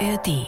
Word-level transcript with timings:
ARD. 0.00 0.46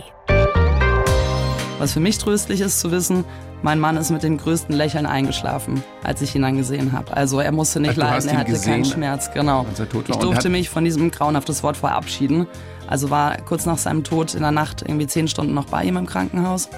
Was 1.78 1.92
für 1.92 2.00
mich 2.00 2.16
tröstlich 2.18 2.60
ist 2.60 2.80
zu 2.80 2.90
wissen, 2.90 3.24
mein 3.62 3.78
Mann 3.78 3.96
ist 3.96 4.10
mit 4.10 4.22
dem 4.22 4.38
größten 4.38 4.74
Lächeln 4.74 5.04
eingeschlafen, 5.04 5.82
als 6.02 6.22
ich 6.22 6.34
ihn 6.34 6.42
dann 6.42 6.56
gesehen 6.56 6.92
habe. 6.92 7.14
Also 7.16 7.38
er 7.40 7.52
musste 7.52 7.80
nicht 7.80 7.92
Ach, 7.92 8.10
leiden, 8.10 8.28
er 8.30 8.38
hatte 8.38 8.52
gesehen, 8.52 8.72
keinen 8.72 8.84
Schmerz. 8.84 9.30
Genau. 9.32 9.66
er 9.78 9.86
Ich 10.08 10.16
durfte 10.16 10.48
mich 10.48 10.70
von 10.70 10.84
diesem 10.84 11.10
grauenhaftes 11.10 11.62
Wort 11.62 11.76
verabschieden. 11.76 12.46
Also 12.88 13.10
war 13.10 13.36
kurz 13.38 13.66
nach 13.66 13.78
seinem 13.78 14.04
Tod 14.04 14.34
in 14.34 14.40
der 14.40 14.52
Nacht 14.52 14.82
irgendwie 14.82 15.06
zehn 15.06 15.28
Stunden 15.28 15.54
noch 15.54 15.66
bei 15.66 15.84
ihm 15.84 15.96
im 15.96 16.06
Krankenhaus. 16.06 16.68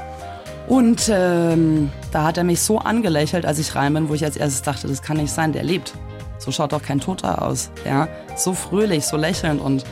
Und 0.66 1.11
ähm, 1.12 1.91
da 2.11 2.25
hat 2.25 2.38
er 2.38 2.45
mich 2.45 2.61
so 2.61 2.79
angelächelt, 2.79 3.46
als 3.46 3.59
ich 3.59 3.75
rein 3.75 3.95
bin, 3.95 4.09
wo 4.09 4.14
ich 4.14 4.25
als 4.25 4.36
erstes 4.36 4.62
dachte, 4.62 4.88
das 4.88 5.02
kann 5.02 5.18
nicht 5.18 5.32
sein, 5.32 5.52
der 5.52 5.62
lebt. 5.62 5.95
So 6.38 6.50
schaut 6.50 6.72
doch 6.72 6.82
kein 6.82 7.00
Toter 7.00 7.43
aus. 7.43 7.70
Ja? 7.84 8.09
So 8.36 8.52
fröhlich, 8.52 9.04
so 9.04 9.16
lächelnd. 9.16 9.61
Und 9.61 9.84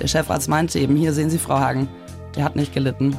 der 0.00 0.08
Chefarzt 0.08 0.48
meinte 0.48 0.78
eben, 0.78 0.96
hier 0.96 1.12
sehen 1.12 1.30
Sie, 1.30 1.38
Frau 1.38 1.58
Hagen, 1.58 1.88
der 2.36 2.44
hat 2.44 2.56
nicht 2.56 2.72
gelitten. 2.72 3.16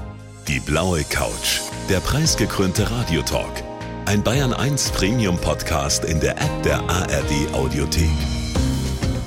Die 0.48 0.60
blaue 0.60 1.04
Couch, 1.04 1.60
der 1.90 2.00
preisgekrönte 2.00 2.90
Radiotalk. 2.90 3.64
Ein 4.06 4.24
Bayern 4.24 4.54
1 4.54 4.92
Premium 4.92 5.38
Podcast 5.38 6.06
in 6.06 6.22
der 6.22 6.38
App 6.38 6.64
der 6.64 6.80
ARD 6.90 7.54
Audiothek. 7.54 8.10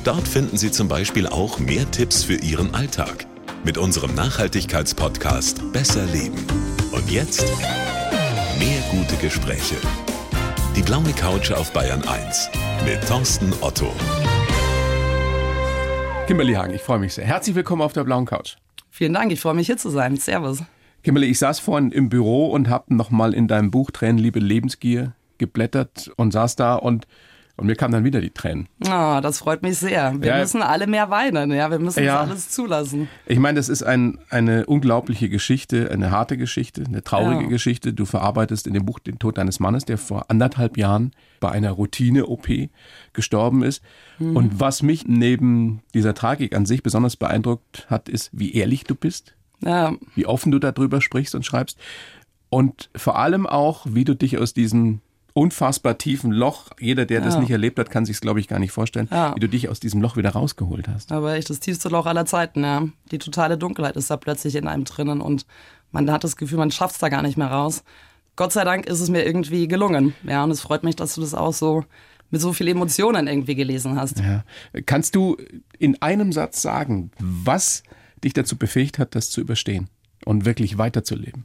Dort 0.04 0.26
finden 0.26 0.56
Sie 0.56 0.70
zum 0.70 0.88
Beispiel 0.88 1.26
auch 1.26 1.58
mehr 1.58 1.90
Tipps 1.90 2.24
für 2.24 2.36
Ihren 2.36 2.74
Alltag 2.74 3.26
mit 3.64 3.76
unserem 3.76 4.14
Nachhaltigkeitspodcast 4.14 5.72
Besser 5.72 6.06
Leben. 6.06 6.46
Und 6.92 7.10
jetzt 7.10 7.44
mehr 8.58 8.80
gute 8.90 9.16
Gespräche. 9.16 9.76
Die 10.74 10.82
blaue 10.82 11.12
Couch 11.12 11.50
auf 11.50 11.72
Bayern 11.72 12.02
1 12.08 12.48
mit 12.86 13.06
Thorsten 13.06 13.52
Otto. 13.60 13.92
Kimberly 16.26 16.54
Hagen, 16.54 16.72
ich 16.74 16.80
freue 16.80 17.00
mich 17.00 17.12
sehr. 17.12 17.26
Herzlich 17.26 17.54
willkommen 17.54 17.82
auf 17.82 17.92
der 17.92 18.04
blauen 18.04 18.24
Couch. 18.24 18.56
Vielen 19.00 19.14
Dank, 19.14 19.32
ich 19.32 19.40
freue 19.40 19.54
mich 19.54 19.66
hier 19.66 19.78
zu 19.78 19.88
sein. 19.88 20.18
Servus. 20.18 20.62
Kimberly, 21.02 21.28
ich 21.28 21.38
saß 21.38 21.58
vorhin 21.58 21.90
im 21.90 22.10
Büro 22.10 22.48
und 22.48 22.68
habe 22.68 22.94
nochmal 22.94 23.32
in 23.32 23.48
deinem 23.48 23.70
Buch 23.70 23.90
Tränen, 23.90 24.18
Liebe, 24.18 24.40
Lebensgier 24.40 25.14
geblättert 25.38 26.12
und 26.16 26.32
saß 26.32 26.54
da 26.56 26.74
und, 26.74 27.06
und 27.60 27.66
mir 27.66 27.76
kamen 27.76 27.92
dann 27.92 28.04
wieder 28.04 28.20
die 28.20 28.30
Tränen. 28.30 28.68
Oh, 28.86 29.20
das 29.22 29.38
freut 29.38 29.62
mich 29.62 29.78
sehr. 29.78 30.14
Wir 30.20 30.28
Ja. 30.32 30.38
müssen 30.38 30.62
alle 30.62 30.86
mehr 30.86 31.10
weinen, 31.10 31.52
ja. 31.52 31.70
Wir 31.70 31.78
müssen 31.78 32.02
Ja. 32.02 32.20
das 32.22 32.30
alles 32.30 32.50
zulassen. 32.50 33.08
Ich 33.26 33.38
meine, 33.38 33.56
das 33.58 33.68
ist 33.68 33.82
ein, 33.82 34.18
eine 34.30 34.66
unglaubliche 34.66 35.28
Geschichte, 35.28 35.90
eine 35.90 36.10
harte 36.10 36.36
Geschichte, 36.36 36.84
eine 36.86 37.02
traurige 37.04 37.42
Ja. 37.44 37.48
Geschichte. 37.48 37.92
Du 37.92 38.04
verarbeitest 38.06 38.66
in 38.66 38.74
dem 38.74 38.84
Buch 38.86 38.98
den 38.98 39.18
Tod 39.18 39.38
deines 39.38 39.60
Mannes, 39.60 39.84
der 39.84 39.98
vor 39.98 40.24
anderthalb 40.28 40.76
Jahren 40.76 41.12
bei 41.38 41.50
einer 41.50 41.70
Routine-OP 41.70 42.70
gestorben 43.12 43.62
ist. 43.62 43.82
Mhm. 44.18 44.36
Und 44.36 44.60
was 44.60 44.82
mich 44.82 45.06
neben 45.06 45.82
dieser 45.94 46.14
Tragik 46.14 46.54
an 46.56 46.66
sich 46.66 46.82
besonders 46.82 47.16
beeindruckt 47.16 47.86
hat, 47.88 48.08
ist, 48.08 48.30
wie 48.32 48.52
ehrlich 48.54 48.84
du 48.84 48.94
bist, 48.94 49.34
Ja, 49.62 49.92
wie 50.14 50.24
offen 50.24 50.50
du 50.52 50.58
darüber 50.58 51.02
sprichst 51.02 51.34
und 51.34 51.44
schreibst. 51.44 51.78
Und 52.48 52.88
vor 52.96 53.18
allem 53.18 53.46
auch, 53.46 53.86
wie 53.88 54.04
du 54.04 54.16
dich 54.16 54.38
aus 54.38 54.54
diesem 54.54 55.00
unfassbar 55.32 55.98
tiefen 55.98 56.32
Loch, 56.32 56.70
jeder, 56.80 57.06
der 57.06 57.20
das 57.20 57.34
Ja. 57.34 57.40
nicht 57.40 57.50
erlebt 57.50 57.78
hat, 57.78 57.90
kann 57.90 58.04
sich 58.04 58.16
es, 58.16 58.20
glaube 58.20 58.40
ich, 58.40 58.48
gar 58.48 58.58
nicht 58.58 58.72
vorstellen, 58.72 59.08
Ja. 59.10 59.34
wie 59.34 59.40
du 59.40 59.48
dich 59.48 59.68
aus 59.68 59.80
diesem 59.80 60.00
Loch 60.02 60.16
wieder 60.16 60.30
rausgeholt 60.30 60.88
hast. 60.88 61.12
aber 61.12 61.34
echt 61.34 61.50
das 61.50 61.60
tiefste 61.60 61.88
Loch 61.88 62.06
aller 62.06 62.26
Zeiten, 62.26 62.62
ja. 62.64 62.88
Die 63.10 63.18
totale 63.18 63.56
Dunkelheit 63.58 63.96
ist 63.96 64.10
da 64.10 64.16
plötzlich 64.16 64.54
in 64.56 64.66
einem 64.66 64.84
drinnen 64.84 65.20
und 65.20 65.46
man 65.92 66.10
hat 66.10 66.24
das 66.24 66.36
Gefühl, 66.36 66.58
man 66.58 66.70
schafft 66.70 66.94
es 66.94 67.00
da 67.00 67.08
gar 67.08 67.22
nicht 67.22 67.36
mehr 67.36 67.48
raus. 67.50 67.82
Gott 68.36 68.52
sei 68.52 68.64
Dank 68.64 68.86
ist 68.86 69.00
es 69.00 69.10
mir 69.10 69.24
irgendwie 69.24 69.68
gelungen, 69.68 70.14
ja. 70.24 70.42
Und 70.44 70.50
es 70.50 70.60
freut 70.60 70.82
mich, 70.84 70.96
dass 70.96 71.14
du 71.14 71.20
das 71.20 71.34
auch 71.34 71.52
so 71.52 71.84
mit 72.30 72.40
so 72.40 72.52
viel 72.52 72.68
Emotionen 72.68 73.26
irgendwie 73.26 73.56
gelesen 73.56 73.96
hast. 73.96 74.20
Ja. 74.20 74.44
Kannst 74.86 75.16
du 75.16 75.36
in 75.78 76.00
einem 76.00 76.30
Satz 76.32 76.62
sagen, 76.62 77.10
was 77.18 77.82
dich 78.22 78.32
dazu 78.34 78.56
befähigt 78.56 78.98
hat, 79.00 79.14
das 79.16 79.30
zu 79.30 79.40
überstehen 79.40 79.88
und 80.24 80.44
wirklich 80.44 80.78
weiterzuleben? 80.78 81.44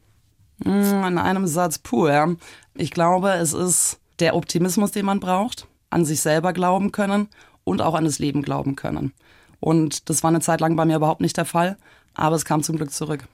In 0.64 1.18
einem 1.18 1.48
Satz, 1.48 1.80
puh, 1.80 2.08
ja. 2.08 2.28
Ich 2.74 2.92
glaube, 2.92 3.32
es 3.34 3.54
ist 3.54 4.00
der 4.20 4.36
Optimismus, 4.36 4.92
den 4.92 5.06
man 5.06 5.20
braucht, 5.20 5.68
an 5.90 6.06
sich 6.06 6.22
selber 6.22 6.54
glauben 6.54 6.92
können 6.92 7.28
und 7.64 7.82
auch 7.82 7.96
an 7.96 8.06
das 8.06 8.20
Leben 8.20 8.42
glauben 8.42 8.76
können. 8.76 9.14
Und 9.60 10.10
das 10.10 10.24
war 10.24 10.30
eine 10.30 10.40
Zeit 10.42 10.62
lang 10.62 10.76
bei 10.76 10.86
mir 10.86 10.96
überhaupt 10.98 11.22
nicht 11.22 11.38
der 11.38 11.46
Fall, 11.46 11.78
aber 12.14 12.36
es 12.36 12.46
kam 12.46 12.64
zum 12.64 12.78
Glück 12.78 12.92
zurück. 12.92 13.28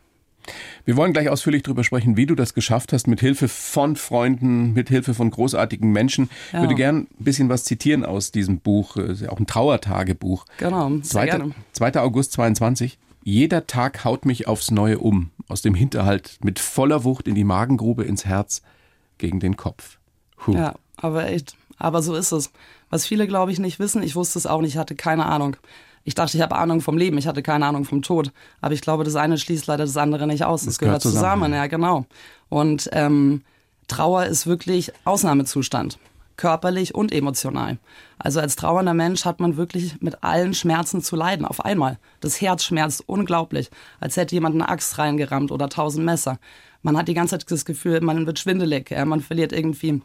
Wir 0.86 0.98
wollen 0.98 1.14
gleich 1.14 1.30
ausführlich 1.30 1.62
darüber 1.62 1.84
sprechen, 1.84 2.18
wie 2.18 2.26
du 2.26 2.34
das 2.34 2.56
geschafft 2.56 2.94
hast, 2.94 3.06
mit 3.06 3.20
Hilfe 3.20 3.48
von 3.48 3.96
Freunden, 3.96 4.74
mit 4.74 4.90
Hilfe 4.90 5.14
von 5.14 5.30
großartigen 5.30 5.92
Menschen. 5.92 6.30
Ich 6.48 6.54
Ja. 6.54 6.62
würde 6.62 6.74
gern 6.74 7.02
ein 7.20 7.24
bisschen 7.24 7.48
was 7.50 7.64
zitieren 7.64 8.04
aus 8.04 8.32
diesem 8.32 8.60
Buch, 8.60 8.98
äh, 8.98 9.28
auch 9.28 9.40
ein 9.40 9.46
Trauertagebuch. 9.46 10.46
Genau, 10.58 10.90
sehr 10.90 11.04
2. 11.04 11.26
gerne. 11.28 11.52
2. 11.74 12.00
August 12.02 12.32
22. 12.32 12.98
Jeder 13.24 13.68
Tag 13.68 14.04
haut 14.04 14.26
mich 14.26 14.48
aufs 14.48 14.72
Neue 14.72 15.00
um, 15.00 15.30
aus 15.48 15.62
dem 15.62 15.76
Hinterhalt 15.76 16.40
mit 16.44 16.60
voller 16.60 17.04
Wucht 17.04 17.28
in 17.28 17.36
die 17.36 17.44
Magengrube, 17.44 18.04
ins 18.04 18.26
Herz, 18.26 18.62
gegen 19.18 19.40
den 19.40 19.58
Kopf. 19.58 20.00
Huh. 20.46 20.54
Ja, 20.54 20.74
aber 20.98 21.28
echt. 21.28 21.56
Aber 21.78 22.02
so 22.02 22.16
ist 22.16 22.32
es. 22.32 22.52
Was 22.90 23.06
viele, 23.06 23.28
glaube 23.28 23.52
ich, 23.52 23.60
nicht 23.60 23.80
wissen, 23.80 24.04
ich 24.04 24.16
wusste 24.16 24.40
es 24.40 24.46
auch 24.48 24.62
nicht, 24.62 24.74
ich 24.74 24.78
hatte 24.78 24.96
keine 24.96 25.26
Ahnung. 25.26 25.56
Ich 26.04 26.16
dachte, 26.16 26.36
ich 26.36 26.42
habe 26.42 26.56
Ahnung 26.56 26.82
vom 26.82 26.98
Leben, 26.98 27.18
ich 27.18 27.28
hatte 27.28 27.44
keine 27.44 27.66
Ahnung 27.68 27.86
vom 27.86 28.02
Tod. 28.02 28.32
Aber 28.60 28.74
ich 28.74 28.82
glaube, 28.82 29.04
das 29.04 29.16
eine 29.16 29.38
schließt 29.38 29.68
leider 29.68 29.86
das 29.86 29.98
andere 29.98 30.26
nicht 30.26 30.44
aus. 30.44 30.66
Das, 30.66 30.80
gehört 30.80 31.02
gehört 31.02 31.02
zusammen. 31.04 31.44
zusammen. 31.44 31.54
ja, 31.54 31.68
genau. 31.68 32.06
Und 32.50 32.90
ähm, 32.92 33.44
Trauer 33.88 34.26
ist 34.26 34.48
wirklich 34.48 34.92
Ausnahmezustand. 35.06 36.00
Körperlich 36.42 36.96
und 36.96 37.12
emotional. 37.12 37.78
Also 38.18 38.40
als 38.40 38.56
trauernder 38.56 38.96
Mensch 38.96 39.26
hat 39.26 39.40
man 39.40 39.58
wirklich 39.58 40.02
mit 40.02 40.24
allen 40.24 40.56
Schmerzen 40.56 41.04
zu 41.04 41.16
leiden, 41.16 41.46
auf 41.46 41.64
einmal. 41.64 42.00
Das 42.20 42.42
Herz 42.42 42.64
schmerzt 42.64 43.04
unglaublich, 43.06 43.70
als 44.00 44.18
hätte 44.18 44.34
jemand 44.34 44.56
eine 44.56 44.68
Axt 44.68 44.98
reingerammt 44.98 45.52
oder 45.52 45.70
tausend 45.70 46.04
Messer. 46.04 46.40
Man 46.82 46.98
hat 46.98 47.08
die 47.08 47.14
ganze 47.14 47.38
Zeit 47.38 47.52
das 47.52 47.64
Gefühl, 47.64 48.02
man 48.02 48.26
wird 48.26 48.40
schwindelig, 48.40 48.90
ja, 48.90 49.06
man 49.06 49.22
verliert 49.22 49.54
irgendwie 49.54 50.02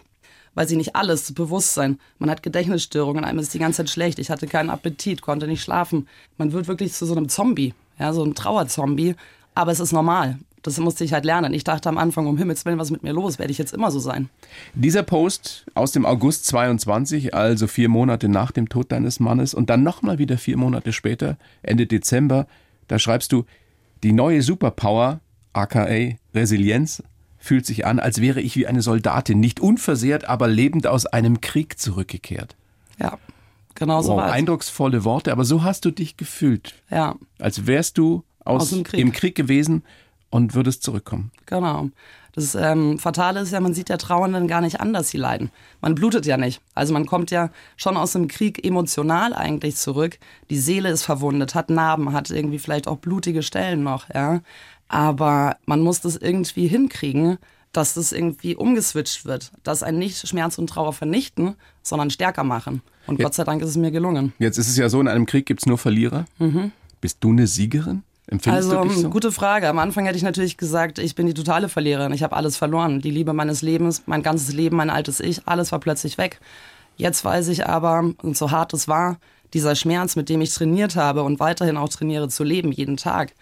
weiß 0.56 0.70
ich 0.70 0.76
nicht, 0.76 0.96
alles, 0.96 1.26
das 1.26 1.34
Bewusstsein. 1.34 1.98
Man 2.18 2.30
hat 2.30 2.42
Gedächtnisstörungen, 2.42 3.24
einem 3.24 3.38
ist 3.38 3.52
die 3.52 3.58
ganze 3.58 3.78
Zeit 3.78 3.90
schlecht. 3.90 4.18
Ich 4.18 4.30
hatte 4.30 4.46
keinen 4.46 4.70
Appetit, 4.70 5.20
konnte 5.20 5.46
nicht 5.46 5.62
schlafen. 5.62 6.08
Man 6.38 6.52
wird 6.52 6.66
wirklich 6.66 6.94
zu 6.94 7.04
so 7.04 7.14
einem 7.14 7.28
Zombie, 7.28 7.74
ja, 7.98 8.12
so 8.14 8.22
einem 8.22 8.34
Trauerzombie. 8.34 9.16
Aber 9.54 9.70
es 9.70 9.80
ist 9.80 9.92
normal. 9.92 10.38
Das 10.66 10.78
musste 10.78 11.04
ich 11.04 11.12
halt 11.12 11.24
lernen. 11.24 11.54
Ich 11.54 11.62
dachte 11.64 11.88
am 11.88 11.96
Anfang, 11.96 12.26
um 12.26 12.36
Himmels 12.38 12.64
Willen, 12.64 12.78
was 12.78 12.88
ist 12.88 12.92
mit 12.92 13.02
mir 13.04 13.12
los? 13.12 13.38
Werde 13.38 13.52
ich 13.52 13.58
jetzt 13.58 13.72
immer 13.72 13.90
so 13.90 13.98
sein? 14.00 14.28
Dieser 14.74 15.02
Post 15.04 15.64
aus 15.74 15.92
dem 15.92 16.04
August 16.04 16.46
22, 16.46 17.34
also 17.34 17.66
vier 17.68 17.88
Monate 17.88 18.28
nach 18.28 18.50
dem 18.50 18.68
Tod 18.68 18.90
deines 18.90 19.20
Mannes 19.20 19.54
und 19.54 19.70
dann 19.70 19.82
nochmal 19.84 20.18
wieder 20.18 20.38
vier 20.38 20.56
Monate 20.56 20.92
später, 20.92 21.36
Ende 21.62 21.86
Dezember, 21.86 22.46
da 22.88 22.98
schreibst 22.98 23.30
du, 23.32 23.44
die 24.02 24.12
neue 24.12 24.42
Superpower, 24.42 25.20
aka 25.52 25.86
Resilienz, 26.34 27.02
fühlt 27.38 27.64
sich 27.64 27.86
an, 27.86 28.00
als 28.00 28.20
wäre 28.20 28.40
ich 28.40 28.56
wie 28.56 28.66
eine 28.66 28.82
Soldatin, 28.82 29.38
nicht 29.38 29.60
unversehrt, 29.60 30.28
aber 30.28 30.48
lebend 30.48 30.86
aus 30.88 31.06
einem 31.06 31.40
Krieg 31.40 31.78
zurückgekehrt. 31.78 32.56
Ja, 32.98 33.18
genau 33.76 34.02
so 34.02 34.12
Wow, 34.12 34.16
war 34.18 34.26
es. 34.28 34.32
eindrucksvolle 34.32 35.04
Worte, 35.04 35.30
aber 35.30 35.44
so 35.44 35.62
hast 35.62 35.84
du 35.84 35.92
dich 35.92 36.16
gefühlt, 36.16 36.74
Ja, 36.90 37.14
als 37.38 37.66
wärst 37.66 37.98
du 37.98 38.24
aus, 38.44 38.62
Aus 38.62 38.70
dem 38.70 38.84
Krieg. 38.84 39.00
im 39.00 39.12
Krieg 39.12 39.34
gewesen 39.34 39.82
und 40.36 40.54
würdest 40.54 40.82
zurückkommen. 40.82 41.32
Genau. 41.46 41.88
Das 42.34 42.54
ähm, 42.54 42.98
Fatale 42.98 43.40
ist 43.40 43.52
ja, 43.52 43.60
man 43.60 43.72
sieht 43.72 43.88
der 43.88 43.96
Trauernden 43.96 44.46
gar 44.46 44.60
nicht 44.60 44.78
an, 44.78 44.92
dass 44.92 45.08
sie 45.08 45.16
leiden. 45.16 45.50
Man 45.80 45.94
blutet 45.94 46.26
ja 46.26 46.36
nicht. 46.36 46.60
Also 46.74 46.92
man 46.92 47.06
kommt 47.06 47.30
ja 47.30 47.50
schon 47.76 47.96
aus 47.96 48.12
dem 48.12 48.28
Krieg 48.28 48.64
emotional 48.64 49.32
eigentlich 49.32 49.76
zurück. 49.76 50.18
Die 50.50 50.58
Seele 50.58 50.90
ist 50.90 51.02
verwundet, 51.02 51.54
hat 51.54 51.70
Narben, 51.70 52.12
hat 52.12 52.30
irgendwie 52.30 52.58
vielleicht 52.58 52.88
auch 52.88 52.98
blutige 52.98 53.42
Stellen 53.42 53.82
noch, 53.82 54.10
ja. 54.14 54.42
Aber 54.88 55.56
man 55.64 55.80
muss 55.80 56.02
das 56.02 56.16
irgendwie 56.16 56.68
hinkriegen, 56.68 57.38
dass 57.72 57.94
das 57.94 58.12
irgendwie 58.12 58.54
umgeswitcht 58.54 59.24
wird. 59.24 59.50
Dass 59.62 59.82
ein 59.82 59.98
nicht 59.98 60.28
Schmerz 60.28 60.58
und 60.58 60.68
Trauer 60.68 60.92
vernichten, 60.92 61.54
sondern 61.82 62.10
stärker 62.10 62.44
machen. 62.44 62.82
Und 63.06 63.18
Gott 63.18 63.34
sei 63.34 63.44
Dank 63.44 63.62
ist 63.62 63.70
es 63.70 63.76
mir 63.76 63.90
gelungen. 63.90 64.34
Jetzt 64.38 64.58
ist 64.58 64.68
es 64.68 64.76
ja 64.76 64.90
so, 64.90 65.00
in 65.00 65.08
einem 65.08 65.24
Krieg 65.24 65.46
gibt 65.46 65.62
es 65.62 65.66
nur 65.66 65.78
Verlierer. 65.78 66.26
Bist 67.00 67.18
du 67.20 67.30
eine 67.30 67.46
Siegerin? 67.46 68.02
Empfindest 68.28 68.70
Also, 68.72 68.82
du 68.82 68.88
dich 68.88 68.98
so? 69.02 69.10
gute 69.10 69.30
Frage. 69.32 69.68
Am 69.68 69.78
Anfang 69.78 70.04
hätte 70.04 70.16
ich 70.16 70.22
natürlich 70.24 70.56
gesagt, 70.56 70.98
ich 70.98 71.14
bin 71.14 71.26
die 71.26 71.34
totale 71.34 71.68
Verliererin. 71.68 72.12
Ich 72.12 72.22
habe 72.22 72.34
alles 72.34 72.56
verloren. 72.56 73.00
Die 73.00 73.10
Liebe 73.10 73.32
meines 73.32 73.62
Lebens, 73.62 74.02
mein 74.06 74.22
ganzes 74.22 74.52
Leben, 74.52 74.76
mein 74.76 74.90
altes 74.90 75.20
Ich, 75.20 75.46
alles 75.46 75.70
war 75.70 75.78
plötzlich 75.78 76.18
weg. 76.18 76.40
Jetzt 76.96 77.24
weiß 77.24 77.48
ich 77.48 77.66
aber, 77.66 78.12
und 78.22 78.36
so 78.36 78.50
hart 78.50 78.72
es 78.74 78.88
war, 78.88 79.18
dieser 79.54 79.76
Schmerz, 79.76 80.16
mit 80.16 80.28
dem 80.28 80.40
ich 80.40 80.52
trainiert 80.52 80.96
habe 80.96 81.22
und 81.22 81.38
weiterhin 81.38 81.76
auch 81.76 81.88
trainiere 81.88 82.28
zu 82.28 82.42
leben, 82.42 82.72
jeden 82.72 82.96
Tag, 82.96 83.32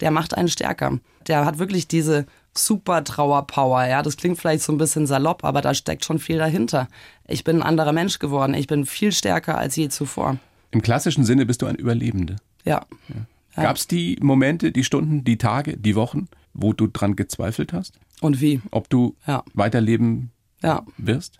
der 0.00 0.10
macht 0.10 0.34
einen 0.36 0.48
stärker. 0.48 0.98
Der 1.28 1.44
hat 1.44 1.58
wirklich 1.58 1.86
diese 1.86 2.26
super 2.56 3.04
Trauerpower. 3.04 3.86
Ja, 3.86 4.02
das 4.02 4.16
klingt 4.16 4.38
vielleicht 4.40 4.62
so 4.64 4.72
ein 4.72 4.78
bisschen 4.78 5.06
salopp, 5.06 5.44
aber 5.44 5.60
da 5.60 5.72
steckt 5.74 6.04
schon 6.04 6.18
viel 6.18 6.38
dahinter. 6.38 6.88
Ich 7.28 7.44
bin 7.44 7.56
ein 7.58 7.62
anderer 7.62 7.92
Mensch 7.92 8.18
geworden. 8.18 8.54
Ich 8.54 8.66
bin 8.66 8.86
viel 8.86 9.12
stärker 9.12 9.56
als 9.56 9.76
je 9.76 9.88
zuvor. 9.88 10.38
Im 10.72 10.82
klassischen 10.82 11.24
Sinne 11.24 11.46
bist 11.46 11.62
du 11.62 11.66
ein 11.66 11.76
Überlebende. 11.76 12.36
Ja. 12.64 12.80
Ja. 13.08 13.14
Gab 13.54 13.76
es 13.76 13.86
die 13.86 14.16
Momente, 14.22 14.72
die 14.72 14.84
Stunden, 14.84 15.24
die 15.24 15.36
Tage, 15.38 15.76
die 15.76 15.94
Wochen, 15.94 16.28
wo 16.54 16.72
du 16.72 16.86
dran 16.86 17.16
gezweifelt 17.16 17.72
hast, 17.72 17.98
Und 18.20 18.40
wie? 18.40 18.60
ob 18.70 18.88
du 18.88 19.16
Ja. 19.26 19.44
weiterleben 19.54 20.30
Ja. 20.62 20.84
wirst? 20.96 21.38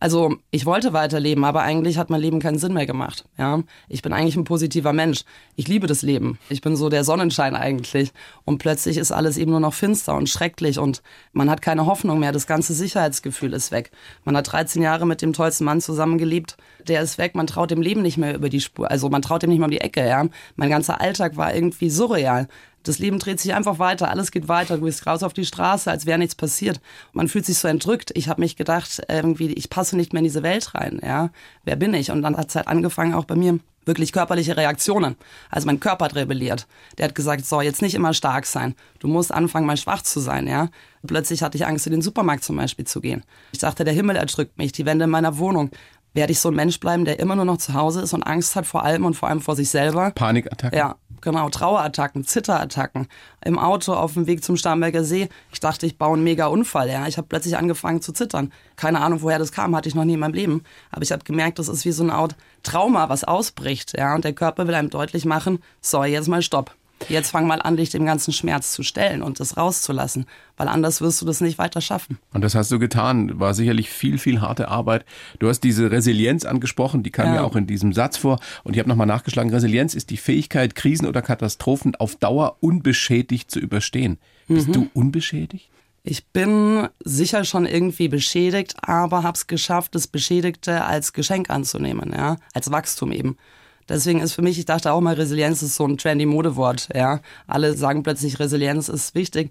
Also 0.00 0.36
ich 0.50 0.64
wollte 0.64 0.94
weiterleben, 0.94 1.44
aber 1.44 1.60
eigentlich 1.60 1.98
hat 1.98 2.08
mein 2.08 2.22
Leben 2.22 2.40
keinen 2.40 2.58
Sinn 2.58 2.72
mehr 2.72 2.86
gemacht. 2.86 3.26
Ja, 3.36 3.62
ich 3.86 4.00
bin 4.00 4.14
eigentlich 4.14 4.36
ein 4.36 4.44
positiver 4.44 4.94
Mensch. 4.94 5.24
Ich 5.56 5.68
liebe 5.68 5.86
das 5.86 6.00
Leben. 6.00 6.38
Ich 6.48 6.62
bin 6.62 6.74
so 6.74 6.88
der 6.88 7.04
Sonnenschein 7.04 7.54
eigentlich. 7.54 8.12
Und 8.46 8.58
plötzlich 8.58 8.96
ist 8.96 9.12
alles 9.12 9.36
eben 9.36 9.50
nur 9.50 9.60
noch 9.60 9.74
finster 9.74 10.14
und 10.16 10.30
schrecklich 10.30 10.78
und 10.78 11.02
man 11.32 11.50
hat 11.50 11.60
keine 11.60 11.84
Hoffnung 11.84 12.18
mehr. 12.18 12.32
Das 12.32 12.46
ganze 12.46 12.72
Sicherheitsgefühl 12.72 13.52
ist 13.52 13.72
weg. 13.72 13.90
Man 14.24 14.36
hat 14.38 14.50
13 14.50 14.80
Jahre 14.80 15.06
mit 15.06 15.20
dem 15.20 15.34
tollsten 15.34 15.64
Mann 15.64 15.82
zusammengelebt. 15.82 16.56
Der 16.88 17.02
ist 17.02 17.18
weg. 17.18 17.34
Man 17.34 17.46
traut 17.46 17.70
dem 17.70 17.82
Leben 17.82 18.00
nicht 18.00 18.16
mehr 18.16 18.34
über 18.34 18.48
die 18.48 18.62
Spur. 18.62 18.90
Also 18.90 19.10
man 19.10 19.20
traut 19.20 19.42
dem 19.42 19.50
nicht 19.50 19.58
mehr 19.58 19.66
um 19.66 19.70
die 19.70 19.82
Ecke. 19.82 20.06
Ja, 20.06 20.26
mein 20.56 20.70
ganzer 20.70 21.02
Alltag 21.02 21.36
war 21.36 21.54
irgendwie 21.54 21.90
surreal. 21.90 22.48
Das 22.82 22.98
Leben 22.98 23.18
dreht 23.18 23.40
sich 23.40 23.54
einfach 23.54 23.78
weiter, 23.78 24.10
alles 24.10 24.30
geht 24.30 24.48
weiter. 24.48 24.76
Du 24.76 24.84
bist 24.84 25.06
raus 25.06 25.22
auf 25.22 25.32
die 25.34 25.44
Straße, 25.44 25.90
als 25.90 26.06
wäre 26.06 26.18
nichts 26.18 26.34
passiert. 26.34 26.80
Man 27.12 27.28
fühlt 27.28 27.44
sich 27.44 27.58
so 27.58 27.68
entrückt. 27.68 28.10
Ich 28.14 28.28
habe 28.28 28.40
mich 28.40 28.56
gedacht, 28.56 29.02
irgendwie, 29.08 29.52
ich 29.52 29.68
passe 29.68 29.96
nicht 29.96 30.12
mehr 30.12 30.20
in 30.20 30.24
diese 30.24 30.42
Welt 30.42 30.74
rein. 30.74 31.00
Ja, 31.02 31.30
wer 31.64 31.76
bin 31.76 31.92
ich? 31.92 32.10
Und 32.10 32.22
dann 32.22 32.36
hat 32.36 32.48
es 32.48 32.56
halt 32.56 32.68
angefangen, 32.68 33.14
auch 33.14 33.24
bei 33.24 33.36
mir 33.36 33.58
wirklich 33.86 34.12
körperliche 34.12 34.56
Reaktionen. 34.56 35.16
Also 35.50 35.66
mein 35.66 35.80
Körper 35.80 36.06
hat 36.06 36.14
rebelliert. 36.14 36.66
Der 36.98 37.06
hat 37.06 37.14
gesagt, 37.14 37.44
so, 37.46 37.60
jetzt 37.60 37.82
nicht 37.82 37.94
immer 37.94 38.14
stark 38.14 38.46
sein. 38.46 38.74
Du 38.98 39.08
musst 39.08 39.32
anfangen, 39.32 39.66
mal 39.66 39.76
schwach 39.76 40.02
zu 40.02 40.20
sein, 40.20 40.46
ja. 40.46 40.68
Plötzlich 41.06 41.42
hatte 41.42 41.56
ich 41.56 41.66
Angst, 41.66 41.86
in 41.86 41.92
den 41.92 42.02
Supermarkt 42.02 42.44
zum 42.44 42.56
Beispiel 42.56 42.86
zu 42.86 43.00
gehen. 43.00 43.24
Ich 43.52 43.58
dachte, 43.58 43.84
der 43.84 43.94
Himmel 43.94 44.16
erdrückt 44.16 44.58
mich, 44.58 44.72
die 44.72 44.86
Wände 44.86 45.04
in 45.04 45.10
meiner 45.10 45.38
Wohnung. 45.38 45.70
Werde 46.12 46.32
ich 46.32 46.40
so 46.40 46.48
ein 46.48 46.56
Mensch 46.56 46.80
bleiben, 46.80 47.04
der 47.04 47.20
immer 47.20 47.36
nur 47.36 47.44
noch 47.44 47.58
zu 47.58 47.72
Hause 47.72 48.00
ist 48.00 48.12
und 48.12 48.24
Angst 48.24 48.56
hat 48.56 48.66
vor 48.66 48.82
allem 48.82 49.04
und 49.04 49.14
vor 49.14 49.28
allem 49.28 49.40
vor 49.40 49.54
sich 49.54 49.70
selber? 49.70 50.10
Panikattacken? 50.10 50.76
Ja, 50.76 50.96
genau. 51.20 51.48
Trauerattacken, 51.48 52.24
Zitterattacken. 52.24 53.08
Im 53.44 53.58
Auto 53.58 53.94
auf 53.94 54.14
dem 54.14 54.26
Weg 54.26 54.44
zum 54.44 54.56
Starnberger 54.56 55.04
See. 55.04 55.28
Ich 55.52 55.60
dachte, 55.60 55.86
ich 55.86 55.98
baue 55.98 56.14
einen 56.14 56.24
mega 56.24 56.46
Unfall. 56.46 56.88
Ja. 56.88 57.06
Ich 57.06 57.16
habe 57.16 57.28
plötzlich 57.28 57.56
angefangen 57.56 58.02
zu 58.02 58.12
zittern. 58.12 58.52
Keine 58.76 59.00
Ahnung, 59.00 59.22
woher 59.22 59.38
das 59.38 59.52
kam, 59.52 59.74
hatte 59.76 59.88
ich 59.88 59.94
noch 59.94 60.04
nie 60.04 60.14
in 60.14 60.20
meinem 60.20 60.34
Leben. 60.34 60.64
Aber 60.90 61.02
ich 61.02 61.12
habe 61.12 61.24
gemerkt, 61.24 61.58
das 61.58 61.68
ist 61.68 61.84
wie 61.84 61.92
so 61.92 62.02
eine 62.02 62.14
Art 62.14 62.36
Trauma, 62.62 63.08
was 63.08 63.24
ausbricht. 63.24 63.96
Ja. 63.96 64.14
Und 64.14 64.24
der 64.24 64.32
Körper 64.32 64.66
will 64.66 64.74
einem 64.74 64.90
deutlich 64.90 65.24
machen, 65.24 65.62
so, 65.80 66.04
jetzt 66.04 66.28
mal 66.28 66.42
Stopp. 66.42 66.74
Jetzt 67.08 67.30
fang 67.30 67.46
mal 67.46 67.62
an, 67.62 67.76
dich 67.76 67.90
dem 67.90 68.04
ganzen 68.04 68.32
Schmerz 68.32 68.72
zu 68.72 68.82
stellen 68.82 69.22
und 69.22 69.40
das 69.40 69.56
rauszulassen, 69.56 70.26
weil 70.56 70.68
anders 70.68 71.00
wirst 71.00 71.20
du 71.20 71.26
das 71.26 71.40
nicht 71.40 71.58
weiter 71.58 71.80
schaffen. 71.80 72.18
Und 72.32 72.42
das 72.42 72.54
hast 72.54 72.70
du 72.70 72.78
getan. 72.78 73.40
War 73.40 73.54
sicherlich 73.54 73.90
viel, 73.90 74.18
viel 74.18 74.40
harte 74.40 74.68
Arbeit. 74.68 75.04
Du 75.38 75.48
hast 75.48 75.60
diese 75.60 75.90
Resilienz 75.90 76.44
angesprochen, 76.44 77.02
die 77.02 77.10
kam 77.10 77.28
ja, 77.28 77.36
ja 77.36 77.42
auch 77.42 77.56
in 77.56 77.66
diesem 77.66 77.92
Satz 77.92 78.16
vor. 78.16 78.38
Und 78.64 78.74
ich 78.74 78.78
habe 78.78 78.88
nochmal 78.88 79.06
nachgeschlagen. 79.06 79.52
Resilienz 79.52 79.94
ist 79.94 80.10
die 80.10 80.16
Fähigkeit, 80.16 80.74
Krisen 80.74 81.06
oder 81.06 81.22
Katastrophen 81.22 81.96
auf 81.96 82.16
Dauer 82.16 82.56
unbeschädigt 82.60 83.50
zu 83.50 83.58
überstehen. 83.58 84.18
Bist 84.46 84.68
mhm. 84.68 84.72
du 84.72 84.90
unbeschädigt? 84.94 85.70
Ich 86.02 86.26
bin 86.28 86.88
sicher 87.04 87.44
schon 87.44 87.66
irgendwie 87.66 88.08
beschädigt, 88.08 88.74
aber 88.80 89.22
habe 89.22 89.36
es 89.36 89.46
geschafft, 89.46 89.94
das 89.94 90.06
Beschädigte 90.06 90.84
als 90.84 91.12
Geschenk 91.12 91.50
anzunehmen, 91.50 92.12
ja, 92.14 92.36
als 92.54 92.70
Wachstum 92.70 93.12
eben. 93.12 93.36
Deswegen 93.88 94.20
ist 94.20 94.34
für 94.34 94.42
mich, 94.42 94.58
ich 94.58 94.66
dachte 94.66 94.92
auch 94.92 95.00
mal, 95.00 95.14
Resilienz 95.14 95.62
ist 95.62 95.74
so 95.74 95.86
ein 95.86 95.98
trendy 95.98 96.26
Modewort. 96.26 96.88
Ja, 96.94 97.20
alle 97.46 97.74
sagen 97.76 98.02
plötzlich, 98.02 98.38
Resilienz 98.38 98.88
ist 98.88 99.14
wichtig. 99.14 99.50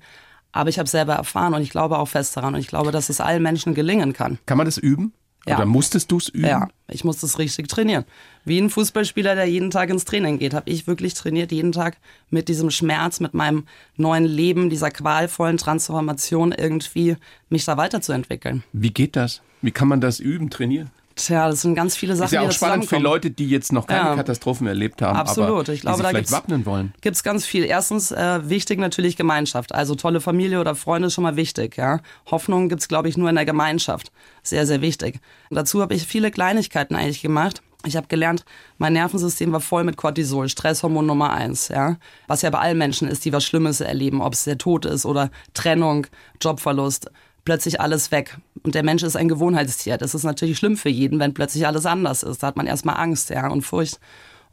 Aber 0.51 0.69
ich 0.69 0.79
habe 0.79 0.89
selber 0.89 1.13
erfahren 1.13 1.53
und 1.53 1.61
ich 1.61 1.69
glaube 1.69 1.99
auch 1.99 2.07
fest 2.07 2.35
daran 2.35 2.55
und 2.55 2.59
ich 2.59 2.67
glaube, 2.67 2.91
dass 2.91 3.09
es 3.09 3.21
allen 3.21 3.43
Menschen 3.43 3.75
gelingen 3.75 4.13
kann. 4.13 4.39
Kann 4.45 4.57
man 4.57 4.65
das 4.65 4.77
üben? 4.77 5.13
Ja. 5.47 5.55
Oder 5.55 5.65
musstest 5.65 6.11
du 6.11 6.17
es 6.17 6.27
üben? 6.27 6.47
Ja, 6.47 6.67
ich 6.89 7.03
musste 7.03 7.25
es 7.25 7.39
richtig 7.39 7.67
trainieren. 7.69 8.03
Wie 8.45 8.59
ein 8.59 8.69
Fußballspieler, 8.69 9.35
der 9.35 9.45
jeden 9.45 9.71
Tag 9.71 9.89
ins 9.89 10.05
Training 10.05 10.37
geht, 10.37 10.53
habe 10.53 10.69
ich 10.69 10.85
wirklich 10.85 11.13
trainiert, 11.13 11.51
jeden 11.51 11.71
Tag 11.71 11.97
mit 12.29 12.49
diesem 12.49 12.71
Schmerz, 12.71 13.19
mit 13.19 13.33
meinem 13.33 13.65
neuen 13.95 14.25
Leben, 14.25 14.69
dieser 14.69 14.91
qualvollen 14.91 15.57
Transformation 15.57 16.51
irgendwie 16.51 17.15
mich 17.49 17.65
da 17.65 17.77
weiterzuentwickeln. 17.77 18.63
Wie 18.73 18.91
geht 18.91 19.15
das? 19.15 19.41
Wie 19.61 19.71
kann 19.71 19.87
man 19.87 20.01
das 20.01 20.19
üben, 20.19 20.49
trainieren? 20.49 20.91
Tja, 21.19 21.50
das 21.50 21.62
sind 21.63 21.75
ganz 21.75 21.98
viele 21.98 22.16
Sachen, 22.16 22.27
ist 22.27 22.31
ja 22.31 22.42
auch 22.42 22.51
spannend 22.51 22.86
für 22.86 22.98
Leute, 22.98 23.30
die 23.30 23.50
jetzt 23.50 23.74
noch 23.74 23.88
keine 23.88 24.10
ja, 24.10 24.16
Katastrophen 24.16 24.68
erlebt 24.68 25.01
haben, 25.01 25.18
absolut. 25.18 25.50
aber 25.50 25.74
ich 25.74 25.81
glaube, 25.81 25.98
die 25.98 26.04
da 26.04 26.10
vielleicht 26.10 26.31
wappnen 26.31 26.66
wollen. 26.66 26.94
Gibt 27.01 27.18
es 27.18 27.24
ganz 27.24 27.45
viel. 27.45 27.66
Erstens 27.66 28.12
äh, 28.12 28.50
wichtig 28.50 28.80
natürlich 28.80 29.18
Gemeinschaft. 29.18 29.75
Also 29.75 29.95
tolle 29.95 30.21
Familie 30.21 30.62
oder 30.62 30.75
Freunde 30.75 31.07
ist 31.07 31.16
schon 31.16 31.25
mal 31.25 31.36
wichtig. 31.36 31.75
Ja? 31.75 32.00
Hoffnung 32.31 32.69
gibt 32.69 32.81
es, 32.81 32.88
glaube 32.88 33.10
ich, 33.10 33.18
nur 33.18 33.27
in 33.27 33.36
der 33.36 33.44
Gemeinschaft. 33.44 34.13
Sehr, 34.44 34.66
sehr 34.66 34.80
wichtig. 34.80 35.19
Und 35.50 35.57
dazu 35.57 35.81
habe 35.81 35.94
ich 35.94 36.04
viele 36.04 36.31
Kleinigkeiten 36.31 36.95
eigentlich 36.95 37.22
gemacht. 37.22 37.62
Ich 37.86 37.98
habe 37.98 38.07
gelernt, 38.07 38.45
mein 38.77 38.94
Nervensystem 38.94 39.51
war 39.51 39.62
voll 39.62 39.83
mit 39.83 39.98
Cortisol, 39.98 40.50
Stresshormon 40.50 41.06
Nummer 41.06 41.31
eins, 41.31 41.69
ja. 41.69 41.95
Was 42.27 42.42
ja 42.42 42.50
bei 42.50 42.60
allen 42.60 42.77
Menschen 42.77 43.07
ist, 43.07 43.24
die 43.24 43.31
was 43.31 43.45
Schlimmes 43.45 43.80
erleben, 43.80 44.22
ob 44.22 44.33
es 44.33 44.44
der 44.44 44.57
Tod 44.57 44.86
ist 44.86 45.06
oder 45.06 45.31
Trennung, 45.54 46.07
Jobverlust 46.42 47.10
plötzlich 47.45 47.81
alles 47.81 48.12
weg. 48.12 48.38
Und 48.63 48.75
der 48.75 48.83
Mensch 48.83 49.03
ist 49.03 49.15
ein 49.15 49.30
Gewohnheitstier. 49.30 49.97
Das 49.97 50.13
ist 50.13 50.24
natürlich 50.24 50.57
schlimm 50.57 50.77
für 50.77 50.89
jeden, 50.89 51.19
wenn 51.19 51.33
plötzlich 51.33 51.65
alles 51.65 51.86
anders 51.86 52.24
ist. 52.24 52.44
Da 52.44 52.47
hat 52.47 52.57
man 52.57 52.68
erstmal 52.68 52.97
Angst 52.97 53.30
ja, 53.30 53.47
und 53.47 53.62
Furcht. 53.62 54.00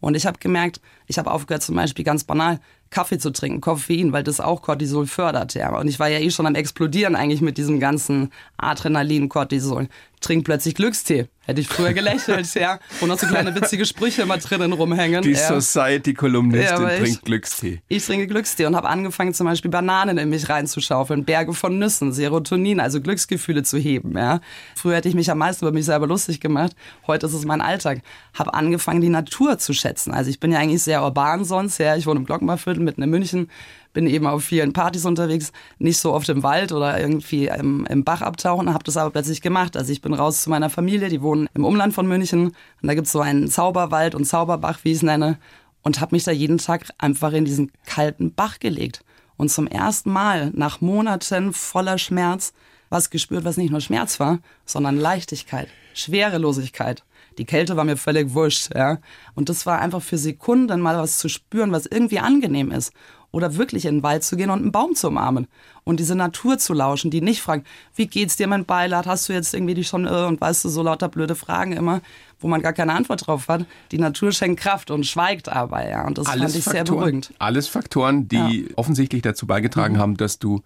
Und 0.01 0.15
ich 0.15 0.27
habe 0.27 0.39
gemerkt, 0.39 0.81
ich 1.07 1.19
habe 1.19 1.31
aufgehört 1.31 1.63
zum 1.63 1.75
Beispiel 1.75 2.05
ganz 2.05 2.25
banal 2.25 2.61
Kaffee 2.97 3.19
zu 3.19 3.31
trinken, 3.31 3.61
Koffein, 3.61 4.15
weil 4.15 4.23
das 4.23 4.41
auch 4.41 4.63
Cortisol 4.63 5.07
fördert. 5.07 5.53
Ja. 5.53 5.79
Und 5.79 5.87
ich 5.87 5.99
war 5.99 6.09
ja 6.09 6.19
eh 6.19 6.31
schon 6.31 6.47
am 6.47 6.55
Explodieren 6.55 7.15
eigentlich 7.15 7.43
mit 7.43 7.59
diesem 7.59 7.79
ganzen 7.79 8.33
Adrenalin, 8.57 9.29
Cortisol. 9.29 9.89
Trink 10.23 10.47
plötzlich 10.47 10.75
Glückstee. 10.75 11.29
Hätte 11.45 11.61
ich 11.61 11.69
früher 11.69 11.93
gelächelt, 11.93 12.53
ja. 12.55 12.81
Wo 12.99 13.07
noch 13.07 13.19
so 13.19 13.27
kleine 13.27 13.55
witzige 13.55 13.85
Sprüche 13.85 14.23
immer 14.23 14.39
drinnen 14.39 14.73
rumhängen. 14.73 15.23
Die 15.23 15.33
ja. 15.33 15.61
Society-Kolumnistin 15.61 16.83
ja, 16.83 16.99
trinkt 16.99 17.25
Glückstee. 17.25 17.83
Ich 17.87 18.05
trinke 18.05 18.27
Glückstee 18.27 18.67
und 18.67 18.75
habe 18.75 18.89
angefangen 18.89 19.33
zum 19.33 19.47
Beispiel 19.47 19.71
Bananen 19.71 20.19
in 20.19 20.29
mich 20.29 20.49
reinzuschaufeln, 20.49 21.25
Berge 21.25 21.53
von 21.53 21.79
Nüssen, 21.79 22.13
Serotonin, 22.13 22.81
also 22.81 23.01
Glücksgefühle 23.01 23.63
zu 23.63 23.79
heben, 23.79 24.17
ja. 24.19 24.41
Früher 24.75 24.97
hätte 24.97 25.09
ich 25.09 25.15
mich 25.15 25.31
am 25.31 25.39
meisten 25.39 25.65
über 25.65 25.73
mich 25.73 25.85
selber 25.85 26.09
lustig 26.09 26.41
gemacht. 26.41 26.75
Heute 27.07 27.27
ist 27.27 27.35
es 27.35 27.45
mein 27.45 27.61
Alltag. 27.61 28.01
Habe 28.35 28.55
angefangen, 28.55 29.01
die 29.01 29.09
Natur 29.09 29.59
zu 29.59 29.73
schätzen. 29.73 30.13
Also 30.13 30.31
ich 30.31 30.41
bin 30.41 30.51
ja 30.51 30.59
eigentlich 30.59 30.83
sehr 30.83 31.03
urban 31.05 31.45
sonst, 31.45 31.79
ja. 31.79 31.95
Ich 31.95 32.07
wohne 32.07 32.19
im 32.19 32.27
Glockenbachviertel 32.27 32.83
mitten 32.87 33.03
in 33.03 33.11
München 33.11 33.51
bin 33.93 34.07
eben 34.07 34.27
auf 34.27 34.45
vielen 34.45 34.73
Partys 34.73 35.05
unterwegs, 35.05 35.53
nicht 35.79 35.99
so 35.99 36.15
oft 36.15 36.29
im 36.31 36.43
Wald 36.43 36.73
oder 36.73 36.99
irgendwie 36.99 37.47
im, 37.47 37.87
im 37.87 38.05
Bach 38.05 38.23
abtauchen, 38.23 38.73
habe 38.73 38.85
das 38.85 38.97
aber 38.97 39.11
plötzlich 39.11 39.43
gemacht. 39.43 39.77
Also 39.77 39.93
ich 39.93 40.01
bin 40.01 40.15
raus 40.15 40.43
zu 40.43 40.51
meiner 40.51 40.71
Familie, 40.71 41.09
die 41.09 41.23
wohnen 41.23 41.49
im 41.55 41.65
Umland 41.65 41.93
von 41.93 42.07
München 42.07 42.47
und 42.47 42.55
da 42.83 42.95
gibt 42.95 43.07
es 43.07 43.13
so 43.13 43.21
einen 43.21 43.49
Zauberwald 43.49 44.15
und 44.15 44.25
Zauberbach, 44.25 44.81
wie 44.83 44.93
ich 44.93 44.99
es 44.99 45.03
nenne, 45.03 45.39
und 45.83 46.01
habe 46.01 46.15
mich 46.15 46.25
da 46.25 46.33
jeden 46.33 46.59
Tag 46.59 46.87
einfach 46.99 47.33
in 47.33 47.45
diesen 47.45 47.71
kalten 47.85 48.35
Bach 48.35 48.59
gelegt. 48.59 49.03
Und 49.37 49.51
zum 49.51 49.67
ersten 49.67 50.11
Mal 50.11 50.51
nach 50.55 50.81
Monaten 50.81 51.53
voller 51.53 51.99
Schmerz 51.99 52.55
was 52.89 53.11
gespürt, 53.11 53.45
was 53.45 53.57
nicht 53.57 53.71
nur 53.71 53.81
Schmerz 53.81 54.21
war, 54.21 54.39
sondern 54.65 54.97
Leichtigkeit, 54.97 55.69
Schwerelosigkeit. 55.95 57.05
Die 57.39 57.45
Kälte 57.45 57.77
war 57.77 57.85
mir 57.85 57.97
völlig 57.97 58.35
wurscht, 58.35 58.75
ja. 58.75 58.99
Und 59.35 59.49
das 59.49 59.67
war 59.67 59.81
einfach 59.81 60.03
für 60.03 60.19
Sekunden 60.19 60.81
mal 60.81 60.99
was 60.99 61.19
zu 61.19 61.29
spüren, 61.29 61.73
was 61.73 61.87
irgendwie 61.87 62.19
angenehm 62.19 62.71
ist 62.71 62.93
oder 63.37 63.57
wirklich 63.57 63.85
in 63.85 63.97
den 63.97 64.03
Wald 64.03 64.25
zu 64.25 64.37
gehen 64.37 64.49
und 64.51 64.63
einen 64.63 64.73
Baum 64.73 64.95
zu 64.95 65.09
umarmen 65.09 65.47
und 65.85 66.01
diese 66.01 66.15
Natur 66.15 66.59
zu 66.59 66.73
lauschen, 66.73 67.11
die 67.11 67.21
nicht 67.21 67.43
fragt, 67.43 67.67
wie 67.95 68.07
geht's 68.07 68.37
dir, 68.37 68.47
mein 68.47 68.65
Beileid, 68.65 69.07
hast 69.07 69.29
du 69.29 69.35
jetzt 69.35 69.53
irgendwie 69.53 69.75
dich 69.75 69.89
schon 69.89 70.07
irre 70.07 70.27
und 70.27 70.41
weißt 70.41 70.65
du, 70.65 70.69
so 70.71 70.83
lauter 70.83 71.09
blöde 71.09 71.35
Fragen 71.35 71.73
immer, 71.73 72.01
wo 72.41 72.49
man 72.49 72.63
gar 72.63 72.73
keine 72.73 72.95
Antwort 72.95 73.27
drauf 73.27 73.49
hat. 73.49 73.67
Die 73.93 73.99
Natur 73.99 74.33
schenkt 74.33 74.61
Kraft 74.61 74.91
und 74.91 75.05
schweigt 75.05 75.51
aber, 75.51 75.87
ja, 75.89 76.07
und 76.07 76.17
das 76.19 76.27
alles 76.27 76.53
fand 76.53 76.57
ich 76.57 76.65
Faktoren, 76.65 76.87
sehr 76.87 76.97
beruhigend. 76.97 77.35
Alles 77.39 77.69
Faktoren, 77.69 78.29
die 78.29 78.63
ja. 78.63 78.77
offensichtlich 78.77 79.23
dazu 79.23 79.47
beigetragen 79.47 79.95
mhm. 79.95 79.99
haben, 79.99 80.17
dass 80.17 80.39
du 80.39 80.63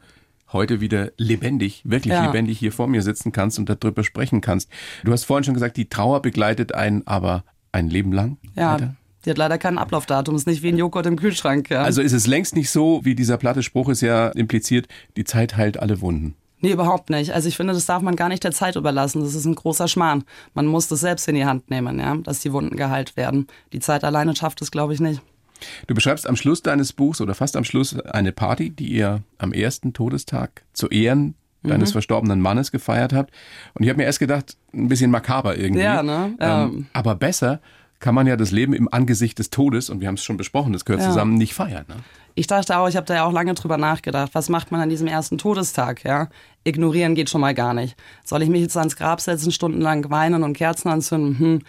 heute 0.53 0.81
wieder 0.81 1.13
lebendig, 1.17 1.83
wirklich 1.85 2.15
ja. 2.15 2.27
lebendig 2.27 2.59
hier 2.59 2.73
vor 2.73 2.89
mir 2.89 3.03
sitzen 3.03 3.33
kannst 3.33 3.59
und 3.59 3.69
darüber 3.69 4.05
sprechen 4.05 4.41
kannst. 4.41 4.71
Du 5.05 5.13
hast 5.13 5.25
vorhin 5.25 5.45
schon 5.45 5.55
gesagt, 5.55 5.77
die 5.77 5.89
Trauer 5.89 6.23
begleitet 6.23 6.75
einen 6.75 7.07
aber 7.07 7.45
ein 7.73 7.89
Leben 7.89 8.13
lang. 8.13 8.39
Ja, 8.57 8.75
weiter. 8.75 8.97
Die 9.25 9.31
hat 9.31 9.39
leider 9.39 9.59
kein 9.59 9.77
Ablaufdatum, 9.77 10.35
ist 10.35 10.47
nicht 10.47 10.63
wie 10.63 10.69
ein 10.69 10.79
Joghurt 10.79 11.07
im 11.07 11.17
Kühlschrank. 11.17 11.69
Ja. 11.69 11.83
Also 11.83 12.01
ist 12.01 12.13
es 12.13 12.27
längst 12.27 12.57
nicht 12.57 12.71
so, 12.71 13.01
wie 13.05 13.15
dieser 13.15 13.37
platte 13.37 13.63
Spruch 13.63 13.89
es 13.91 14.01
ja 14.01 14.29
impliziert, 14.29 14.89
die 15.17 15.25
Zeit 15.25 15.57
heilt 15.57 15.79
alle 15.79 16.01
Wunden. 16.01 16.35
Nee, 16.63 16.73
überhaupt 16.73 17.11
nicht. 17.11 17.33
Also 17.33 17.49
ich 17.49 17.57
finde, 17.57 17.73
das 17.73 17.87
darf 17.87 18.03
man 18.03 18.17
gar 18.17 18.29
nicht 18.29 18.45
der 18.45 18.53
Zeit 18.53 18.77
überlassen. 18.77 19.23
Das 19.23 19.35
ist 19.35 19.47
ein 19.47 19.55
großer 19.55 19.89
Schmarrn. 19.89 20.25
Man 20.55 20.67
muss 20.67 20.89
das 20.89 21.01
selbst 21.01 21.27
in 21.29 21.35
die 21.35 21.47
Hand 21.47 21.71
nehmen, 21.71 21.99
ja, 21.99 22.17
dass 22.17 22.41
die 22.41 22.53
Wunden 22.53 22.77
geheilt 22.77 23.17
werden. 23.17 23.47
Die 23.73 23.81
Zeit 23.81 24.05
alleine 24.05 24.37
schafft 24.37 24.61
es, 24.61 24.71
glaube 24.71 24.93
ich, 24.93 25.01
nicht. 25.01 25.23
Du 25.87 25.95
beschreibst 25.95 26.27
am 26.27 26.37
Schluss 26.37 26.63
deines 26.63 26.93
Buchs 26.93 27.21
oder 27.21 27.35
fast 27.35 27.57
am 27.57 27.65
Schluss 27.65 27.99
eine 28.01 28.33
Party, 28.33 28.71
die 28.71 28.89
ihr 28.89 29.23
am 29.39 29.53
ersten 29.53 29.93
Todestag 29.93 30.63
zu 30.73 30.89
Ehren 30.89 31.35
deines 31.63 31.91
mhm. 31.91 31.93
verstorbenen 31.93 32.41
Mannes 32.41 32.73
gefeiert 32.73 33.13
habt. 33.13 33.33
Und 33.75 33.83
ich 33.83 33.89
habe 33.91 33.99
mir 33.99 34.05
erst 34.05 34.19
gedacht, 34.19 34.57
ein 34.73 34.89
bisschen 34.89 35.11
makaber 35.11 35.57
irgendwie. 35.57 35.83
Ja, 35.83 36.03
ne? 36.03 36.35
Ähm, 36.41 36.87
aber 36.93 37.15
besser, 37.15 37.61
kann 38.01 38.15
man 38.15 38.27
ja 38.27 38.37
das 38.37 38.51
Leben 38.51 38.73
im 38.73 38.93
Angesicht 38.93 39.39
des 39.39 39.51
Todes, 39.51 39.91
und 39.91 40.01
wir 40.01 40.09
haben 40.09 40.15
es 40.15 40.25
schon 40.25 40.39
besprochen, 40.39 40.73
das 40.73 40.87
gehört 40.87 41.03
ja. 41.03 41.09
zusammen, 41.09 41.35
nicht 41.35 41.53
feiern. 41.53 41.85
Ne? 41.87 41.97
Ich 42.35 42.47
dachte 42.47 42.79
auch, 42.79 42.89
ich 42.89 42.97
habe 42.97 43.07
da 43.07 43.15
ja 43.15 43.25
auch 43.25 43.33
lange 43.33 43.53
drüber 43.55 43.77
nachgedacht, 43.77 44.31
was 44.33 44.49
macht 44.49 44.73
man 44.73 44.81
an 44.81 44.89
diesem 44.89 45.07
ersten 45.07 45.37
Todestag, 45.37 46.05
ja? 46.05 46.29
Ignorieren 46.65 47.15
geht 47.15 47.29
schon 47.29 47.43
mal 47.43 47.55
gar 47.55 47.75
nicht. 47.75 47.97
Soll 48.25 48.43
ich 48.43 48.49
mich 48.49 48.63
jetzt 48.63 48.77
ans 48.77 48.97
Grab 48.97 49.21
setzen, 49.21 49.53
stundenlang 49.53 50.11
weinen 50.11 50.43
und 50.43 50.57
Kerzen 50.57 50.89
anzünden? 50.89 51.39
Hm, 51.39 51.63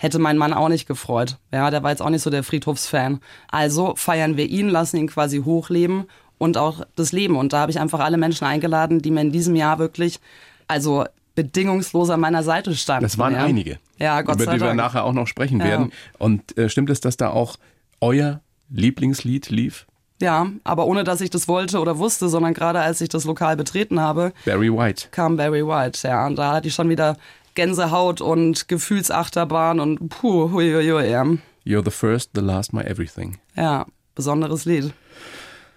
hätte 0.00 0.18
mein 0.18 0.38
Mann 0.38 0.54
auch 0.54 0.68
nicht 0.70 0.86
gefreut. 0.88 1.36
Ja, 1.52 1.70
der 1.70 1.82
war 1.82 1.90
jetzt 1.90 2.00
auch 2.00 2.08
nicht 2.08 2.22
so 2.22 2.30
der 2.30 2.42
Friedhofsfan. 2.44 3.20
Also 3.50 3.94
feiern 3.96 4.36
wir 4.36 4.46
ihn, 4.46 4.68
lassen 4.68 4.96
ihn 4.96 5.08
quasi 5.08 5.42
hochleben 5.44 6.04
und 6.38 6.56
auch 6.56 6.82
das 6.96 7.12
Leben. 7.12 7.36
Und 7.36 7.52
da 7.52 7.58
habe 7.58 7.70
ich 7.72 7.78
einfach 7.80 8.00
alle 8.00 8.16
Menschen 8.16 8.46
eingeladen, 8.46 9.02
die 9.02 9.10
mir 9.10 9.20
in 9.22 9.32
diesem 9.32 9.56
Jahr 9.56 9.78
wirklich, 9.78 10.20
also 10.68 11.04
bedingungslos 11.34 12.10
an 12.10 12.20
meiner 12.20 12.42
Seite 12.42 12.74
standen. 12.74 13.02
Das 13.04 13.18
waren 13.18 13.34
ja. 13.34 13.44
einige. 13.44 13.78
Ja, 13.98 14.22
Gott 14.22 14.36
über 14.36 14.44
sei 14.44 14.54
die 14.54 14.60
wir 14.60 14.66
Dank. 14.68 14.76
nachher 14.78 15.04
auch 15.04 15.12
noch 15.12 15.26
sprechen 15.26 15.58
Ja. 15.60 15.66
werden. 15.66 15.92
Und 16.18 16.56
äh, 16.56 16.68
stimmt 16.68 16.90
es, 16.90 17.00
dass 17.00 17.16
da 17.16 17.30
auch 17.30 17.56
euer 18.00 18.40
Lieblingslied 18.70 19.50
lief? 19.50 19.86
Ja, 20.20 20.48
aber 20.64 20.86
ohne 20.86 21.04
dass 21.04 21.20
ich 21.20 21.30
das 21.30 21.46
wollte 21.46 21.78
oder 21.80 21.98
wusste, 21.98 22.28
sondern 22.28 22.54
gerade 22.54 22.80
als 22.80 23.00
ich 23.00 23.08
das 23.08 23.24
Lokal 23.24 23.56
betreten 23.56 24.00
habe, 24.00 24.32
Barry 24.44 24.72
White. 24.72 25.08
kam 25.12 25.36
Barry 25.36 25.64
White. 25.66 26.06
Ja, 26.06 26.26
und 26.26 26.36
da 26.36 26.52
hatte 26.54 26.68
ich 26.68 26.74
schon 26.74 26.88
wieder 26.88 27.16
Gänsehaut 27.58 28.20
und 28.20 28.68
Gefühlsachterbahn 28.68 29.80
und 29.80 30.10
puh, 30.10 30.52
hui, 30.52 30.72
hui, 30.72 30.88
hui, 30.88 31.10
ja. 31.10 31.24
You're 31.66 31.84
the 31.84 31.90
first, 31.90 32.30
the 32.36 32.40
last, 32.40 32.72
my 32.72 32.82
everything. 32.82 33.38
Ja, 33.56 33.84
besonderes 34.14 34.64
Lied. 34.64 34.94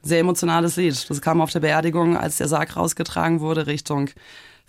Sehr 0.03 0.19
emotionales 0.19 0.75
Lied. 0.75 1.09
Das 1.09 1.21
kam 1.21 1.41
auf 1.41 1.50
der 1.50 1.61
Beerdigung, 1.61 2.15
als 2.15 2.38
der 2.38 2.47
Sarg 2.47 2.77
rausgetragen 2.77 3.39
wurde, 3.39 3.65
Richtung 3.65 4.11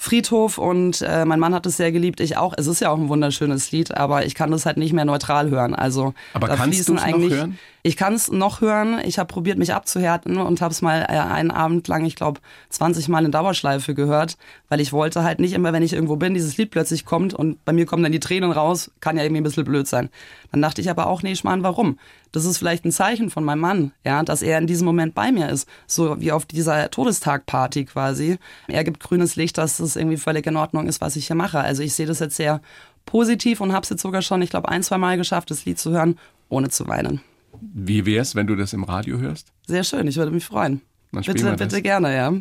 Friedhof. 0.02 0.58
Und 0.58 1.00
äh, 1.02 1.24
mein 1.24 1.38
Mann 1.38 1.54
hat 1.54 1.64
es 1.64 1.76
sehr 1.76 1.92
geliebt, 1.92 2.18
ich 2.20 2.36
auch. 2.36 2.54
Es 2.56 2.66
ist 2.66 2.80
ja 2.80 2.90
auch 2.90 2.98
ein 2.98 3.08
wunderschönes 3.08 3.70
Lied, 3.70 3.96
aber 3.96 4.26
ich 4.26 4.34
kann 4.34 4.50
das 4.50 4.66
halt 4.66 4.76
nicht 4.76 4.92
mehr 4.92 5.04
neutral 5.04 5.48
hören. 5.48 5.74
Also 5.74 6.12
Aber 6.34 6.48
da 6.48 6.56
kannst 6.56 6.74
fließen 6.74 6.96
du's 6.96 7.04
noch 7.04 7.08
eigentlich. 7.08 7.32
hören? 7.32 7.58
Ich 7.84 7.96
kann 7.96 8.14
es 8.14 8.30
noch 8.30 8.60
hören. 8.60 9.00
Ich 9.04 9.18
habe 9.18 9.26
probiert, 9.26 9.58
mich 9.58 9.74
abzuhärten 9.74 10.38
und 10.38 10.60
habe 10.60 10.72
es 10.72 10.82
mal 10.82 11.02
äh, 11.02 11.18
einen 11.18 11.50
Abend 11.50 11.88
lang, 11.88 12.04
ich 12.04 12.16
glaube, 12.16 12.40
20 12.70 13.08
Mal 13.08 13.24
in 13.24 13.32
Dauerschleife 13.32 13.94
gehört, 13.94 14.36
weil 14.68 14.80
ich 14.80 14.92
wollte 14.92 15.24
halt 15.24 15.40
nicht 15.40 15.52
immer, 15.52 15.72
wenn 15.72 15.82
ich 15.82 15.92
irgendwo 15.92 16.16
bin, 16.16 16.34
dieses 16.34 16.56
Lied 16.56 16.70
plötzlich 16.70 17.04
kommt 17.04 17.34
und 17.34 17.64
bei 17.64 17.72
mir 17.72 17.86
kommen 17.86 18.02
dann 18.02 18.12
die 18.12 18.20
Tränen 18.20 18.52
raus, 18.52 18.90
kann 19.00 19.16
ja 19.16 19.24
irgendwie 19.24 19.40
ein 19.40 19.44
bisschen 19.44 19.64
blöd 19.64 19.88
sein. 19.88 20.10
Dann 20.52 20.62
dachte 20.62 20.80
ich 20.80 20.90
aber 20.90 21.06
auch, 21.06 21.22
nee, 21.22 21.34
Schmarrn, 21.34 21.62
warum? 21.62 21.98
Das 22.30 22.44
ist 22.44 22.58
vielleicht 22.58 22.84
ein 22.84 22.92
Zeichen 22.92 23.30
von 23.30 23.44
meinem 23.44 23.60
Mann, 23.60 23.92
ja, 24.04 24.22
dass 24.22 24.42
er 24.42 24.58
in 24.58 24.66
diesem 24.66 24.86
Moment 24.86 25.14
bei 25.14 25.32
mir 25.32 25.50
ist, 25.50 25.68
so 25.86 26.20
wie 26.20 26.32
auf 26.32 26.46
dieser 26.46 26.90
Todestagparty 26.90 27.84
quasi. 27.84 28.38
Er 28.68 28.84
gibt 28.84 29.00
grünes 29.00 29.36
Licht, 29.36 29.58
dass 29.58 29.80
das 29.92 30.00
irgendwie 30.00 30.16
völlig 30.16 30.46
in 30.46 30.56
Ordnung 30.56 30.86
ist, 30.86 31.00
was 31.00 31.16
ich 31.16 31.26
hier 31.26 31.36
mache. 31.36 31.58
Also 31.60 31.82
ich 31.82 31.94
sehe 31.94 32.06
das 32.06 32.18
jetzt 32.20 32.36
sehr 32.36 32.60
positiv 33.06 33.60
und 33.60 33.72
habe 33.72 33.84
es 33.84 33.90
jetzt 33.90 34.02
sogar 34.02 34.22
schon, 34.22 34.42
ich 34.42 34.50
glaube, 34.50 34.68
ein, 34.68 34.82
zwei 34.82 34.98
Mal 34.98 35.16
geschafft, 35.16 35.50
das 35.50 35.64
Lied 35.64 35.78
zu 35.78 35.90
hören, 35.92 36.18
ohne 36.48 36.68
zu 36.68 36.86
weinen. 36.88 37.20
Wie 37.60 38.06
wär's, 38.06 38.34
wenn 38.34 38.46
du 38.46 38.56
das 38.56 38.72
im 38.72 38.84
Radio 38.84 39.18
hörst? 39.18 39.52
Sehr 39.66 39.84
schön, 39.84 40.06
ich 40.06 40.16
würde 40.16 40.32
mich 40.32 40.44
freuen. 40.44 40.80
Bitte, 41.12 41.54
bitte 41.56 41.82
gerne, 41.82 42.16
ja. 42.16 42.32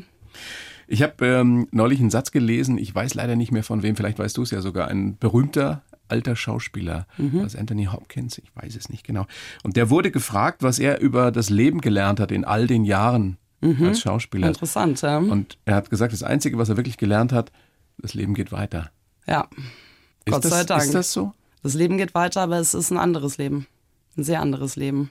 Ich 0.87 1.01
habe 1.01 1.25
ähm, 1.25 1.67
neulich 1.71 1.99
einen 1.99 2.09
Satz 2.09 2.31
gelesen, 2.31 2.77
ich 2.77 2.93
weiß 2.93 3.13
leider 3.15 3.35
nicht 3.35 3.51
mehr 3.51 3.63
von 3.63 3.83
wem, 3.83 3.95
vielleicht 3.95 4.19
weißt 4.19 4.37
du 4.37 4.43
es 4.43 4.51
ja 4.51 4.61
sogar, 4.61 4.87
ein 4.87 5.17
berühmter 5.17 5.83
alter 6.07 6.35
Schauspieler, 6.35 7.07
Mhm. 7.17 7.43
was 7.43 7.55
Anthony 7.55 7.85
Hopkins, 7.85 8.37
ich 8.37 8.51
weiß 8.55 8.75
es 8.75 8.89
nicht 8.89 9.05
genau. 9.05 9.25
Und 9.63 9.77
der 9.77 9.89
wurde 9.89 10.11
gefragt, 10.11 10.63
was 10.63 10.79
er 10.79 10.99
über 10.99 11.31
das 11.31 11.49
Leben 11.49 11.79
gelernt 11.81 12.19
hat 12.19 12.31
in 12.31 12.43
all 12.43 12.67
den 12.67 12.83
Jahren 12.83 13.37
Mhm. 13.61 13.87
als 13.87 13.99
Schauspieler. 14.01 14.47
Interessant, 14.47 15.01
ja. 15.01 15.17
Und 15.17 15.57
er 15.65 15.75
hat 15.75 15.89
gesagt, 15.89 16.13
das 16.13 16.23
Einzige, 16.23 16.57
was 16.57 16.69
er 16.69 16.77
wirklich 16.77 16.97
gelernt 16.97 17.31
hat, 17.31 17.51
das 17.97 18.13
Leben 18.13 18.33
geht 18.33 18.51
weiter. 18.51 18.91
ja. 19.27 19.47
Ist 20.23 20.33
Gott 20.33 20.45
das, 20.45 20.51
sei 20.51 20.63
Dank. 20.65 20.83
Ist 20.83 20.93
das 20.93 21.13
so? 21.13 21.33
Das 21.63 21.73
Leben 21.73 21.97
geht 21.97 22.13
weiter, 22.13 22.41
aber 22.41 22.57
es 22.59 22.75
ist 22.75 22.91
ein 22.91 22.97
anderes 22.99 23.39
Leben. 23.39 23.65
Ein 24.15 24.23
sehr 24.23 24.39
anderes 24.39 24.75
Leben. 24.75 25.09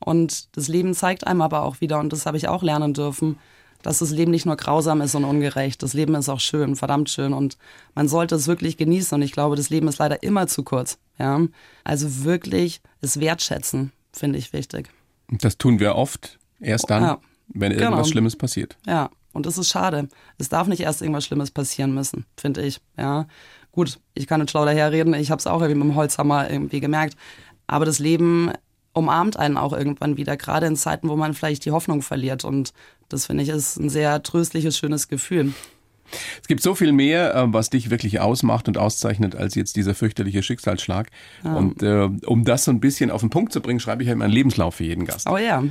Und 0.00 0.56
das 0.56 0.66
Leben 0.66 0.94
zeigt 0.94 1.26
einem 1.28 1.42
aber 1.42 1.62
auch 1.62 1.80
wieder, 1.80 2.00
und 2.00 2.12
das 2.12 2.26
habe 2.26 2.36
ich 2.36 2.48
auch 2.48 2.64
lernen 2.64 2.92
dürfen, 2.92 3.38
dass 3.82 3.98
das 4.00 4.10
Leben 4.10 4.32
nicht 4.32 4.46
nur 4.46 4.56
grausam 4.56 5.00
ist 5.00 5.14
und 5.14 5.24
ungerecht. 5.24 5.80
Das 5.84 5.94
Leben 5.94 6.16
ist 6.16 6.28
auch 6.28 6.40
schön, 6.40 6.74
verdammt 6.74 7.08
schön. 7.08 7.32
Und 7.32 7.56
man 7.94 8.08
sollte 8.08 8.34
es 8.34 8.48
wirklich 8.48 8.76
genießen. 8.76 9.14
Und 9.14 9.22
ich 9.22 9.30
glaube, 9.30 9.54
das 9.54 9.70
Leben 9.70 9.86
ist 9.86 9.98
leider 9.98 10.22
immer 10.24 10.48
zu 10.48 10.64
kurz. 10.64 10.98
Ja? 11.20 11.40
Also 11.84 12.24
wirklich 12.24 12.80
es 13.00 13.20
wertschätzen, 13.20 13.92
finde 14.12 14.38
ich 14.40 14.52
wichtig. 14.52 14.90
Und 15.30 15.44
Das 15.44 15.56
tun 15.56 15.78
wir 15.78 15.94
oft 15.94 16.40
erst 16.58 16.90
dann, 16.90 17.02
Ja. 17.04 17.18
Wenn 17.48 17.72
irgendwas 17.72 17.90
Genau. 17.98 18.04
Schlimmes 18.04 18.36
passiert. 18.36 18.76
Ja, 18.86 19.10
und 19.32 19.46
das 19.46 19.58
ist 19.58 19.68
schade. 19.68 20.08
Es 20.38 20.48
darf 20.48 20.66
nicht 20.66 20.80
erst 20.80 21.02
irgendwas 21.02 21.24
Schlimmes 21.24 21.50
passieren 21.50 21.94
müssen, 21.94 22.24
finde 22.36 22.62
ich. 22.62 22.80
Ja, 22.96 23.26
gut, 23.72 23.98
ich 24.14 24.26
kann 24.26 24.40
nicht 24.40 24.50
schlau 24.50 24.64
daherreden. 24.64 25.14
Ich 25.14 25.30
habe 25.30 25.38
es 25.38 25.46
auch 25.46 25.60
irgendwie 25.60 25.84
mit 25.84 25.92
dem 25.92 25.96
Holzhammer 25.96 26.50
irgendwie 26.50 26.80
gemerkt. 26.80 27.16
Aber 27.66 27.84
das 27.84 27.98
Leben 27.98 28.50
umarmt 28.94 29.36
einen 29.36 29.56
auch 29.56 29.72
irgendwann 29.72 30.16
wieder, 30.16 30.36
gerade 30.36 30.66
in 30.66 30.74
Zeiten, 30.76 31.08
wo 31.08 31.16
man 31.16 31.34
vielleicht 31.34 31.64
die 31.64 31.70
Hoffnung 31.70 32.02
verliert. 32.02 32.44
Und 32.44 32.72
das 33.08 33.26
finde 33.26 33.42
ich 33.44 33.50
ist 33.50 33.76
ein 33.76 33.90
sehr 33.90 34.22
tröstliches, 34.22 34.76
schönes 34.76 35.08
Gefühl. 35.08 35.52
Es 36.40 36.48
gibt 36.48 36.62
so 36.62 36.74
viel 36.74 36.92
mehr, 36.92 37.34
äh, 37.34 37.52
was 37.52 37.68
dich 37.68 37.90
wirklich 37.90 38.18
ausmacht 38.18 38.66
und 38.66 38.78
auszeichnet, 38.78 39.36
als 39.36 39.54
jetzt 39.54 39.76
dieser 39.76 39.94
fürchterliche 39.94 40.42
Schicksalsschlag. 40.42 41.10
Und 41.44 41.82
äh, 41.82 42.08
um 42.24 42.44
das 42.46 42.64
so 42.64 42.70
ein 42.70 42.80
bisschen 42.80 43.10
auf 43.10 43.20
den 43.20 43.28
Punkt 43.30 43.52
zu 43.52 43.60
bringen, 43.60 43.78
schreibe 43.78 44.02
ich 44.02 44.08
halt 44.08 44.18
meinen 44.18 44.30
Lebenslauf 44.32 44.76
für 44.76 44.84
jeden 44.84 45.04
Gast. 45.04 45.28
Oh 45.28 45.36
ja, 45.36 45.62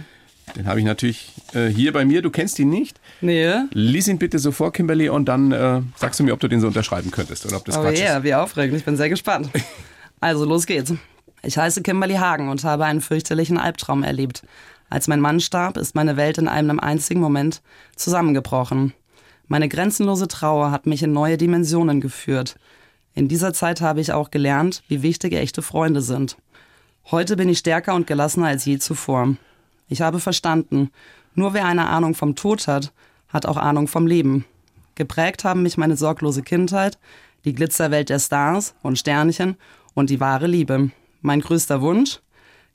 Den 0.55 0.67
habe 0.67 0.79
ich 0.79 0.85
natürlich 0.85 1.31
äh, 1.53 1.67
hier 1.67 1.93
bei 1.93 2.05
mir. 2.05 2.21
Du 2.21 2.29
kennst 2.31 2.57
ihn 2.59 2.69
nicht. 2.69 2.99
nee. 3.21 3.53
Lies 3.73 4.07
ihn 4.07 4.17
bitte 4.17 4.39
so 4.39 4.51
vor, 4.51 4.71
Kimberly, 4.73 5.09
und 5.09 5.25
dann 5.25 5.51
äh, 5.51 5.81
sagst 5.95 6.19
du 6.19 6.23
mir, 6.23 6.33
ob 6.33 6.39
du 6.39 6.47
den 6.47 6.61
so 6.61 6.67
unterschreiben 6.67 7.11
könntest 7.11 7.45
oder 7.45 7.57
ob 7.57 7.65
das 7.65 7.77
Oh 7.77 7.81
Quatsch 7.81 7.99
ja, 7.99 8.17
ist. 8.17 8.23
wie 8.23 8.33
aufregend. 8.33 8.77
Ich 8.77 8.85
bin 8.85 8.97
sehr 8.97 9.09
gespannt. 9.09 9.49
Also, 10.19 10.45
los 10.45 10.65
geht's. 10.65 10.91
Ich 11.43 11.59
heiße 11.59 11.83
Kimberly 11.83 12.15
Hagen 12.15 12.49
und 12.49 12.63
habe 12.63 12.85
einen 12.85 13.01
fürchterlichen 13.01 13.59
Albtraum 13.59 14.01
erlebt. 14.01 14.41
Als 14.89 15.07
mein 15.07 15.19
Mann 15.19 15.39
starb, 15.39 15.77
ist 15.77 15.93
meine 15.93 16.17
Welt 16.17 16.39
in 16.39 16.47
einem 16.47 16.79
einzigen 16.79 17.19
Moment 17.19 17.61
zusammengebrochen. 17.95 18.93
Meine 19.47 19.69
grenzenlose 19.69 20.27
Trauer 20.27 20.71
hat 20.71 20.87
mich 20.87 21.03
in 21.03 21.11
neue 21.13 21.37
Dimensionen 21.37 22.01
geführt. 22.01 22.55
In 23.13 23.27
dieser 23.27 23.53
Zeit 23.53 23.79
habe 23.81 24.01
ich 24.01 24.11
auch 24.11 24.31
gelernt, 24.31 24.81
wie 24.87 25.03
wichtig 25.03 25.33
echte 25.33 25.61
Freunde 25.61 26.01
sind. 26.01 26.37
Heute 27.11 27.35
bin 27.35 27.47
ich 27.47 27.59
stärker 27.59 27.93
und 27.93 28.07
gelassener 28.07 28.47
als 28.47 28.65
je 28.65 28.79
zuvor. 28.79 29.35
Ich 29.87 30.01
habe 30.01 30.19
verstanden, 30.19 30.91
nur 31.35 31.53
wer 31.53 31.65
eine 31.65 31.87
Ahnung 31.87 32.15
vom 32.15 32.35
Tod 32.35 32.67
hat, 32.67 32.91
hat 33.29 33.45
auch 33.45 33.57
Ahnung 33.57 33.87
vom 33.87 34.07
Leben. 34.07 34.45
Geprägt 34.95 35.43
haben 35.43 35.63
mich 35.63 35.77
meine 35.77 35.95
sorglose 35.95 36.41
Kindheit, 36.41 36.97
die 37.45 37.53
Glitzerwelt 37.53 38.09
der 38.09 38.19
Stars 38.19 38.73
und 38.81 38.97
Sternchen 38.97 39.55
und 39.93 40.09
die 40.09 40.19
wahre 40.19 40.47
Liebe. 40.47 40.91
Mein 41.21 41.41
größter 41.41 41.81
Wunsch? 41.81 42.19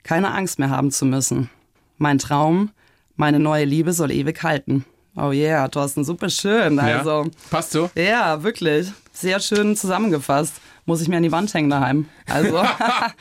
Keine 0.03 0.33
Angst 0.33 0.59
mehr 0.59 0.69
haben 0.69 0.91
zu 0.91 1.05
müssen. 1.05 1.49
Mein 1.97 2.19
Traum? 2.19 2.71
Meine 3.15 3.39
neue 3.39 3.65
Liebe 3.65 3.93
soll 3.93 4.11
ewig 4.11 4.41
halten. 4.43 4.85
Oh 5.15 5.31
yeah, 5.31 5.67
Thorsten, 5.67 6.03
super 6.03 6.29
schön. 6.29 6.79
Also, 6.79 7.23
ja? 7.23 7.29
Passt 7.51 7.71
so? 7.71 7.89
ja, 7.95 8.41
wirklich. 8.41 8.91
Sehr 9.11 9.39
schön 9.39 9.75
zusammengefasst. 9.75 10.55
Muss 10.85 11.01
ich 11.01 11.07
mir 11.07 11.17
an 11.17 11.23
die 11.23 11.31
Wand 11.31 11.53
hängen 11.53 11.69
daheim. 11.69 12.07
Also, 12.29 12.53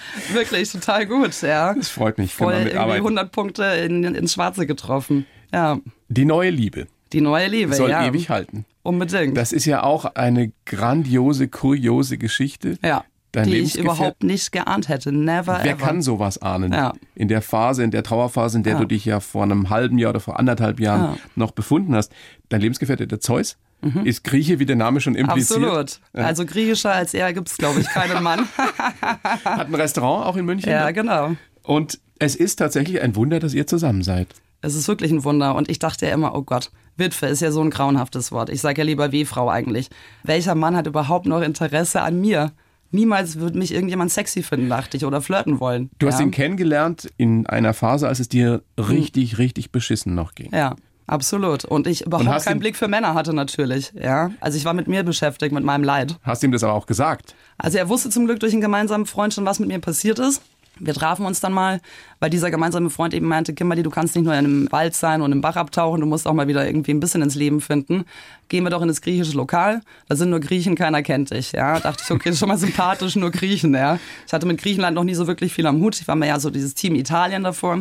wirklich 0.33 0.71
total 0.73 1.07
gut, 1.07 1.41
ja. 1.43 1.75
Das 1.75 1.89
freut 1.89 2.19
mich. 2.19 2.35
Voll 2.35 2.53
irgendwie 2.53 2.71
mitarbeiten. 2.73 3.03
100 3.03 3.33
Punkte 3.33 3.65
in, 3.65 4.03
ins 4.05 4.33
Schwarze 4.35 4.67
getroffen. 4.67 5.27
Ja, 5.53 5.79
Die 6.09 6.25
neue 6.25 6.51
Liebe 6.51 6.87
die 7.13 7.21
neue 7.21 7.47
Liebe, 7.49 7.75
soll 7.75 7.91
ja. 7.91 8.07
ewig 8.07 8.31
halten. 8.31 8.65
Unbedingt. 8.83 9.37
Das 9.37 9.53
ist 9.53 9.67
ja 9.67 9.83
auch 9.83 10.07
eine 10.15 10.51
grandiose, 10.65 11.49
kuriose 11.49 12.19
Geschichte. 12.19 12.79
ja. 12.83 13.05
Dein 13.35 13.49
die 13.49 13.57
ich 13.57 13.79
überhaupt 13.79 14.25
nicht 14.25 14.53
geahnt 14.53 14.91
hätte. 14.91 15.11
Never 15.11 15.61
Wer 15.63 15.73
ever. 15.77 15.87
kann 15.87 16.03
sowas 16.03 16.37
ahnen? 16.43 16.71
Ja. 16.73 16.93
In 17.15 17.29
der 17.29 17.41
Phase, 17.41 17.83
in 17.83 17.91
der 17.91 18.03
Trauerphase, 18.03 18.59
in 18.59 18.63
der 18.63 18.75
Ja. 18.75 18.79
du 18.81 18.85
dich 18.85 19.07
ja 19.07 19.21
vor 19.21 19.43
einem 19.43 19.71
halben 19.71 19.97
Jahr 19.97 20.11
oder 20.11 20.21
vor 20.21 20.39
anderthalb 20.39 20.81
Jahren 20.81 21.01
Ja. 21.15 21.17
noch 21.35 21.53
befunden 21.53 21.95
hast. 21.95 22.13
Dein 22.51 22.61
Lebensgefährte, 22.61 23.07
der 23.07 23.21
Zeus, 23.21 23.57
ist 24.05 24.25
Grieche, 24.25 24.59
wie 24.59 24.67
der 24.67 24.77
Name 24.77 25.01
schon 25.01 25.15
impliziert. 25.15 25.61
Mhm. 25.61 25.65
Absolut. 25.67 26.01
Also 26.13 26.47
griechischer 26.47 26.93
als 26.93 27.15
er 27.15 27.33
gibt's 27.33 27.57
glaube 27.57 27.81
ich, 27.81 27.87
keinen 27.87 28.23
Mann. 28.23 28.47
Hat 29.45 29.67
ein 29.67 29.75
Restaurant 29.75 30.27
auch 30.27 30.37
in 30.37 30.45
München. 30.45 30.71
ja, 30.71 30.87
ne? 30.87 30.93
genau. 30.93 31.37
Und 31.63 31.99
es 32.19 32.37
ist 32.37 32.57
tatsächlich 32.57 33.01
ein 33.01 33.17
Wunder, 33.17 33.41
dass 33.41 33.55
ihr 33.55 33.67
zusammen 33.67 34.03
seid. 34.03 34.29
Es 34.61 34.77
ist 34.77 34.87
wirklich 34.87 35.11
ein 35.11 35.25
Wunder. 35.25 35.57
Und 35.57 35.69
ich 35.69 35.81
dachte 35.81 36.07
ja 36.07 36.15
immer, 36.15 36.37
oh 36.37 36.43
Gott, 36.43 36.71
Witwe 36.97 37.27
ist 37.27 37.41
ja 37.41 37.51
so 37.51 37.61
ein 37.61 37.71
grauenhaftes 37.71 38.31
Wort. 38.31 38.49
Ich 38.49 38.61
sage 38.61 38.83
ja 38.83 38.85
lieber 38.85 39.11
W-Frau 39.11 39.51
eigentlich. 39.51 39.89
Welcher 40.23 40.55
Mann 40.55 40.77
hat 40.77 40.87
überhaupt 40.87 41.27
noch 41.27 41.43
Interesse 41.43 42.03
an 42.03 42.21
mir? 42.21 42.53
Niemals 42.93 43.41
würde 43.41 43.59
mich 43.59 43.73
irgendjemand 43.73 44.13
sexy 44.13 44.43
finden, 44.43 44.69
dachte 44.69 44.99
ich, 44.99 45.05
oder 45.05 45.23
flirten 45.23 45.61
wollen. 45.61 45.91
Du 45.99 46.07
hast 46.07 46.21
ja. 46.21 46.27
ihn 46.27 46.31
kennengelernt 46.31 47.11
in 47.17 47.47
einer 47.47 47.73
Phase, 47.73 48.07
als 48.07 48.21
es 48.21 48.29
dir 48.29 48.63
richtig, 48.79 49.39
richtig 49.39 49.73
beschissen 49.73 50.15
noch 50.15 50.35
ging. 50.35 50.51
Ja, 50.53 50.77
absolut. 51.13 51.65
Und 51.65 51.87
ich 51.87 52.07
überhaupt 52.07 52.29
hast 52.29 52.47
keinen 52.47 52.61
Blick 52.61 52.77
für 52.77 52.89
Männer 52.89 53.15
hatte 53.15 53.33
natürlich. 53.33 53.93
Ja, 53.95 54.31
also 54.41 54.57
ich 54.59 54.65
war 54.65 54.75
mit 54.75 54.89
mir 54.89 55.03
beschäftigt, 55.03 55.53
mit 55.53 55.65
meinem 55.65 55.85
Leid. 55.85 56.17
Hast 56.23 56.43
ihm 56.43 56.53
das 56.53 56.65
aber 56.65 56.75
auch 56.75 56.87
gesagt? 56.87 57.35
Also 57.59 57.79
er 57.79 57.89
wusste 57.89 58.11
zum 58.11 58.27
Glück 58.27 58.41
durch 58.41 58.53
einen 58.53 58.63
gemeinsamen 58.63 59.07
Freund 59.07 59.35
schon, 59.35 59.45
was 59.45 59.59
mit 59.59 59.69
mir 59.69 59.79
passiert 59.79 60.19
ist. 60.19 60.43
Wir 60.79 60.95
trafen 60.95 61.27
uns 61.27 61.41
dann 61.41 61.53
mal, 61.53 61.81
weil 62.19 62.31
dieser 62.31 62.51
gemeinsame 62.51 62.89
Freund 62.89 63.13
eben 63.13 63.29
meinte, 63.29 63.53
Kimberly, 63.53 63.83
du 63.83 63.91
kannst 63.91 64.17
nicht 64.17 64.25
nur 64.25 64.33
in 64.33 64.39
einem 64.39 64.73
Wald 64.73 64.95
sein 64.95 65.21
und 65.21 65.31
im 65.31 65.43
Bach 65.43 65.57
abtauchen, 65.57 66.01
du 66.01 66.07
musst 66.07 66.27
auch 66.27 66.33
mal 66.33 66.49
wieder 66.49 66.67
irgendwie 66.67 66.93
ein 66.93 67.01
bisschen 67.01 67.21
ins 67.21 67.35
Leben 67.35 67.61
finden. 67.61 68.05
Gehen 68.49 68.65
wir 68.65 68.71
doch 68.71 68.81
in 68.81 68.89
das 68.89 69.03
griechische 69.03 69.37
Lokal. 69.37 69.83
Da 70.09 70.17
sind 70.17 70.31
nur 70.31 70.41
Griechen, 70.41 70.75
keiner 70.75 71.03
kennt 71.03 71.31
dich. 71.31 71.53
Ja, 71.53 71.79
dachte 71.79 72.03
ich, 72.05 72.11
okay, 72.11 72.31
das 72.31 72.35
ist 72.35 72.41
schon 72.41 72.49
mal 72.49 72.59
sympathisch, 72.59 73.17
nur 73.17 73.31
Griechen. 73.31 73.75
Ja, 73.75 73.99
ich 74.27 74.33
hatte 74.33 74.47
mit 74.47 74.63
Griechenland 74.63 74.95
noch 74.95 75.05
nie 75.05 75.15
so 75.15 75.27
wirklich 75.27 75.53
viel 75.53 75.67
am 75.67 75.81
Hut. 75.81 76.01
Ich 76.01 76.09
war 76.09 76.17
mir 76.17 76.27
ja 76.27 76.41
so 76.41 76.49
dieses 76.49 76.75
Team 76.75 76.95
Italien 76.95 77.45
davor. 77.45 77.79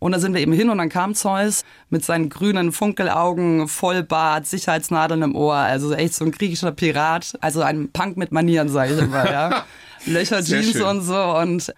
Und 0.00 0.12
da 0.12 0.18
sind 0.18 0.34
wir 0.34 0.40
eben 0.40 0.52
hin 0.52 0.70
und 0.70 0.78
dann 0.78 0.88
kam 0.88 1.14
Zeus 1.14 1.62
mit 1.90 2.04
seinen 2.04 2.30
grünen 2.30 2.72
Funkelaugen, 2.72 3.68
Vollbart, 3.68 4.46
Sicherheitsnadeln 4.46 5.22
im 5.22 5.36
Ohr, 5.36 5.54
also 5.54 5.92
echt 5.92 6.14
so 6.14 6.24
ein 6.24 6.32
griechischer 6.32 6.72
Pirat, 6.72 7.38
also 7.40 7.62
ein 7.62 7.90
Punk 7.92 8.16
mit 8.16 8.32
Manieren, 8.32 8.68
sage 8.68 8.94
ich 8.94 8.98
immer, 8.98 9.30
ja. 9.30 9.64
Löcher, 10.06 10.42
Jeans 10.42 10.80
und 10.80 11.02
so 11.02 11.36
und 11.36 11.72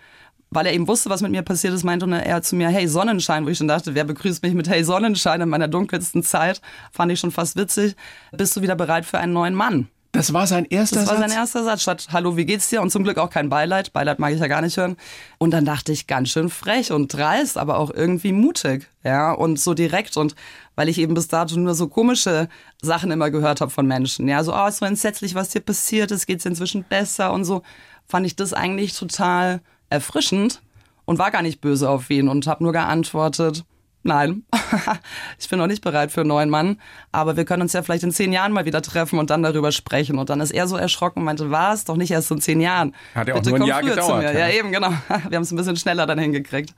weil 0.52 0.66
er 0.66 0.72
eben 0.74 0.86
wusste, 0.86 1.10
was 1.10 1.22
mit 1.22 1.32
mir 1.32 1.42
passiert 1.42 1.74
ist, 1.74 1.82
meinte 1.82 2.06
er 2.06 2.42
zu 2.42 2.56
mir, 2.56 2.68
hey 2.68 2.86
Sonnenschein, 2.86 3.44
wo 3.44 3.48
ich 3.48 3.58
schon 3.58 3.68
dachte, 3.68 3.94
wer 3.94 4.04
begrüßt 4.04 4.42
mich 4.42 4.54
mit 4.54 4.68
hey 4.68 4.84
Sonnenschein 4.84 5.40
in 5.40 5.48
meiner 5.48 5.68
dunkelsten 5.68 6.22
Zeit, 6.22 6.60
fand 6.92 7.10
ich 7.10 7.20
schon 7.20 7.30
fast 7.30 7.56
witzig. 7.56 7.96
Bist 8.32 8.56
du 8.56 8.62
wieder 8.62 8.76
bereit 8.76 9.06
für 9.06 9.18
einen 9.18 9.32
neuen 9.32 9.54
Mann? 9.54 9.88
Das 10.12 10.34
war 10.34 10.46
sein 10.46 10.66
erster 10.66 10.96
Das 10.96 11.06
Satz? 11.06 11.14
war 11.14 11.28
sein 11.28 11.36
erster 11.36 11.64
Satz, 11.64 11.82
statt 11.82 12.08
Hallo, 12.12 12.36
wie 12.36 12.44
geht's 12.44 12.68
dir? 12.68 12.82
Und 12.82 12.90
zum 12.90 13.02
Glück 13.02 13.16
auch 13.16 13.30
kein 13.30 13.48
Beileid. 13.48 13.94
Beileid 13.94 14.18
mag 14.18 14.32
ich 14.34 14.40
ja 14.40 14.46
gar 14.46 14.60
nicht 14.60 14.76
hören. 14.76 14.96
Und 15.38 15.52
dann 15.52 15.64
dachte 15.64 15.90
ich, 15.90 16.06
ganz 16.06 16.28
schön 16.28 16.50
frech 16.50 16.92
und 16.92 17.14
dreist, 17.14 17.56
aber 17.56 17.78
auch 17.78 17.90
irgendwie 17.90 18.32
mutig. 18.32 18.90
Ja, 19.04 19.32
und 19.32 19.58
so 19.58 19.72
direkt. 19.72 20.18
Und 20.18 20.34
weil 20.76 20.90
ich 20.90 20.98
eben 20.98 21.14
bis 21.14 21.28
dato 21.28 21.56
nur 21.56 21.74
so 21.74 21.88
komische 21.88 22.48
Sachen 22.82 23.10
immer 23.10 23.30
gehört 23.30 23.62
habe 23.62 23.70
von 23.70 23.86
Menschen. 23.86 24.28
Ja, 24.28 24.44
so, 24.44 24.54
oh, 24.54 24.66
ist 24.66 24.78
so 24.78 24.84
entsetzlich, 24.84 25.34
was 25.34 25.48
dir 25.48 25.60
passiert 25.60 26.10
ist, 26.10 26.26
geht's 26.26 26.42
dir 26.42 26.50
inzwischen 26.50 26.84
besser 26.84 27.32
und 27.32 27.44
so, 27.44 27.62
fand 28.06 28.26
ich 28.26 28.36
das 28.36 28.52
eigentlich 28.52 28.92
total 28.94 29.60
erfrischend 29.88 30.60
und 31.06 31.18
war 31.18 31.30
gar 31.30 31.42
nicht 31.42 31.62
böse 31.62 31.88
auf 31.88 32.10
ihn 32.10 32.28
und 32.28 32.46
habe 32.46 32.62
nur 32.62 32.72
geantwortet, 32.72 33.64
Nein, 34.04 34.44
ich 35.38 35.48
bin 35.48 35.58
noch 35.58 35.68
nicht 35.68 35.82
bereit 35.82 36.10
für 36.10 36.22
einen 36.22 36.28
neuen 36.28 36.50
Mann, 36.50 36.80
aber 37.12 37.36
wir 37.36 37.44
können 37.44 37.62
uns 37.62 37.72
ja 37.72 37.82
vielleicht 37.82 38.02
in 38.02 38.10
zehn 38.10 38.32
Jahren 38.32 38.52
mal 38.52 38.64
wieder 38.64 38.82
treffen 38.82 39.18
und 39.18 39.30
dann 39.30 39.42
darüber 39.42 39.70
sprechen. 39.70 40.18
Und 40.18 40.28
dann 40.28 40.40
ist 40.40 40.50
er 40.50 40.66
so 40.66 40.76
erschrocken 40.76 41.20
und 41.20 41.24
meinte, 41.24 41.50
was? 41.50 41.84
Doch 41.84 41.96
nicht 41.96 42.10
erst 42.10 42.30
in 42.30 42.40
zehn 42.40 42.60
Jahren. 42.60 42.94
Hat 43.14 43.28
ja 43.28 43.34
auch 43.34 43.38
Bitte 43.38 43.50
nur 43.50 43.60
ein 43.60 43.66
Jahr 43.66 43.82
gedauert. 43.82 44.34
Ja, 44.34 44.48
eben, 44.48 44.72
genau. 44.72 44.90
Wir 45.28 45.36
haben 45.36 45.42
es 45.42 45.52
ein 45.52 45.56
bisschen 45.56 45.76
schneller 45.76 46.06
dann 46.06 46.18
hingekriegt. 46.18 46.74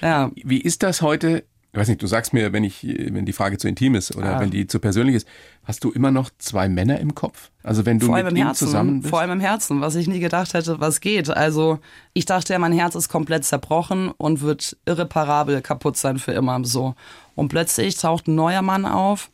Ja. 0.00 0.30
Wie 0.34 0.60
ist 0.60 0.82
das 0.82 1.02
heute? 1.02 1.44
Ich 1.74 1.78
weiß 1.78 1.88
nicht, 1.88 2.02
du 2.02 2.06
sagst 2.06 2.34
mir, 2.34 2.52
wenn 2.52 2.64
ich, 2.64 2.82
wenn 2.86 3.24
die 3.24 3.32
Frage 3.32 3.56
zu 3.56 3.66
intim 3.66 3.94
ist 3.94 4.14
oder 4.14 4.36
Ah. 4.36 4.40
wenn 4.40 4.50
die 4.50 4.66
zu 4.66 4.78
persönlich 4.78 5.16
ist, 5.16 5.26
hast 5.64 5.82
du 5.84 5.90
immer 5.90 6.10
noch 6.10 6.28
zwei 6.36 6.68
Männer 6.68 7.00
im 7.00 7.14
Kopf? 7.14 7.50
Also 7.62 7.86
wenn 7.86 7.98
du 7.98 8.06
Vor 8.06 8.16
mit 8.16 8.24
allem 8.26 8.34
im 8.36 8.42
ihm 8.42 8.46
Herzen, 8.46 8.66
zusammen 8.66 9.00
bist? 9.00 9.08
vor 9.10 9.20
allem 9.20 9.30
im 9.30 9.40
Herzen, 9.40 9.80
was 9.80 9.94
ich 9.94 10.06
nie 10.06 10.20
gedacht 10.20 10.52
hätte, 10.52 10.80
was 10.80 11.00
geht. 11.00 11.30
Also 11.30 11.78
ich 12.12 12.26
dachte 12.26 12.52
ja, 12.52 12.58
mein 12.58 12.74
Herz 12.74 12.94
ist 12.94 13.08
komplett 13.08 13.46
zerbrochen 13.46 14.10
und 14.18 14.42
wird 14.42 14.76
irreparabel 14.84 15.62
kaputt 15.62 15.96
sein 15.96 16.18
für 16.18 16.32
immer 16.32 16.62
so. 16.64 16.94
Und 17.36 17.48
plötzlich 17.48 17.96
taucht 17.96 18.28
ein 18.28 18.34
neuer 18.34 18.60
Mann 18.60 18.84
auf, 18.84 19.30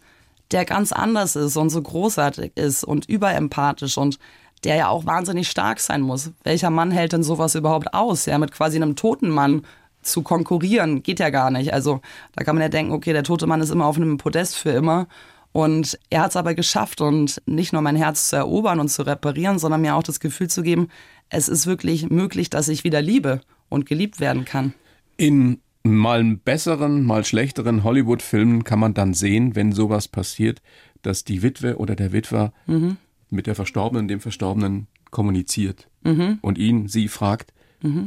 der 0.52 0.64
ganz 0.64 0.92
anders 0.92 1.34
ist 1.34 1.56
und 1.56 1.70
so 1.70 1.82
großartig 1.82 2.52
ist 2.54 2.84
und 2.84 3.06
überempathisch 3.08 3.98
und 3.98 4.20
der 4.62 4.76
ja 4.76 4.88
auch 4.88 5.06
wahnsinnig 5.06 5.48
stark 5.48 5.80
sein 5.80 6.02
muss. 6.02 6.30
Welcher 6.44 6.70
Mann 6.70 6.92
hält 6.92 7.12
denn 7.14 7.24
sowas 7.24 7.56
überhaupt 7.56 7.94
aus? 7.94 8.26
Ja, 8.26 8.38
mit 8.38 8.52
quasi 8.52 8.76
einem 8.76 8.94
toten 8.94 9.28
Mann 9.28 9.62
zu 10.10 10.22
konkurrieren, 10.22 11.02
geht 11.02 11.20
ja 11.20 11.30
gar 11.30 11.50
nicht. 11.50 11.72
Also 11.72 12.00
da 12.34 12.44
kann 12.44 12.54
man 12.56 12.62
ja 12.62 12.68
denken, 12.68 12.92
okay, 12.92 13.12
der 13.12 13.24
tote 13.24 13.46
Mann 13.46 13.60
ist 13.60 13.70
immer 13.70 13.86
auf 13.86 13.96
einem 13.96 14.16
Podest 14.18 14.56
für 14.56 14.70
immer. 14.70 15.06
Und 15.52 15.98
er 16.10 16.22
hat 16.22 16.30
es 16.30 16.36
aber 16.36 16.54
geschafft 16.54 17.00
und 17.00 17.40
nicht 17.46 17.72
nur 17.72 17.82
mein 17.82 17.96
Herz 17.96 18.28
zu 18.28 18.36
erobern 18.36 18.80
und 18.80 18.88
zu 18.88 19.02
reparieren, 19.02 19.58
sondern 19.58 19.80
mir 19.80 19.94
auch 19.96 20.02
das 20.02 20.20
Gefühl 20.20 20.48
zu 20.48 20.62
geben, 20.62 20.88
es 21.30 21.48
ist 21.48 21.66
wirklich 21.66 22.10
möglich, 22.10 22.50
dass 22.50 22.68
ich 22.68 22.84
wieder 22.84 23.00
liebe 23.02 23.40
und 23.68 23.86
geliebt 23.86 24.20
werden 24.20 24.44
kann. 24.44 24.74
In 25.16 25.60
mal 25.82 26.22
besseren, 26.24 27.02
mal 27.04 27.24
schlechteren 27.24 27.82
Hollywood-Filmen 27.82 28.64
kann 28.64 28.78
man 28.78 28.94
dann 28.94 29.14
sehen, 29.14 29.56
wenn 29.56 29.72
sowas 29.72 30.06
passiert, 30.08 30.60
dass 31.02 31.24
die 31.24 31.42
Witwe 31.42 31.78
oder 31.78 31.96
der 31.96 32.12
Witwer 32.12 32.52
Mhm. 32.66 32.96
mit 33.30 33.46
der 33.46 33.54
Verstorbenen, 33.54 34.06
dem 34.08 34.20
Verstorbenen 34.20 34.86
kommuniziert 35.10 35.88
Mhm. 36.02 36.38
und 36.42 36.58
ihn, 36.58 36.88
sie 36.88 37.08
fragt, 37.08 37.52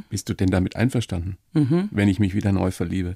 bist 0.10 0.30
du 0.30 0.34
denn 0.34 0.50
damit 0.50 0.76
einverstanden, 0.76 1.38
Mhm. 1.54 1.90
wenn 1.92 2.08
ich 2.10 2.20
mich 2.20 2.34
wieder 2.36 2.52
neu 2.52 2.72
verliebe? 2.72 3.14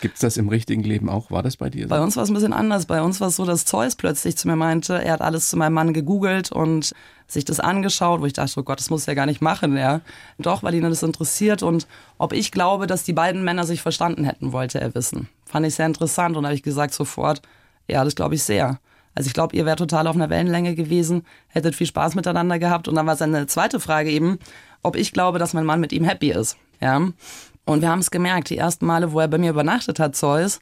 Gibt's 0.00 0.20
das 0.20 0.36
im 0.36 0.48
richtigen 0.48 0.82
Leben 0.82 1.08
auch? 1.08 1.30
War 1.30 1.42
das 1.42 1.56
bei 1.56 1.70
dir 1.70 1.84
so? 1.84 1.88
Bei 1.90 2.00
uns 2.00 2.16
war 2.16 2.24
es 2.24 2.30
ein 2.30 2.34
bisschen 2.34 2.52
anders. 2.52 2.86
Bei 2.86 3.02
uns 3.02 3.20
war 3.20 3.28
es 3.28 3.36
so, 3.36 3.44
dass 3.44 3.66
Zeus 3.66 3.94
plötzlich 3.94 4.36
zu 4.36 4.48
mir 4.48 4.56
meinte, 4.56 4.94
er 5.02 5.12
hat 5.12 5.20
alles 5.20 5.48
zu 5.48 5.56
meinem 5.56 5.74
Mann 5.74 5.92
gegoogelt 5.92 6.50
und 6.50 6.92
sich 7.28 7.44
das 7.44 7.60
angeschaut, 7.60 8.20
wo 8.20 8.26
ich 8.26 8.32
dachte, 8.32 8.58
oh 8.58 8.62
Gott, 8.64 8.80
das 8.80 8.90
muss 8.90 9.06
er 9.06 9.14
gar 9.14 9.26
nicht 9.26 9.40
machen, 9.42 9.76
ja. 9.76 10.00
Doch, 10.38 10.62
weil 10.64 10.74
ihn 10.74 10.82
das 10.82 11.02
interessiert 11.04 11.62
und 11.62 11.86
ob 12.18 12.32
ich 12.32 12.50
glaube, 12.50 12.86
dass 12.86 13.04
die 13.04 13.12
beiden 13.12 13.44
Männer 13.44 13.64
sich 13.64 13.80
verstanden 13.80 14.24
hätten, 14.24 14.52
wollte 14.52 14.80
er 14.80 14.94
wissen. 14.94 15.28
Fand 15.46 15.66
ich 15.66 15.74
sehr 15.76 15.86
interessant 15.86 16.36
und 16.36 16.44
habe 16.46 16.54
ich 16.54 16.62
gesagt 16.64 16.94
sofort, 16.94 17.40
ja, 17.86 18.02
das 18.04 18.14
glaube 18.16 18.34
ich 18.34 18.42
sehr. 18.42 18.80
Also 19.14 19.28
ich 19.28 19.34
glaube, 19.34 19.54
ihr 19.54 19.66
wärt 19.66 19.78
total 19.78 20.06
auf 20.06 20.16
einer 20.16 20.30
Wellenlänge 20.30 20.74
gewesen, 20.74 21.24
hättet 21.48 21.74
viel 21.74 21.86
Spaß 21.86 22.14
miteinander 22.14 22.58
gehabt 22.58 22.88
und 22.88 22.94
dann 22.94 23.06
war 23.06 23.16
seine 23.16 23.46
zweite 23.46 23.78
Frage 23.78 24.10
eben, 24.10 24.38
ob 24.82 24.96
ich 24.96 25.12
glaube, 25.12 25.38
dass 25.38 25.54
mein 25.54 25.64
Mann 25.64 25.80
mit 25.80 25.92
ihm 25.92 26.04
happy 26.04 26.30
ist, 26.30 26.56
ja. 26.80 27.00
Und 27.64 27.80
wir 27.80 27.88
haben 27.88 28.00
es 28.00 28.10
gemerkt, 28.10 28.50
die 28.50 28.58
ersten 28.58 28.86
Male, 28.86 29.12
wo 29.12 29.20
er 29.20 29.28
bei 29.28 29.38
mir 29.38 29.50
übernachtet 29.50 30.00
hat, 30.00 30.16
Zeus, 30.16 30.58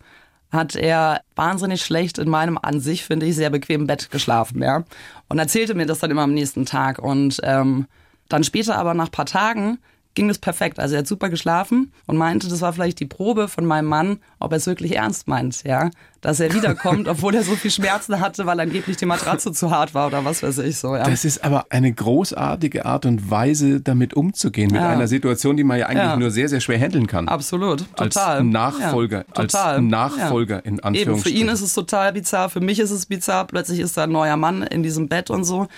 hat 0.52 0.74
er 0.76 1.22
wahnsinnig 1.34 1.82
schlecht 1.82 2.18
in 2.18 2.28
meinem 2.28 2.58
an 2.60 2.80
sich, 2.80 3.04
finde 3.04 3.26
ich, 3.26 3.36
sehr 3.36 3.50
bequemen 3.50 3.86
Bett 3.86 4.10
geschlafen, 4.10 4.62
ja. 4.62 4.84
Und 5.28 5.38
erzählte 5.38 5.74
mir 5.74 5.86
das 5.86 6.00
dann 6.00 6.10
immer 6.10 6.22
am 6.22 6.34
nächsten 6.34 6.66
Tag. 6.66 6.98
Und 6.98 7.40
ähm, 7.42 7.86
dann 8.28 8.44
später 8.44 8.76
aber 8.76 8.94
nach 8.94 9.10
paar 9.10 9.26
Tagen 9.26 9.78
ging 10.14 10.28
das 10.28 10.38
perfekt. 10.38 10.78
Also 10.80 10.94
er 10.96 11.00
hat 11.00 11.06
super 11.06 11.28
geschlafen 11.28 11.92
und 12.06 12.16
meinte, 12.16 12.48
das 12.48 12.60
war 12.60 12.72
vielleicht 12.72 12.98
die 13.00 13.06
Probe 13.06 13.48
von 13.48 13.64
meinem 13.64 13.86
Mann, 13.86 14.18
ob 14.40 14.52
er 14.52 14.56
es 14.56 14.66
wirklich 14.66 14.96
ernst 14.96 15.28
meint, 15.28 15.62
ja. 15.64 15.90
Dass 16.20 16.40
er 16.40 16.52
wiederkommt, 16.52 17.08
obwohl 17.08 17.34
er 17.34 17.44
so 17.44 17.52
viel 17.54 17.70
Schmerzen 17.70 18.20
hatte, 18.20 18.44
weil 18.44 18.58
angeblich 18.60 18.96
die 18.96 19.06
Matratze 19.06 19.52
zu 19.52 19.70
hart 19.70 19.94
war 19.94 20.08
oder 20.08 20.24
was 20.24 20.42
weiß 20.42 20.58
ich 20.58 20.76
so, 20.78 20.96
ja. 20.96 21.04
Das 21.04 21.24
ist 21.24 21.44
aber 21.44 21.66
eine 21.70 21.92
großartige 21.92 22.84
Art 22.84 23.06
und 23.06 23.30
Weise, 23.30 23.80
damit 23.80 24.14
umzugehen, 24.14 24.70
mit 24.72 24.80
Ja. 24.80 24.90
einer 24.90 25.06
Situation, 25.08 25.56
die 25.56 25.64
man 25.64 25.78
ja 25.78 25.86
eigentlich 25.86 26.04
Ja. 26.04 26.16
nur 26.16 26.30
sehr, 26.30 26.48
sehr 26.48 26.60
schwer 26.60 26.78
handeln 26.78 27.06
kann. 27.06 27.28
Absolut, 27.28 27.84
Als 27.96 28.14
total. 28.14 28.44
Nachfolger, 28.44 29.18
ja, 29.18 29.34
als 29.34 29.52
total. 29.52 29.82
Nachfolger 29.82 30.56
ja. 30.56 30.62
in 30.62 30.94
Eben, 30.94 31.18
für 31.18 31.30
ihn 31.30 31.48
ist 31.48 31.60
es 31.62 31.72
total 31.72 32.12
bizarr, 32.12 32.50
für 32.50 32.60
mich 32.60 32.80
ist 32.80 32.90
es 32.90 33.06
bizarr, 33.06 33.46
plötzlich 33.46 33.78
ist 33.80 33.96
da 33.96 34.04
ein 34.04 34.12
neuer 34.12 34.36
Mann 34.36 34.62
in 34.62 34.82
diesem 34.82 35.08
Bett 35.08 35.30
und 35.30 35.44
so. 35.44 35.68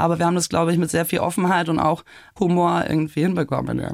Aber 0.00 0.18
wir 0.18 0.26
haben 0.26 0.34
das, 0.34 0.48
glaube 0.48 0.72
ich, 0.72 0.78
mit 0.78 0.90
sehr 0.90 1.04
viel 1.04 1.20
Offenheit 1.20 1.68
und 1.68 1.78
auch 1.78 2.04
Humor 2.38 2.84
irgendwie 2.88 3.20
hinbekommen. 3.20 3.78
Ja. 3.78 3.92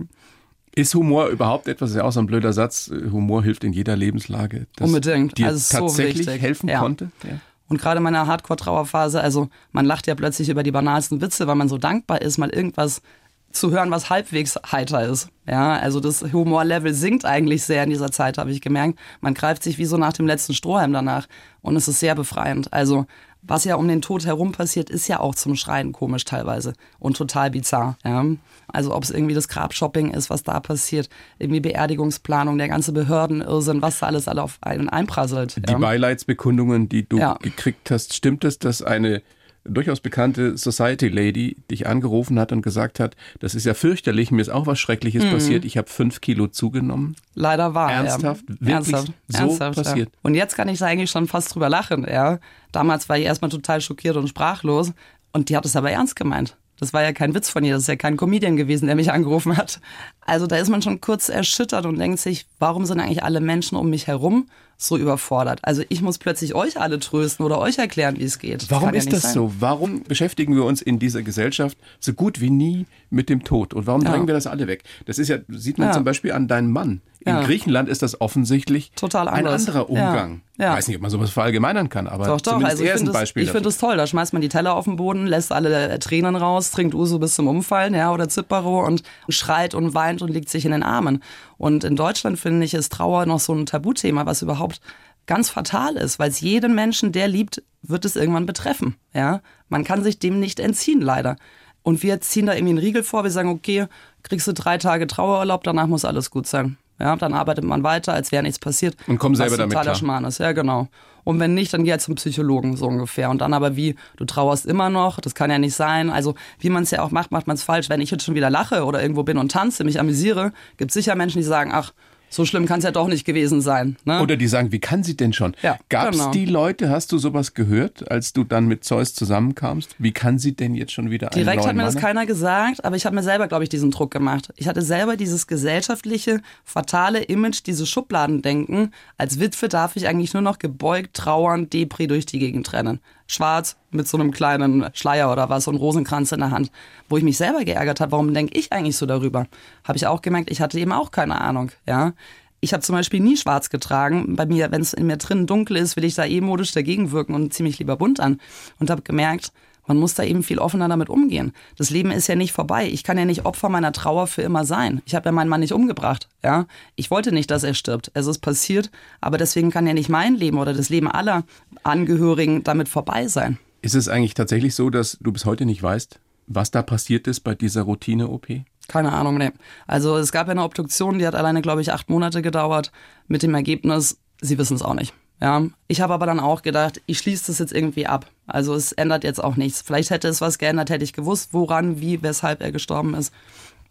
Ist 0.75 0.95
Humor 0.95 1.29
überhaupt 1.29 1.69
etwas? 1.69 1.88
Das 1.88 1.90
ist 1.90 1.97
ja 1.97 2.05
auch 2.05 2.12
so 2.12 2.21
ein 2.21 2.27
blöder 2.27 2.53
Satz. 2.53 2.90
Humor 3.11 3.42
hilft 3.42 3.64
in 3.64 3.73
jeder 3.73 3.97
Lebenslage. 3.97 4.66
Unbedingt. 4.79 5.38
Dir 5.38 5.47
Also 5.49 5.59
so 5.59 5.79
tatsächlich 5.87 6.27
wichtig. 6.27 6.42
helfen 6.42 6.69
Ja. 6.69 6.81
konnte? 6.81 7.11
Ja. 7.25 7.38
Und 7.69 7.81
gerade 7.81 7.97
in 7.99 8.05
meiner 8.05 8.27
Hardcore-Trauerphase, 8.27 9.21
also 9.21 9.49
man 9.73 9.87
lacht 9.87 10.07
ja 10.07 10.14
plötzlich 10.14 10.49
über 10.49 10.62
die 10.62 10.71
banalsten 10.71 11.21
Witze, 11.21 11.47
weil 11.47 11.57
man 11.57 11.69
so 11.69 11.79
dankbar 11.79 12.23
ist, 12.23 12.38
mal 12.38 12.51
irgendwas 12.51 13.03
zu 13.51 13.71
hören, 13.71 13.90
was 13.90 14.11
halbwegs 14.11 14.57
heiter 14.71 15.09
ist. 15.09 15.31
Ja, 15.47 15.77
also 15.77 15.99
das 15.99 16.23
Humorlevel 16.33 16.92
sinkt 16.92 17.25
eigentlich 17.25 17.64
sehr 17.64 17.83
in 17.85 17.90
dieser 17.90 18.11
Zeit, 18.11 18.38
habe 18.38 18.51
ich 18.51 18.61
gemerkt. 18.61 18.99
Man 19.21 19.35
greift 19.35 19.62
sich 19.62 19.79
wie 19.79 19.87
so 19.87 19.97
nach 19.97 20.12
dem 20.12 20.27
letzten 20.27 20.53
Strohhalm 20.53 20.92
danach 20.92 21.27
und 21.62 21.75
es 21.75 21.88
ist 21.88 22.01
sehr 22.01 22.14
befreiend. 22.14 22.73
Also 22.73 23.07
was 23.48 23.64
ja 23.64 23.76
um 23.76 23.87
den 23.88 24.02
Tod 24.02 24.26
herum 24.26 24.52
passiert, 24.52 24.90
ist 24.90 25.09
ja 25.09 25.20
auch 25.20 25.35
zum 25.35 25.54
Schreien 25.56 25.92
komisch 25.92 26.24
teilweise 26.24 26.72
und 26.98 27.16
total 27.16 27.50
bizarr. 27.50 27.96
Ja? 28.04 28.24
Also 28.68 28.94
ob 28.94 29.04
es 29.04 29.11
irgendwie 29.11 29.35
das 29.35 29.48
Grabshopping 29.48 30.11
ist, 30.11 30.30
was 30.30 30.42
da 30.42 30.61
passiert, 30.61 31.09
irgendwie 31.38 31.61
Beerdigungsplanung, 31.61 32.59
der 32.59 32.68
ganze 32.68 32.92
Behördenirrsinn, 32.92 33.82
was 33.82 34.00
da 34.00 34.06
alles 34.06 34.28
alle 34.28 34.42
auf 34.42 34.59
einen 34.61 34.88
einprasselt. 34.88 35.56
Die 35.68 35.72
ja? 35.72 35.78
Beileidsbekundungen, 35.78 36.88
die 36.88 37.09
du 37.09 37.18
Ja. 37.18 37.35
gekriegt 37.40 37.90
hast, 37.90 38.14
stimmt 38.14 38.44
es, 38.44 38.59
dass 38.59 38.82
eine 38.82 39.22
durchaus 39.68 40.00
bekannte 40.00 40.57
Society 40.57 41.09
Lady 41.09 41.57
dich 41.70 41.87
angerufen 41.87 42.38
hat 42.38 42.52
und 42.52 42.62
gesagt 42.62 43.00
hat, 43.00 43.16
das 43.40 43.55
ist 43.55 43.64
ja 43.66 43.74
fürchterlich, 43.74 44.31
mir 44.31 44.40
ist 44.42 44.48
auch 44.48 44.66
was 44.66 44.79
Schreckliches 44.79 45.24
Mhm. 45.24 45.31
passiert, 45.31 45.64
ich 45.64 45.76
habe 45.76 45.88
fünf 45.88 46.20
Kilo 46.20 46.46
zugenommen. 46.48 47.16
Leider 47.35 47.74
war. 47.74 47.90
Ernsthaft? 47.92 48.44
Ja. 48.48 48.55
Wirklich 48.55 48.70
Ernsthaft. 48.74 49.12
so 49.29 49.38
Ernsthaft, 49.38 49.76
passiert? 49.76 50.09
Ja. 50.12 50.18
Und 50.22 50.35
jetzt 50.35 50.57
kann 50.57 50.68
ich 50.68 50.79
da 50.79 50.87
eigentlich 50.87 51.11
schon 51.11 51.26
fast 51.29 51.55
drüber 51.55 51.68
lachen. 51.68 52.07
Ja. 52.09 52.38
Damals 52.72 53.09
war 53.09 53.18
ich 53.18 53.24
erstmal 53.24 53.50
total 53.50 53.81
schockiert 53.81 54.16
und 54.16 54.29
sprachlos. 54.29 54.92
Und 55.33 55.48
die 55.50 55.57
hat 55.57 55.66
es 55.66 55.76
aber 55.76 55.90
ernst 55.90 56.16
gemeint. 56.16 56.57
Das 56.79 56.93
war 56.93 57.03
ja 57.03 57.12
kein 57.12 57.35
Witz 57.35 57.49
von 57.49 57.65
ihr, 57.65 57.73
das 57.75 57.83
ist 57.83 57.89
ja 57.89 57.97
kein 57.97 58.17
Comedian 58.17 58.57
gewesen, 58.57 58.87
der 58.87 58.97
mich 58.97 59.11
angerufen 59.11 59.57
hat. 59.57 59.81
Also 60.21 60.47
da 60.47 60.57
ist 60.57 60.69
man 60.69 60.83
schon 60.83 61.01
kurz 61.01 61.29
erschüttert 61.29 61.87
und 61.87 61.99
denkt 61.99 62.19
sich, 62.19 62.47
warum 62.59 62.85
sind 62.85 63.01
eigentlich 63.01 63.23
alle 63.23 63.41
Menschen 63.41 63.77
um 63.77 63.89
mich 63.91 64.07
herum 64.07 64.49
so 64.77 64.99
überfordert? 64.99 65.61
Also 65.62 65.83
ich 65.89 66.03
muss 66.03 66.19
plötzlich 66.19 66.55
euch 66.55 66.79
alle 66.79 66.99
trösten 66.99 67.47
oder 67.47 67.59
euch 67.61 67.79
erklären, 67.79 68.19
wie 68.19 68.25
es 68.25 68.39
geht. 68.39 68.71
Warum 68.71 68.91
ja 68.91 68.97
ist 68.97 69.07
nicht 69.07 69.17
das 69.17 69.23
sein. 69.23 69.33
so? 69.35 69.53
Warum 69.59 70.03
beschäftigen 70.03 70.55
wir 70.55 70.65
uns 70.65 70.83
in 70.83 70.99
dieser 70.99 71.23
Gesellschaft 71.23 71.79
so 71.99 72.12
gut 72.12 72.41
wie 72.41 72.51
nie 72.51 72.85
mit 73.09 73.31
dem 73.31 73.43
Tod? 73.45 73.73
Und 73.73 73.87
warum 73.87 74.03
Ja. 74.03 74.11
drängen 74.11 74.27
wir 74.27 74.35
das 74.35 74.47
alle 74.47 74.67
weg? 74.67 74.83
Das 75.07 75.19
ist 75.19 75.29
ja, 75.29 75.39
sieht 75.49 75.79
man 75.79 75.89
Ja. 75.89 75.95
zum 75.95 76.05
Beispiel 76.05 76.33
an 76.33 76.47
deinem 76.47 76.73
Mann. 76.73 77.01
In 77.27 77.35
Ja. 77.35 77.43
Griechenland 77.43 77.89
ist 77.89 78.03
das 78.03 78.21
offensichtlich 78.21 78.93
Total 78.93 79.27
ein 79.29 79.47
anderer 79.49 79.79
Ja. 79.91 80.09
Umgang. 80.09 80.43
Ja. 80.59 80.71
Ich 80.71 80.79
weiß 80.79 80.89
nicht, 80.89 80.97
ob 80.97 81.03
man 81.03 81.11
sowas 81.11 81.31
verallgemeinern 81.31 81.89
kann, 81.89 82.07
aber 82.07 82.27
Doch, 82.27 82.41
doch. 82.41 82.62
Also 82.62 82.85
ich 82.85 82.91
finde 82.93 83.11
das, 83.11 83.35
ich 83.35 83.51
find 83.51 83.67
das 83.67 83.79
toll. 83.79 83.97
Da 83.97 84.07
schmeißt 84.07 84.33
man 84.33 84.43
die 84.43 84.49
Teller 84.49 84.75
auf 84.77 84.85
den 84.85 84.95
Boden, 84.95 85.27
lässt 85.27 85.51
alle 85.51 85.89
äh, 85.89 85.99
Tränen 85.99 86.37
raus, 86.37 86.71
trinkt 86.71 86.95
Uso 86.95 87.19
bis 87.19 87.35
zum 87.35 87.49
Umfallen, 87.49 87.95
ja, 87.95 88.12
oder 88.12 88.29
Zippero 88.29 88.87
und 88.87 89.03
schreit 89.29 89.75
und 89.75 89.93
weint 89.93 90.23
und 90.23 90.31
liegt 90.31 90.49
sich 90.49 90.65
in 90.65 90.71
den 90.71 90.85
Armen. 90.85 91.21
Und 91.59 91.83
in 91.83 91.97
Deutschland 91.97 92.39
finde 92.39 92.65
ich, 92.65 92.75
ist 92.75 92.93
Trauer 92.93 93.27
noch 93.27 93.41
so 93.41 93.53
ein 93.53 93.67
Tabuthema, 93.67 94.25
was 94.25 94.43
überhaupt 94.43 94.81
ganz 95.27 95.51
fatal 95.51 95.97
ist, 95.97 96.21
weil 96.21 96.31
es 96.31 96.41
jeden 96.41 96.77
Menschen, 96.77 97.11
der 97.11 97.27
liebt, 97.27 97.61
wird 97.83 98.05
es 98.05 98.15
irgendwann 98.15 98.47
betreffen. 98.47 98.95
Ja, 99.12 99.41
man 99.69 99.83
kann 99.83 100.05
sich 100.05 100.21
dem 100.21 100.39
nicht 100.39 100.61
entziehen, 100.61 101.01
leider. 101.01 101.37
Und 101.83 102.03
wir 102.05 102.21
ziehen 102.21 102.47
da 102.47 102.55
irgendwie 102.55 102.71
einen 102.71 102.79
Riegel 102.79 103.03
vor. 103.03 103.25
Wir 103.25 103.31
sagen, 103.33 103.49
okay, 103.49 103.87
kriegst 104.23 104.47
du 104.47 104.53
drei 104.53 104.79
Tage 104.79 105.07
Trauerurlaub, 105.09 105.65
danach 105.65 105.87
muss 105.89 106.05
alles 106.05 106.31
gut 106.31 106.47
sein. 106.47 106.79
Ja, 106.98 107.14
dann 107.16 107.35
arbeitet 107.35 107.64
man 107.64 107.82
weiter, 107.82 108.14
als 108.14 108.32
wäre 108.32 108.42
nichts 108.42 108.59
passiert. 108.59 108.96
Und 109.06 109.18
kommen 109.18 109.35
selber 109.35 109.56
damit 109.56 109.78
klar. 109.78 109.94
Schmarrn 109.94 110.24
ist. 110.24 110.38
Ja, 110.38 110.52
genau. 110.52 110.88
Und 111.24 111.40
wenn 111.40 111.54
nicht, 111.54 111.74
dann 111.74 111.85
geh 111.85 111.90
halt 111.90 112.00
zum 112.00 112.14
Psychologen, 112.14 112.76
so 112.76 112.87
ungefähr. 112.87 113.30
Und 113.30 113.40
dann 113.40 113.52
aber 113.52 113.74
wie, 113.74 113.96
du 114.16 114.24
trauerst 114.24 114.64
immer 114.64 114.90
noch, 114.90 115.20
das 115.20 115.35
kann 115.35 115.50
ja 115.50 115.59
nicht 115.59 115.74
sein. 115.74 116.09
Also, 116.09 116.37
wie 116.61 116.70
man 116.70 116.85
es 116.85 116.92
ja 116.92 117.02
auch 117.02 117.11
macht, 117.11 117.32
macht 117.32 117.48
man 117.48 117.56
es 117.56 117.64
falsch. 117.64 117.90
Wenn 117.90 118.00
ich 118.00 118.11
jetzt 118.12 118.24
schon 118.24 118.37
wieder 118.37 118.48
lache 118.48 118.85
oder 118.85 119.02
irgendwo 119.02 119.24
bin 119.24 119.37
und 119.37 119.50
tanze, 119.50 119.82
mich 119.82 119.98
amüsiere, 119.98 120.52
gibt 120.76 120.92
es 120.92 120.94
sicher 120.94 121.16
Menschen, 121.16 121.38
die 121.38 121.44
sagen, 121.44 121.72
ach, 121.74 121.92
so 122.37 122.44
schlimm 122.44 122.66
kann 122.66 122.79
es 122.79 122.85
ja 122.85 122.90
doch 122.90 123.09
nicht 123.09 123.25
gewesen 123.25 123.62
sein. 123.62 123.96
Ne? 124.05 124.20
Oder 124.20 124.37
die 124.37 124.46
sagen, 124.46 124.70
wie 124.70 124.79
kann 124.79 125.03
sie 125.03 125.16
denn 125.16 125.33
schon? 125.33 125.57
Ja, 125.62 125.79
Gab 125.88 126.11
es 126.11 126.18
genau. 126.18 126.31
die 126.33 126.44
Leute, 126.44 126.90
hast 126.90 127.11
du 127.11 127.18
sowas 127.18 127.55
gehört, 127.55 128.11
als 128.11 128.35
du 128.35 128.44
dann 128.44 128.66
mit 128.66 128.85
Zeus 128.85 129.14
zusammenkamst? 129.14 129.96
Wie 129.99 130.12
kann 130.12 130.38
sie 130.38 130.55
denn 130.55 130.75
jetzt 130.75 130.92
schon 130.92 131.11
wieder 131.11 131.33
einen 131.33 131.42
Direkt 131.42 131.61
neuen 131.61 131.68
hat 131.68 131.77
mir 131.77 131.83
Mann 131.83 131.94
das 131.94 132.03
keiner 132.03 132.27
gesagt, 132.27 132.85
aber 132.85 132.94
ich 132.94 133.07
habe 133.07 133.16
mir 133.16 133.22
selber, 133.22 133.49
glaube 133.49 133.64
ich, 133.64 133.70
diesen 133.70 133.90
Druck 133.90 134.11
gemacht. 134.11 134.53
Ich 134.57 134.68
hatte 134.68 134.83
selber 134.83 135.16
dieses 135.16 135.46
gesellschaftliche, 135.46 136.42
fatale 136.62 137.22
Image, 137.22 137.62
dieses 137.64 137.88
Schubladendenken. 137.88 138.92
Als 139.16 139.40
Witwe 139.40 139.68
darf 139.68 139.96
ich 139.96 140.07
eigentlich 140.07 140.35
nur 140.35 140.42
noch 140.42 140.59
gebeugt, 140.59 141.14
trauernd, 141.14 141.72
Depri 141.72 142.07
durch 142.07 142.27
die 142.27 142.38
Gegend 142.38 142.70
rennen. 142.75 143.01
Schwarz 143.27 143.77
mit 143.91 144.07
so 144.09 144.19
einem 144.19 144.31
kleinen 144.31 144.89
Schleier 144.95 145.33
oder 145.33 145.49
was 145.49 145.69
und 145.69 145.77
Rosenkranz 145.77 146.33
in 146.33 146.41
der 146.41 146.51
Hand. 146.51 146.71
Wo 147.09 147.17
ich 147.17 147.25
mich 147.25 147.37
selber 147.37 147.65
geärgert 147.65 148.01
habe, 148.01 148.12
warum 148.12 148.33
denke 148.35 148.59
ich 148.59 148.73
eigentlich 148.73 148.97
so 148.97 149.07
darüber? 149.07 149.47
Habe 149.85 149.97
ich 149.97 150.07
auch 150.07 150.23
gemerkt, 150.23 150.51
ich 150.51 150.61
hatte 150.61 150.79
eben 150.79 150.93
auch 150.93 151.11
keine 151.11 151.41
Ahnung, 151.41 151.71
ja. 151.87 152.12
Ich 152.61 152.73
habe 152.73 152.83
zum 152.83 152.95
Beispiel 152.95 153.21
nie 153.21 153.37
schwarz 153.37 153.69
getragen. 153.69 154.35
Bei 154.35 154.47
mir, 154.47 154.73
wenn 154.73 154.81
es 154.81 154.95
in 154.95 155.07
mir 155.07 155.19
drin 155.19 155.47
dunkel 155.47 155.77
ist, 155.77 155.97
will 155.97 156.05
ich 156.05 156.15
da 156.15 156.25
eh 156.25 156.41
modisch 156.41 156.73
dagegen 156.73 157.12
wirken 157.12 157.35
und 157.35 157.53
ziemlich 157.53 157.79
lieber 157.79 157.97
bunt 157.97 158.19
an. 158.19 158.41
Und 158.79 158.91
habe 158.91 159.03
gemerkt, 159.03 159.53
man 159.87 159.96
muss 159.96 160.14
da 160.14 160.22
eben 160.22 160.42
viel 160.42 160.59
offener 160.59 160.88
damit 160.88 161.09
umgehen. 161.09 161.53
Das 161.77 161.90
Leben 161.90 162.11
ist 162.11 162.27
ja 162.27 162.35
nicht 162.35 162.53
vorbei. 162.53 162.88
Ich 162.88 163.05
kann 163.05 163.18
ja 163.18 163.25
nicht 163.25 163.44
Opfer 163.46 163.68
meiner 163.68 163.92
Trauer 163.92 164.27
für 164.27 164.42
immer 164.42 164.64
sein. 164.64 165.03
Ich 165.07 165.14
habe 165.14 165.27
ja 165.27 165.33
meinen 165.33 165.49
Mann 165.49 165.61
nicht 165.61 165.72
umgebracht. 165.72 166.29
Ja, 166.42 166.66
ich 166.94 167.11
wollte 167.11 167.33
nicht, 167.33 167.51
dass 167.51 167.62
er 167.62 167.75
stirbt. 167.75 168.11
Es 168.14 168.27
ist 168.27 168.38
passiert, 168.38 168.90
aber 169.20 169.38
deswegen 169.38 169.70
kann 169.70 169.87
ja 169.87 169.94
nicht 169.94 170.09
mein 170.09 170.35
Leben 170.35 170.59
oder 170.59 170.75
das 170.75 170.88
Leben 170.88 171.11
aller 171.11 171.44
Angehörigen 171.83 172.64
damit 172.64 172.88
vorbei 172.88 173.29
sein. 173.29 173.59
Ist 173.83 173.94
es 173.94 174.09
eigentlich 174.09 174.35
tatsächlich 174.35 174.75
so, 174.75 174.90
dass 174.90 175.18
du 175.20 175.33
bis 175.33 175.44
heute 175.44 175.64
nicht 175.64 175.83
weißt, 175.83 176.18
was 176.46 176.70
da 176.70 176.83
passiert 176.83 177.27
ist 177.27 177.40
bei 177.40 177.55
dieser 177.55 177.83
Routine-OP? 177.83 178.46
Keine 178.88 179.12
Ahnung, 179.12 179.38
nee. 179.38 179.51
Also 179.87 180.16
es 180.16 180.33
gab 180.33 180.46
ja 180.46 180.53
eine 180.53 180.62
Obduktion, 180.62 181.18
die 181.18 181.27
hat 181.27 181.35
alleine, 181.35 181.61
glaube 181.62 181.81
ich, 181.81 181.92
acht 181.92 182.09
Monate 182.09 182.40
gedauert. 182.42 182.92
Mit 183.27 183.42
dem 183.42 183.55
Ergebnis, 183.55 184.18
sie 184.40 184.59
wissen 184.59 184.77
es 184.77 184.83
auch 184.83 184.94
nicht. 184.94 185.12
Ja, 185.40 185.64
ich 185.87 186.01
habe 186.01 186.14
aber 186.14 186.27
dann 186.27 186.40
auch 186.40 186.62
gedacht, 186.62 187.03
ich 187.07 187.18
schließe 187.18 187.49
das 187.49 187.59
jetzt 187.59 187.72
irgendwie 187.72 188.07
ab. 188.07 188.27
Also 188.46 188.75
es 188.75 188.92
ändert 188.92 189.22
jetzt 189.25 189.42
auch 189.42 189.57
nichts. 189.57 189.83
Vielleicht 189.83 190.11
hätte 190.11 190.29
es 190.29 190.40
was 190.40 190.59
geändert, 190.59 190.88
hätte 190.88 191.05
ich 191.05 191.12
gewusst, 191.12 191.51
woran, 191.53 192.01
wie, 192.01 192.22
weshalb 192.22 192.62
er 192.62 192.72
gestorben 192.72 193.14
ist. 193.14 193.33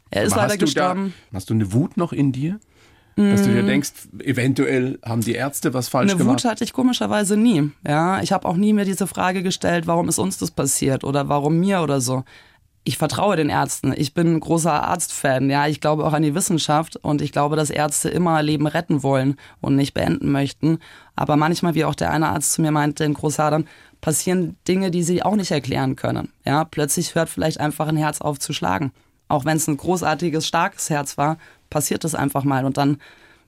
Er 0.09 0.23
ist 0.23 0.33
Aber 0.33 0.41
leider 0.41 0.53
hast 0.53 0.61
du 0.61 0.65
gestorben. 0.65 1.13
Da, 1.31 1.37
hast 1.37 1.49
du 1.49 1.53
eine 1.53 1.71
Wut 1.71 1.97
noch 1.97 2.13
in 2.13 2.31
dir? 2.31 2.59
Dass 3.17 3.43
du 3.43 3.53
dir 3.53 3.63
denkst, 3.63 3.91
eventuell 4.19 4.99
haben 5.01 5.21
die 5.21 5.35
Ärzte 5.35 5.73
was 5.73 5.87
falsch 5.87 6.11
Eine 6.11 6.17
gemacht? 6.17 6.43
Wut 6.43 6.51
hatte 6.51 6.65
ich 6.65 6.73
komischerweise 6.73 7.37
nie. 7.37 7.71
Ja, 7.87 8.21
ich 8.21 8.33
habe 8.33 8.45
auch 8.45 8.57
nie 8.57 8.73
mir 8.73 8.83
diese 8.83 9.07
Frage 9.07 9.41
gestellt, 9.41 9.87
warum 9.87 10.09
ist 10.09 10.19
uns 10.19 10.37
das 10.37 10.51
passiert 10.51 11.05
oder 11.05 11.29
warum 11.29 11.57
mir 11.57 11.79
oder 11.79 12.01
so. 12.01 12.25
Ich 12.87 12.99
vertraue 12.99 13.35
den 13.35 13.49
Ärzten. 13.49 13.93
Ich 13.97 14.13
bin 14.13 14.35
ein 14.35 14.39
großer 14.39 14.83
Arztfan. 14.83 15.49
Ja, 15.49 15.65
ich 15.65 15.81
glaube 15.81 16.05
auch 16.05 16.13
an 16.13 16.21
die 16.21 16.35
Wissenschaft 16.35 16.97
und 16.97 17.19
ich 17.19 17.31
glaube, 17.31 17.55
dass 17.55 17.71
Ärzte 17.71 18.09
immer 18.09 18.43
Leben 18.43 18.67
retten 18.67 19.01
wollen 19.01 19.37
und 19.59 19.75
nicht 19.75 19.95
beenden 19.95 20.31
möchten. 20.31 20.77
Aber 21.15 21.35
manchmal, 21.35 21.73
wie 21.73 21.83
auch 21.83 21.95
der 21.95 22.11
eine 22.11 22.27
Arzt 22.27 22.53
zu 22.53 22.61
mir 22.61 22.69
meinte 22.69 23.03
in 23.03 23.15
Großhadern, 23.15 23.67
passieren 24.01 24.55
Dinge, 24.67 24.91
die 24.91 25.01
sie 25.01 25.23
auch 25.23 25.35
nicht 25.35 25.49
erklären 25.49 25.95
können. 25.95 26.31
Ja, 26.45 26.63
plötzlich 26.63 27.15
hört 27.15 27.27
vielleicht 27.27 27.59
einfach 27.59 27.87
ein 27.87 27.97
Herz 27.97 28.21
auf 28.21 28.37
zu 28.37 28.53
schlagen. 28.53 28.91
Auch 29.29 29.45
wenn 29.45 29.57
es 29.57 29.67
ein 29.67 29.77
großartiges, 29.77 30.45
starkes 30.45 30.91
Herz 30.91 31.17
war, 31.17 31.37
passiert 31.71 32.03
das 32.03 32.13
einfach 32.13 32.43
mal 32.43 32.65
und 32.65 32.77
dann 32.77 32.99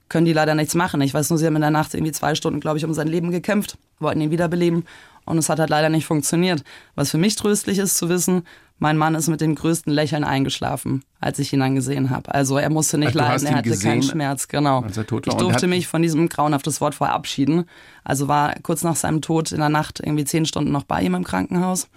können 0.10 0.26
die 0.26 0.34
leider 0.34 0.56
nichts 0.56 0.74
machen. 0.74 1.00
Ich 1.02 1.14
weiß 1.14 1.30
nur, 1.30 1.38
sie 1.38 1.46
haben 1.46 1.56
in 1.56 1.62
der 1.62 1.70
Nacht 1.70 1.94
irgendwie 1.94 2.12
zwei 2.12 2.34
Stunden, 2.34 2.60
glaube 2.60 2.80
ich, 2.80 2.86
um 2.86 2.94
sein 2.94 3.08
Leben 3.08 3.30
gekämpft, 3.30 3.78
wollten 4.00 4.22
ihn 4.22 4.32
wiederbeleben 4.32 4.86
und 5.26 5.38
es 5.38 5.50
hat 5.50 5.60
halt 5.60 5.70
leider 5.70 5.90
nicht 5.90 6.06
funktioniert. 6.06 6.64
Was 6.96 7.12
für 7.12 7.18
mich 7.18 7.36
tröstlich 7.36 7.78
ist 7.78 7.98
zu 7.98 8.10
wissen, 8.10 8.44
mein 8.80 8.98
Mann 8.98 9.16
ist 9.16 9.28
mit 9.28 9.42
dem 9.42 9.56
größten 9.56 9.92
Lächeln 9.92 10.24
eingeschlafen, 10.24 11.04
als 11.20 11.40
ich 11.40 11.52
ihn 11.52 11.60
dann 11.60 11.76
gesehen 11.76 12.10
habe. 12.10 12.34
Also 12.34 12.58
er 12.58 12.70
musste 12.70 12.98
nicht 12.98 13.16
leiden, 13.16 13.48
er 13.48 13.56
hatte 13.56 13.70
gesehen, 13.70 13.92
keinen 13.92 14.04
Schmerz, 14.04 14.48
genau. 14.48 14.82
als 14.82 14.98
er 14.98 15.08
tot 15.08 15.26
war. 15.26 15.34
Ich 15.34 15.40
durfte 15.40 15.68
mich 15.68 15.88
von 15.88 16.02
diesem 16.02 16.30
grauenhaftes 16.30 16.80
Wort 16.80 16.94
verabschieden. 16.94 17.66
Also 18.04 18.28
war 18.28 18.54
kurz 18.62 18.84
nach 18.84 18.96
seinem 18.96 19.22
Tod 19.22 19.52
in 19.52 19.60
der 19.60 19.70
Nacht 19.70 20.00
irgendwie 20.00 20.26
zehn 20.26 20.46
Stunden 20.46 20.72
noch 20.72 20.84
bei 20.84 21.02
ihm 21.02 21.16
im 21.16 21.24
Krankenhaus. 21.24 21.88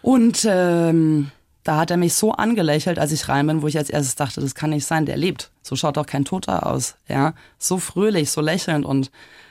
Und 0.00 0.46
ähm, 0.48 1.30
da 1.64 1.76
hat 1.76 1.90
er 1.90 1.96
mich 1.96 2.14
so 2.14 2.32
angelächelt, 2.32 2.98
als 2.98 3.12
ich 3.12 3.28
rein 3.28 3.46
bin, 3.46 3.62
wo 3.62 3.68
ich 3.68 3.78
als 3.78 3.90
erstes 3.90 4.16
dachte, 4.16 4.40
das 4.40 4.54
kann 4.54 4.70
nicht 4.70 4.86
sein, 4.86 5.06
der 5.06 5.16
lebt. 5.16 5.50
So 5.62 5.76
schaut 5.76 5.96
doch 5.96 6.06
kein 6.06 6.24
Toter 6.24 6.66
aus. 6.66 6.96
Ja, 7.08 7.34
so 7.58 7.78
fröhlich, 7.78 8.30
so 8.30 8.40
lächelnd. 8.40 8.84
Und 8.84 9.10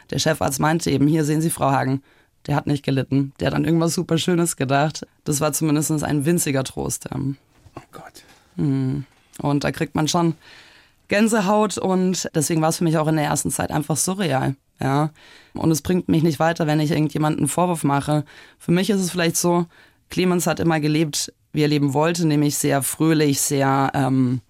der 0.10 0.20
Chefarzt 0.20 0.60
meinte 0.60 0.90
eben, 0.90 1.08
hier 1.08 1.24
sehen 1.24 1.42
Sie, 1.42 1.50
Frau 1.50 1.72
Hagen, 1.72 2.02
der 2.48 2.56
hat 2.56 2.68
nicht 2.68 2.84
gelitten. 2.84 3.34
Der 3.40 3.48
hat 3.48 3.54
an 3.54 3.66
irgendwas 3.66 3.94
super 3.94 4.18
Schönes 4.18 4.58
gedacht. 4.58 5.06
Das 5.24 5.42
war 5.42 5.54
zumindest 5.54 5.92
ein 6.04 6.26
winziger 6.26 6.64
Trost. 6.64 7.08
Oh 7.14 7.82
Gott. 7.92 8.24
Und 8.58 9.64
da 9.64 9.72
kriegt 9.72 9.96
man 9.96 10.08
schon 10.08 10.36
Gänsehaut 11.08 11.78
und 11.78 12.30
deswegen 12.34 12.62
war 12.62 12.70
es 12.70 12.78
für 12.78 12.84
mich 12.84 12.98
auch 12.98 13.08
in 13.08 13.18
der 13.18 13.26
ersten 13.26 13.52
Zeit 13.52 13.72
einfach 13.72 13.98
surreal. 13.98 14.56
Ja. 14.80 15.12
Und 15.54 15.70
es 15.72 15.82
bringt 15.82 16.08
mich 16.10 16.24
nicht 16.24 16.40
weiter, 16.40 16.68
wenn 16.68 16.80
ich 16.80 16.92
irgendjemanden 16.92 17.42
einen 17.42 17.48
Vorwurf 17.50 17.84
mache. 17.84 18.24
Für 18.58 18.72
mich 18.72 18.90
ist 18.90 19.02
es 19.02 19.12
vielleicht 19.12 19.38
so, 19.38 19.66
Clemens 20.10 20.48
hat 20.48 20.60
immer 20.60 20.80
gelebt, 20.80 21.34
wie 21.54 21.64
er 21.64 21.68
leben 21.68 21.94
wollte, 21.94 22.26
nämlich 22.26 22.58
sehr 22.58 22.82
fröhlich, 22.82 23.42
sehr, 23.42 23.92
ähm, 23.94 24.42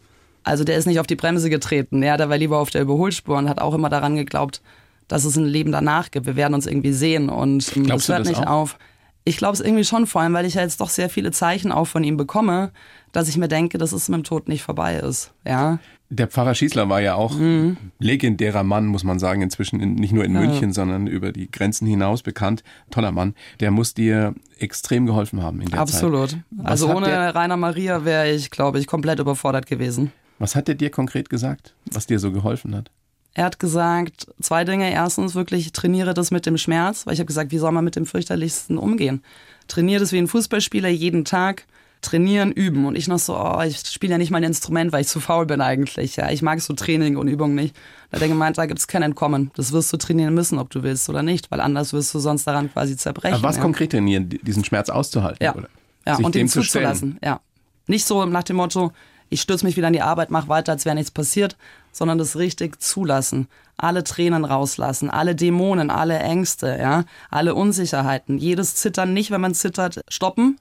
also 0.43 0.63
der 0.63 0.77
ist 0.77 0.85
nicht 0.85 0.99
auf 0.99 1.07
die 1.07 1.15
Bremse 1.15 1.49
getreten. 1.49 2.03
Ja, 2.03 2.15
der 2.15 2.29
war 2.29 2.37
lieber 2.37 2.59
auf 2.59 2.69
der 2.69 2.81
Überholspur 2.81 3.37
und 3.37 3.49
hat 3.49 3.59
auch 3.59 3.73
immer 3.73 3.89
daran 3.89 4.15
geglaubt, 4.15 4.61
dass 5.07 5.25
es 5.25 5.35
ein 5.35 5.45
Leben 5.45 5.71
danach 5.71 6.11
gibt. 6.11 6.25
Wir 6.25 6.35
werden 6.35 6.53
uns 6.53 6.65
irgendwie 6.67 6.93
sehen 6.93 7.29
und 7.29 7.65
Glaubst 7.73 8.07
das 8.09 8.15
hört 8.15 8.19
das 8.21 8.27
nicht 8.29 8.47
auch? 8.47 8.51
auf. 8.51 8.77
Ich 9.23 9.37
glaube 9.37 9.53
es 9.53 9.59
irgendwie 9.61 9.83
schon, 9.83 10.07
vor 10.07 10.21
allem, 10.21 10.33
weil 10.33 10.45
ich 10.47 10.55
ja 10.55 10.61
jetzt 10.61 10.81
doch 10.81 10.89
sehr 10.89 11.07
viele 11.09 11.31
Zeichen 11.31 11.71
auch 11.71 11.85
von 11.85 12.03
ihm 12.03 12.17
bekomme, 12.17 12.71
dass 13.11 13.27
ich 13.27 13.37
mir 13.37 13.47
denke, 13.47 13.77
dass 13.77 13.91
es 13.91 14.09
mit 14.09 14.17
dem 14.17 14.23
Tod 14.23 14.47
nicht 14.49 14.63
vorbei 14.63 14.95
ist. 14.95 15.31
Ja. 15.45 15.77
Der 16.09 16.27
Pfarrer 16.27 16.55
Schießler 16.55 16.89
war 16.89 17.01
ja 17.01 17.13
auch 17.15 17.37
Mhm. 17.37 17.77
legendärer 17.99 18.63
Mann, 18.63 18.87
muss 18.87 19.03
man 19.03 19.19
sagen, 19.19 19.41
inzwischen 19.41 19.79
in, 19.79 19.93
nicht 19.95 20.11
nur 20.11 20.25
in 20.25 20.33
München, 20.33 20.73
sondern 20.73 21.05
über 21.07 21.31
die 21.31 21.49
Grenzen 21.51 21.87
hinaus 21.87 22.23
bekannt. 22.23 22.63
Toller 22.89 23.11
Mann. 23.11 23.35
Der 23.59 23.69
muss 23.71 23.93
dir 23.93 24.33
extrem 24.57 25.05
geholfen 25.05 25.41
haben 25.43 25.61
in 25.61 25.67
der 25.67 25.73
Zeit. 25.77 25.79
Absolut. 25.81 26.37
Also 26.63 26.89
ohne 26.93 27.05
der- 27.05 27.35
Rainer 27.35 27.57
Maria 27.57 28.03
wäre 28.03 28.29
ich, 28.31 28.49
glaube 28.49 28.79
ich, 28.79 28.87
komplett 28.87 29.19
überfordert 29.19 29.67
gewesen. 29.67 30.11
Was 30.39 30.55
hat 30.55 30.67
er 30.67 30.75
dir 30.75 30.89
konkret 30.89 31.29
gesagt, 31.29 31.75
was 31.91 32.07
dir 32.07 32.17
so 32.19 32.31
geholfen 32.31 32.75
hat? 32.75 32.89
Er 33.33 33.45
hat 33.45 33.59
gesagt, 33.59 34.27
zwei 34.41 34.65
Dinge. 34.65 34.91
Erstens 34.91 35.35
wirklich, 35.35 35.71
trainiere 35.71 36.13
das 36.13 36.31
mit 36.31 36.45
dem 36.45 36.57
Schmerz, 36.57 37.05
weil 37.05 37.13
ich 37.13 37.19
habe 37.19 37.27
gesagt, 37.27 37.51
wie 37.51 37.57
soll 37.57 37.71
man 37.71 37.85
mit 37.85 37.95
dem 37.95 38.05
fürchterlichsten 38.05 38.77
umgehen? 38.77 39.23
Trainiere 39.67 40.01
das 40.01 40.11
wie 40.11 40.17
ein 40.17 40.27
Fußballspieler 40.27 40.89
jeden 40.89 41.23
Tag. 41.23 41.65
Trainieren, 42.01 42.51
üben. 42.51 42.85
Und 42.85 42.97
ich 42.97 43.07
noch 43.07 43.19
so, 43.19 43.37
oh, 43.37 43.61
ich 43.61 43.77
spiele 43.77 44.13
ja 44.13 44.17
nicht 44.17 44.31
mein 44.31 44.43
Instrument, 44.43 44.91
weil 44.91 45.01
ich 45.01 45.07
zu 45.07 45.19
faul 45.19 45.45
bin 45.45 45.61
eigentlich. 45.61 46.15
Ja, 46.15 46.31
ich 46.31 46.41
mag 46.41 46.59
so 46.59 46.73
Training 46.73 47.15
und 47.15 47.27
Übung 47.27 47.53
nicht. 47.53 47.75
Da 48.09 48.15
hat 48.15 48.23
er 48.23 48.27
gemeint, 48.27 48.57
da 48.57 48.65
gibt's 48.65 48.87
kein 48.87 49.03
Entkommen. 49.03 49.51
Das 49.55 49.71
wirst 49.71 49.93
du 49.93 49.97
trainieren 49.97 50.33
müssen, 50.33 50.57
ob 50.57 50.71
du 50.71 50.81
willst 50.81 51.09
oder 51.09 51.21
nicht, 51.21 51.51
weil 51.51 51.61
anders 51.61 51.93
wirst 51.93 52.13
du 52.13 52.19
sonst 52.19 52.45
daran 52.45 52.73
quasi 52.73 52.97
zerbrechen. 52.97 53.35
Aber 53.35 53.43
was 53.43 53.57
ja. 53.57 53.61
konkret 53.61 53.91
trainieren, 53.91 54.29
diesen 54.29 54.65
Schmerz 54.65 54.89
auszuhalten? 54.89 55.43
Ja, 55.43 55.53
Oder 55.53 55.69
ja 56.07 56.15
sich 56.15 56.25
und 56.25 56.33
dem 56.33 56.47
stellen? 56.47 56.63
zuzulassen. 56.65 57.19
Ja. 57.23 57.39
Nicht 57.85 58.05
so 58.05 58.25
nach 58.25 58.43
dem 58.43 58.55
Motto, 58.55 58.91
ich 59.29 59.41
stürze 59.41 59.65
mich 59.65 59.77
wieder 59.77 59.87
in 59.87 59.93
die 59.93 60.01
Arbeit, 60.01 60.31
mach 60.31 60.47
weiter, 60.49 60.73
als 60.73 60.85
wäre 60.85 60.95
nichts 60.95 61.11
passiert, 61.11 61.55
sondern 61.91 62.17
das 62.17 62.37
richtig 62.37 62.81
zulassen. 62.81 63.47
Alle 63.77 64.03
Tränen 64.03 64.45
rauslassen, 64.45 65.09
alle 65.09 65.35
Dämonen, 65.35 65.89
alle 65.89 66.19
Ängste, 66.19 66.77
ja, 66.79 67.05
alle 67.29 67.55
Unsicherheiten, 67.55 68.37
jedes 68.37 68.75
Zittern 68.75 69.13
nicht, 69.13 69.31
wenn 69.31 69.41
man 69.41 69.53
zittert, 69.53 70.01
stoppen 70.07 70.59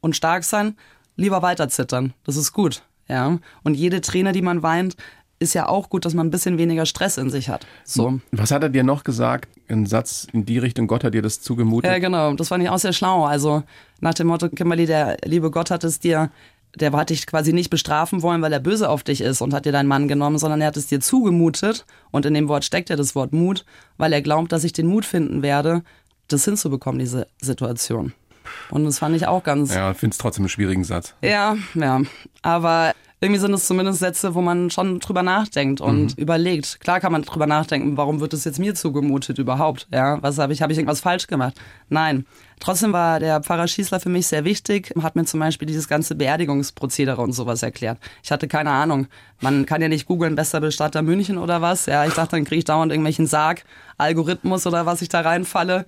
und 0.00 0.16
stark 0.16 0.44
sein, 0.44 0.76
lieber 1.16 1.42
weiter 1.42 1.68
zittern. 1.68 2.14
Das 2.24 2.36
ist 2.36 2.52
gut, 2.52 2.82
ja. 3.06 3.38
Und 3.62 3.74
jede 3.74 4.00
Träne, 4.00 4.32
die 4.32 4.42
man 4.42 4.62
weint, 4.62 4.96
ist 5.40 5.54
ja 5.54 5.68
auch 5.68 5.88
gut, 5.88 6.04
dass 6.04 6.14
man 6.14 6.26
ein 6.26 6.30
bisschen 6.30 6.58
weniger 6.58 6.84
Stress 6.84 7.16
in 7.16 7.30
sich 7.30 7.48
hat. 7.48 7.66
So. 7.84 8.20
Was 8.32 8.50
hat 8.50 8.62
er 8.62 8.68
dir 8.68 8.82
noch 8.82 9.04
gesagt? 9.04 9.48
Ein 9.68 9.86
Satz 9.86 10.26
in 10.32 10.44
die 10.44 10.58
Richtung, 10.58 10.86
Gott 10.88 11.04
hat 11.04 11.14
dir 11.14 11.22
das 11.22 11.40
zugemutet? 11.40 11.90
Ja, 11.90 11.98
genau. 11.98 12.32
Das 12.34 12.48
fand 12.48 12.64
ich 12.64 12.70
auch 12.70 12.78
sehr 12.78 12.92
schlau. 12.92 13.24
Also 13.24 13.62
nach 14.00 14.14
dem 14.14 14.26
Motto, 14.26 14.48
Kimberly, 14.48 14.86
der 14.86 15.16
liebe 15.24 15.50
Gott 15.50 15.70
hat 15.70 15.84
es 15.84 16.00
dir, 16.00 16.30
der 16.76 16.92
hat 16.92 17.10
dich 17.10 17.26
quasi 17.26 17.52
nicht 17.52 17.70
bestrafen 17.70 18.22
wollen, 18.22 18.42
weil 18.42 18.52
er 18.52 18.60
böse 18.60 18.88
auf 18.88 19.02
dich 19.02 19.20
ist 19.20 19.40
und 19.40 19.54
hat 19.54 19.64
dir 19.64 19.72
deinen 19.72 19.88
Mann 19.88 20.08
genommen, 20.08 20.38
sondern 20.38 20.60
er 20.60 20.68
hat 20.68 20.76
es 20.76 20.86
dir 20.86 21.00
zugemutet. 21.00 21.86
Und 22.10 22.26
in 22.26 22.34
dem 22.34 22.48
Wort 22.48 22.64
steckt 22.64 22.90
ja 22.90 22.96
das 22.96 23.14
Wort 23.14 23.32
Mut, 23.32 23.64
weil 23.96 24.12
er 24.12 24.22
glaubt, 24.22 24.52
dass 24.52 24.64
ich 24.64 24.72
den 24.72 24.86
Mut 24.86 25.04
finden 25.04 25.42
werde, 25.42 25.82
das 26.28 26.44
hinzubekommen, 26.44 26.98
diese 26.98 27.26
Situation. 27.40 28.12
Und 28.70 28.84
das 28.84 28.98
fand 28.98 29.14
ich 29.16 29.26
auch 29.26 29.42
ganz 29.42 29.74
Ja, 29.74 29.92
finde 29.94 30.14
es 30.14 30.18
trotzdem 30.18 30.42
einen 30.44 30.48
schwierigen 30.48 30.84
Satz. 30.84 31.14
ja, 31.22 31.56
ja. 31.74 32.00
Aber 32.42 32.92
irgendwie 33.20 33.40
sind 33.40 33.52
es 33.52 33.66
zumindest 33.66 33.98
Sätze, 33.98 34.34
wo 34.34 34.40
man 34.40 34.70
schon 34.70 35.00
drüber 35.00 35.24
nachdenkt 35.24 35.80
und 35.80 36.16
überlegt. 36.16 36.80
Klar 36.80 37.00
kann 37.00 37.10
man 37.10 37.22
drüber 37.22 37.46
nachdenken, 37.46 37.96
warum 37.96 38.20
wird 38.20 38.32
es 38.32 38.44
jetzt 38.44 38.60
mir 38.60 38.74
zugemutet 38.74 39.38
überhaupt? 39.38 39.88
Ja, 39.92 40.22
was 40.22 40.38
habe 40.38 40.52
ich, 40.52 40.62
habe 40.62 40.72
ich 40.72 40.78
irgendwas 40.78 41.00
falsch 41.00 41.26
gemacht? 41.26 41.54
Nein. 41.88 42.26
Trotzdem 42.60 42.92
war 42.92 43.20
der 43.20 43.40
Pfarrer 43.40 43.68
Schießler 43.68 44.00
für 44.00 44.08
mich 44.08 44.26
sehr 44.26 44.44
wichtig, 44.44 44.92
hat 45.00 45.14
mir 45.14 45.24
zum 45.24 45.38
Beispiel 45.38 45.66
dieses 45.66 45.86
ganze 45.86 46.16
Beerdigungsprozedere 46.16 47.20
und 47.22 47.32
sowas 47.32 47.62
erklärt. 47.62 47.98
Ich 48.22 48.32
hatte 48.32 48.48
keine 48.48 48.70
Ahnung. 48.70 49.06
Man 49.40 49.64
kann 49.64 49.80
ja 49.80 49.88
nicht 49.88 50.06
googeln, 50.06 50.34
bester 50.34 50.60
Bestatter 50.60 51.02
München 51.02 51.38
oder 51.38 51.62
was. 51.62 51.86
Ja, 51.86 52.04
ich 52.04 52.14
dachte, 52.14 52.36
dann 52.36 52.44
kriege 52.44 52.58
ich 52.58 52.64
dauernd 52.64 52.90
irgendwelchen 52.90 53.26
Sarg, 53.26 53.64
Algorithmus 53.96 54.66
oder 54.66 54.86
was 54.86 55.02
ich 55.02 55.08
da 55.08 55.20
reinfalle. 55.20 55.86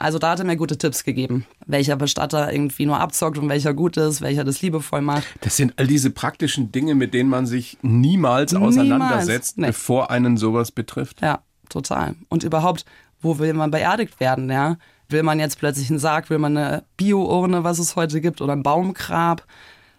Also 0.00 0.18
da 0.18 0.30
hat 0.30 0.38
er 0.38 0.46
mir 0.46 0.56
gute 0.56 0.78
Tipps 0.78 1.04
gegeben, 1.04 1.44
welcher 1.66 1.94
Bestatter 1.94 2.50
irgendwie 2.50 2.86
nur 2.86 2.98
abzockt 2.98 3.36
und 3.36 3.50
welcher 3.50 3.74
gut 3.74 3.98
ist, 3.98 4.22
welcher 4.22 4.44
das 4.44 4.62
liebevoll 4.62 5.02
macht. 5.02 5.24
Das 5.42 5.56
sind 5.58 5.74
all 5.76 5.86
diese 5.86 6.08
praktischen 6.10 6.72
Dinge, 6.72 6.94
mit 6.94 7.12
denen 7.12 7.28
man 7.28 7.44
sich 7.46 7.76
niemals 7.82 8.54
auseinandersetzt, 8.54 9.58
Nee. 9.58 9.68
bevor 9.68 10.10
einen 10.10 10.38
sowas 10.38 10.72
betrifft. 10.72 11.20
Ja, 11.20 11.40
total. 11.68 12.14
Und 12.30 12.44
überhaupt, 12.44 12.86
wo 13.20 13.38
will 13.38 13.52
man 13.52 13.70
beerdigt 13.70 14.20
werden, 14.20 14.50
ja? 14.50 14.78
Will 15.10 15.22
man 15.22 15.38
jetzt 15.38 15.58
plötzlich 15.58 15.90
einen 15.90 15.98
Sarg, 15.98 16.30
will 16.30 16.38
man 16.38 16.56
eine 16.56 16.84
Bio-Urne, 16.96 17.62
was 17.62 17.78
es 17.78 17.94
heute 17.94 18.22
gibt, 18.22 18.40
oder 18.40 18.54
ein 18.54 18.62
Baumgrab? 18.62 19.44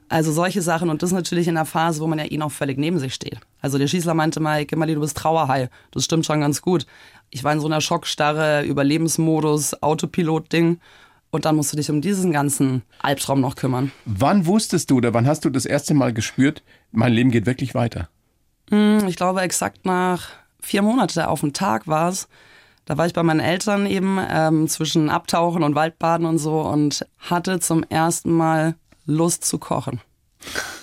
Also 0.10 0.32
solche 0.32 0.62
Sachen 0.62 0.90
und 0.90 1.04
das 1.04 1.12
natürlich 1.12 1.48
in 1.48 1.56
der 1.56 1.66
Phase, 1.66 2.02
wo 2.02 2.08
man 2.08 2.18
ja 2.20 2.26
eh 2.26 2.38
noch 2.38 2.52
völlig 2.52 2.78
neben 2.78 2.98
sich 2.98 3.14
steht. 3.14 3.40
Also 3.62 3.78
der 3.78 3.88
Schießler 3.88 4.14
meinte 4.14 4.40
mal, 4.40 4.66
Kimberly, 4.66 4.96
du 4.96 5.00
bist 5.02 5.16
Trauerhai. 5.16 5.70
Das 5.92 6.04
stimmt 6.06 6.26
schon 6.26 6.42
ganz 6.42 6.62
gut. 6.62 6.86
Ich 7.32 7.44
war 7.44 7.54
in 7.54 7.60
so 7.60 7.66
einer 7.68 7.82
Schockstarre, 7.82 8.64
Überlebensmodus, 8.64 9.82
Autopilot-Ding. 9.82 10.80
Und 11.32 11.46
dann 11.46 11.56
musst 11.56 11.72
du 11.72 11.78
dich 11.78 11.90
um 11.90 12.02
diesen 12.02 12.34
ganzen 12.34 12.84
Albtraum 13.00 13.40
noch 13.40 13.56
kümmern. 13.56 13.92
Wann 14.06 14.46
wusstest 14.46 14.92
du 14.92 14.98
oder 14.98 15.14
wann 15.14 15.26
hast 15.28 15.46
du 15.46 15.50
das 15.50 15.66
erste 15.66 15.94
Mal 15.94 16.14
gespürt, 16.14 16.62
mein 16.92 17.14
Leben 17.14 17.32
geht 17.32 17.46
wirklich 17.46 17.74
weiter? 17.74 18.10
Hm, 18.70 19.08
Ich 19.08 19.16
glaube, 19.16 19.40
exakt 19.42 19.86
nach 19.86 20.28
vier 20.60 20.82
Monate 20.82 21.30
auf 21.30 21.40
den 21.40 21.54
Tag 21.54 21.88
war 21.88 22.10
es. 22.10 22.28
Da 22.84 22.98
war 22.98 23.06
ich 23.06 23.14
bei 23.14 23.24
meinen 23.24 23.40
Eltern 23.40 23.86
eben 23.86 24.20
ähm, 24.30 24.68
zwischen 24.68 25.10
Abtauchen 25.10 25.64
und 25.64 25.74
Waldbaden 25.76 26.26
und 26.26 26.38
so 26.38 26.60
und 26.62 27.06
hatte 27.20 27.62
zum 27.62 27.84
ersten 27.84 28.32
Mal 28.32 28.76
Lust 29.06 29.46
zu 29.46 29.58
kochen. 29.58 30.02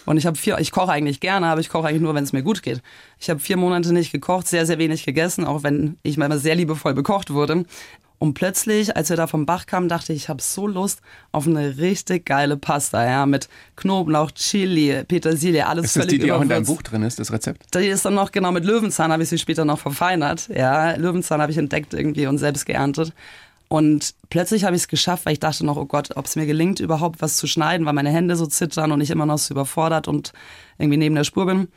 Und 0.06 0.16
ich 0.16 0.26
habe 0.26 0.36
vier, 0.36 0.58
ich 0.58 0.70
koche 0.70 0.92
eigentlich 0.92 1.20
gerne, 1.20 1.46
aber 1.46 1.60
ich 1.60 1.68
koche 1.68 1.88
eigentlich 1.88 2.02
nur, 2.02 2.14
wenn 2.14 2.24
es 2.24 2.32
mir 2.32 2.42
gut 2.42 2.62
geht. 2.62 2.82
Ich 3.18 3.28
habe 3.28 3.40
vier 3.40 3.56
Monate 3.56 3.92
nicht 3.92 4.12
gekocht, 4.12 4.48
sehr, 4.48 4.66
sehr 4.66 4.78
wenig 4.78 5.04
gegessen, 5.04 5.44
auch 5.44 5.62
wenn 5.62 5.98
ich 6.02 6.16
mal 6.16 6.38
sehr 6.38 6.54
liebevoll 6.54 6.94
bekocht 6.94 7.30
wurde. 7.30 7.64
Und 8.18 8.34
plötzlich, 8.34 8.96
als 8.96 9.10
wir 9.10 9.16
da 9.16 9.28
vom 9.28 9.46
Bach 9.46 9.66
kamen, 9.66 9.88
dachte 9.88 10.12
ich, 10.12 10.24
ich 10.24 10.28
habe 10.28 10.42
so 10.42 10.66
Lust 10.66 11.00
auf 11.30 11.46
eine 11.46 11.78
richtig 11.78 12.26
geile 12.26 12.56
Pasta, 12.56 13.04
ja, 13.04 13.26
mit 13.26 13.48
Knoblauch, 13.76 14.32
Chili, 14.32 15.04
Petersilie, 15.06 15.64
alles 15.66 15.86
Ist 15.86 15.96
das 15.96 16.02
völlig 16.04 16.20
die, 16.20 16.26
die 16.26 16.32
auch 16.32 16.42
in 16.42 16.48
deinem. 16.48 16.66
Buch 16.66 16.82
drin 16.82 17.02
ist, 17.02 17.20
das 17.20 17.32
Rezept? 17.32 17.72
Die 17.74 17.86
ist 17.86 18.04
dann 18.04 18.14
noch 18.14 18.32
genau 18.32 18.50
mit 18.50 18.64
Löwenzahn, 18.64 19.12
habe 19.12 19.22
ich 19.22 19.28
sie 19.28 19.38
später 19.38 19.64
noch 19.64 19.78
verfeinert. 19.78 20.48
Ja, 20.48 20.96
Löwenzahn 20.96 21.40
habe 21.40 21.52
ich 21.52 21.58
entdeckt 21.58 21.94
irgendwie 21.94 22.26
und 22.26 22.38
selbst 22.38 22.66
geerntet. 22.66 23.12
Und 23.68 24.14
plötzlich 24.30 24.64
habe 24.64 24.74
ich 24.76 24.82
es 24.82 24.88
geschafft, 24.88 25.26
weil 25.26 25.34
ich 25.34 25.40
dachte 25.40 25.64
noch, 25.64 25.76
oh 25.76 25.84
Gott, 25.84 26.16
ob 26.16 26.24
es 26.24 26.36
mir 26.36 26.46
gelingt, 26.46 26.80
überhaupt 26.80 27.20
was 27.20 27.36
zu 27.36 27.46
schneiden, 27.46 27.86
weil 27.86 27.92
meine 27.92 28.10
Hände 28.10 28.34
so 28.34 28.46
zittern 28.46 28.92
und 28.92 29.00
ich 29.02 29.10
immer 29.10 29.26
noch 29.26 29.38
so 29.38 29.52
überfordert 29.52 30.08
und 30.08 30.32
irgendwie 30.78 30.96
neben 30.96 31.14
der 31.14 31.24
Spur 31.24 31.44
bin. 31.46 31.68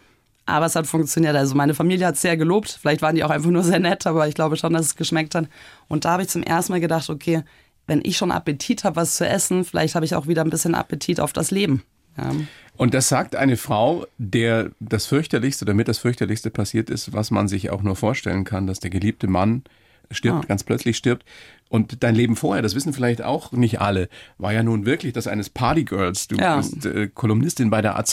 Aber 0.46 0.66
es 0.66 0.76
hat 0.76 0.88
funktioniert. 0.88 1.36
Also 1.36 1.54
meine 1.56 1.74
Familie 1.74 2.08
hat 2.08 2.16
es 2.16 2.22
sehr 2.22 2.38
gelobt. 2.38 2.80
Vielleicht 2.82 3.02
waren 3.02 3.16
die 3.16 3.24
auch 3.24 3.30
einfach 3.30 3.50
nur 3.50 3.64
sehr 3.64 3.80
nett, 3.80 4.08
aber 4.08 4.28
ich 4.28 4.36
glaube 4.36 4.56
schon, 4.56 4.74
dass 4.74 4.88
es 4.88 4.96
geschmeckt 4.96 5.36
hat. 5.36 5.48
Und 5.88 6.06
da 6.06 6.12
habe 6.12 6.24
ich 6.24 6.30
zum 6.30 6.44
ersten 6.44 6.72
Mal 6.72 6.80
gedacht, 6.80 7.10
okay, 7.10 7.44
wenn 7.88 8.02
ich 8.04 8.18
schon 8.18 8.32
Appetit 8.32 8.84
habe, 8.86 8.96
was 8.96 9.16
zu 9.18 9.28
essen, 9.28 9.66
vielleicht 9.66 9.96
habe 9.96 10.06
ich 10.06 10.16
auch 10.16 10.28
wieder 10.28 10.44
ein 10.44 10.50
bisschen 10.50 10.76
Appetit 10.76 11.20
auf 11.20 11.34
das 11.34 11.52
Leben. 11.52 11.84
Ja. 12.18 12.32
Und 12.78 12.94
das 12.94 13.10
sagt 13.10 13.36
eine 13.36 13.58
Frau, 13.58 14.06
der 14.18 14.72
das 14.80 15.06
fürchterlichste, 15.06 15.66
damit 15.66 15.88
das 15.88 16.00
fürchterlichste 16.00 16.50
passiert 16.52 16.90
ist, 16.90 17.14
was 17.14 17.32
man 17.32 17.48
sich 17.48 17.70
auch 17.70 17.84
nur 17.84 17.96
vorstellen 17.96 18.44
kann, 18.44 18.66
dass 18.66 18.80
der 18.80 18.90
geliebte 18.90 19.28
Mann 19.28 19.64
stirbt, 20.12 20.46
Ah. 20.46 20.48
ganz 20.48 20.64
plötzlich 20.64 20.98
stirbt. 20.98 21.24
Und 21.70 22.04
dein 22.04 22.16
Leben 22.16 22.36
vorher, 22.36 22.62
das 22.62 22.76
wissen 22.76 22.92
vielleicht 22.92 23.22
auch 23.22 23.54
nicht 23.54 23.80
alle, 23.80 24.10
war 24.38 24.52
ja 24.52 24.62
nun 24.62 24.86
wirklich 24.86 25.14
das 25.14 25.26
eines 25.28 25.50
Partygirls. 25.50 26.28
Du 26.28 26.36
Ja. 26.36 26.58
bist 26.58 26.86
äh, 26.86 27.08
Kolumnistin 27.08 27.70
bei 27.70 27.82
der 27.82 27.98
AZ. 27.98 28.12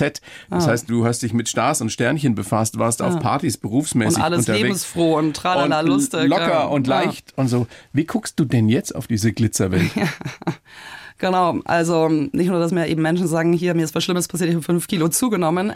Das 0.49 0.67
Ah. 0.67 0.71
heißt, 0.71 0.89
du 0.89 1.05
hast 1.05 1.23
dich 1.23 1.33
mit 1.33 1.49
Stars 1.49 1.81
und 1.81 1.91
Sternchen 1.91 2.37
befasst, 2.37 2.79
warst 2.79 3.03
auf 3.03 3.19
Partys 3.19 3.57
berufsmäßig 3.57 4.19
Und 4.19 4.23
alles 4.23 4.39
unterwegs. 4.41 4.63
lebensfroh 4.63 5.17
und 5.19 5.35
tralala 5.37 5.81
und 5.81 5.87
lustig. 5.89 6.29
locker 6.29 6.49
ja. 6.51 6.65
und 6.67 6.87
leicht 6.87 7.33
und 7.37 7.49
so. 7.49 7.67
Wie 7.93 8.05
guckst 8.05 8.39
du 8.39 8.45
denn 8.45 8.69
jetzt 8.69 8.95
auf 8.95 9.09
diese 9.09 9.33
Glitzerwelt? 9.33 9.91
Genau, 11.21 11.59
also 11.65 12.09
nicht 12.09 12.47
nur, 12.49 12.61
dass 12.61 12.71
mir 12.71 12.87
eben 12.87 13.03
Menschen 13.03 13.27
sagen, 13.27 13.53
hier, 13.53 13.75
mir 13.75 13.83
ist 13.83 13.93
was 13.97 14.05
Schlimmes 14.05 14.29
passiert, 14.29 14.51
ich 14.51 14.55
habe 14.55 14.63
fünf 14.65 14.87
Kilo 14.87 15.09
zugenommen. 15.09 15.73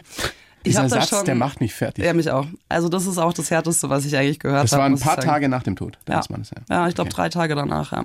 Ich 0.64 0.70
Dieser 0.70 0.88
Satz, 0.88 1.08
schon, 1.08 1.24
der 1.24 1.34
macht 1.34 1.60
mich 1.60 1.74
fertig. 1.74 2.04
Ja, 2.04 2.12
mich 2.12 2.30
auch. 2.30 2.46
Also 2.68 2.88
das 2.88 3.06
ist 3.06 3.18
auch 3.18 3.32
das 3.32 3.50
Härteste, 3.50 3.90
was 3.90 4.04
ich 4.04 4.16
eigentlich 4.16 4.38
gehört 4.38 4.58
habe. 4.58 4.68
das 4.68 4.78
war 4.78 4.86
ein 4.86 4.98
paar. 4.98 5.16
Tage 5.18 5.48
nach 5.48 5.62
dem 5.62 5.76
Tod 5.76 5.98
Ja, 6.08 6.14
deines 6.14 6.30
Mannes. 6.30 6.50
ja 6.70 6.88
ich 6.88 6.94
glaube 6.94 7.10
drei 7.10 7.28
Tage 7.28 7.54
danach, 7.54 7.92
ja. 7.92 8.04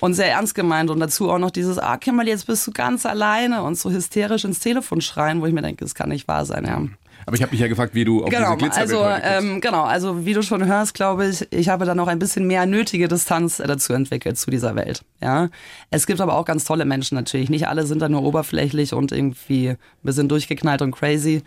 Und 0.00 0.14
sehr 0.14 0.30
ernst 0.30 0.54
gemeint 0.54 0.88
und 0.88 0.98
dazu 1.00 1.30
auch 1.30 1.38
noch 1.38 1.50
dieses, 1.50 1.78
ah, 1.78 1.98
Kimberly, 1.98 2.30
jetzt 2.30 2.46
bist 2.46 2.66
du 2.66 2.70
ganz 2.70 3.04
alleine 3.04 3.62
und 3.62 3.78
so 3.78 3.90
hysterisch 3.90 4.44
ins 4.44 4.58
Telefon 4.58 5.02
schreien, 5.02 5.42
wo 5.42 5.46
ich 5.46 5.52
mir 5.52 5.60
denke, 5.60 5.84
das 5.84 5.94
kann 5.94 6.08
nicht 6.08 6.26
wahr 6.26 6.46
sein, 6.46 6.64
ja. 6.64 6.80
Aber 7.26 7.36
ich 7.36 7.42
habe 7.42 7.52
mich 7.52 7.60
ja 7.60 7.68
gefragt, 7.68 7.94
wie 7.94 8.04
du 8.04 8.24
auf 8.24 8.30
Genau, 8.30 8.56
diese 8.56 8.70
Glitzerwelt 8.70 9.22
also 9.24 9.46
ähm, 9.46 9.60
genau, 9.60 9.84
also 9.84 10.24
wie 10.24 10.34
du 10.34 10.42
schon 10.42 10.66
hörst, 10.66 10.94
glaube 10.94 11.26
ich, 11.26 11.46
ich 11.52 11.68
habe 11.68 11.84
da 11.84 11.94
noch 11.94 12.08
ein 12.08 12.18
bisschen 12.18 12.46
mehr 12.46 12.66
nötige 12.66 13.08
Distanz 13.08 13.60
äh, 13.60 13.66
dazu 13.66 13.92
entwickelt 13.92 14.38
zu 14.38 14.50
dieser 14.50 14.74
Welt. 14.76 15.04
Ja, 15.20 15.48
es 15.90 16.06
gibt 16.06 16.20
aber 16.20 16.34
auch 16.34 16.44
ganz 16.44 16.64
tolle 16.64 16.84
Menschen 16.84 17.14
natürlich. 17.14 17.50
Nicht 17.50 17.68
alle 17.68 17.86
sind 17.86 18.00
da 18.00 18.08
nur 18.08 18.22
oberflächlich 18.22 18.92
und 18.92 19.12
irgendwie 19.12 19.70
ein 19.70 19.78
bisschen 20.02 20.28
durchgeknallt 20.28 20.82
und 20.82 20.92
crazy. 20.92 21.42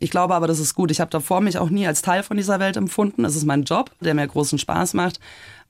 Ich 0.00 0.10
glaube 0.10 0.34
aber, 0.34 0.46
das 0.46 0.58
ist 0.58 0.74
gut. 0.74 0.90
Ich 0.90 1.00
habe 1.00 1.10
davor 1.10 1.40
mich 1.40 1.58
auch 1.58 1.70
nie 1.70 1.86
als 1.86 2.02
Teil 2.02 2.22
von 2.22 2.36
dieser 2.36 2.58
Welt 2.58 2.76
empfunden. 2.76 3.24
Es 3.24 3.36
ist 3.36 3.44
mein 3.44 3.62
Job, 3.62 3.92
der 4.00 4.14
mir 4.14 4.26
großen 4.26 4.58
Spaß 4.58 4.94
macht, 4.94 5.20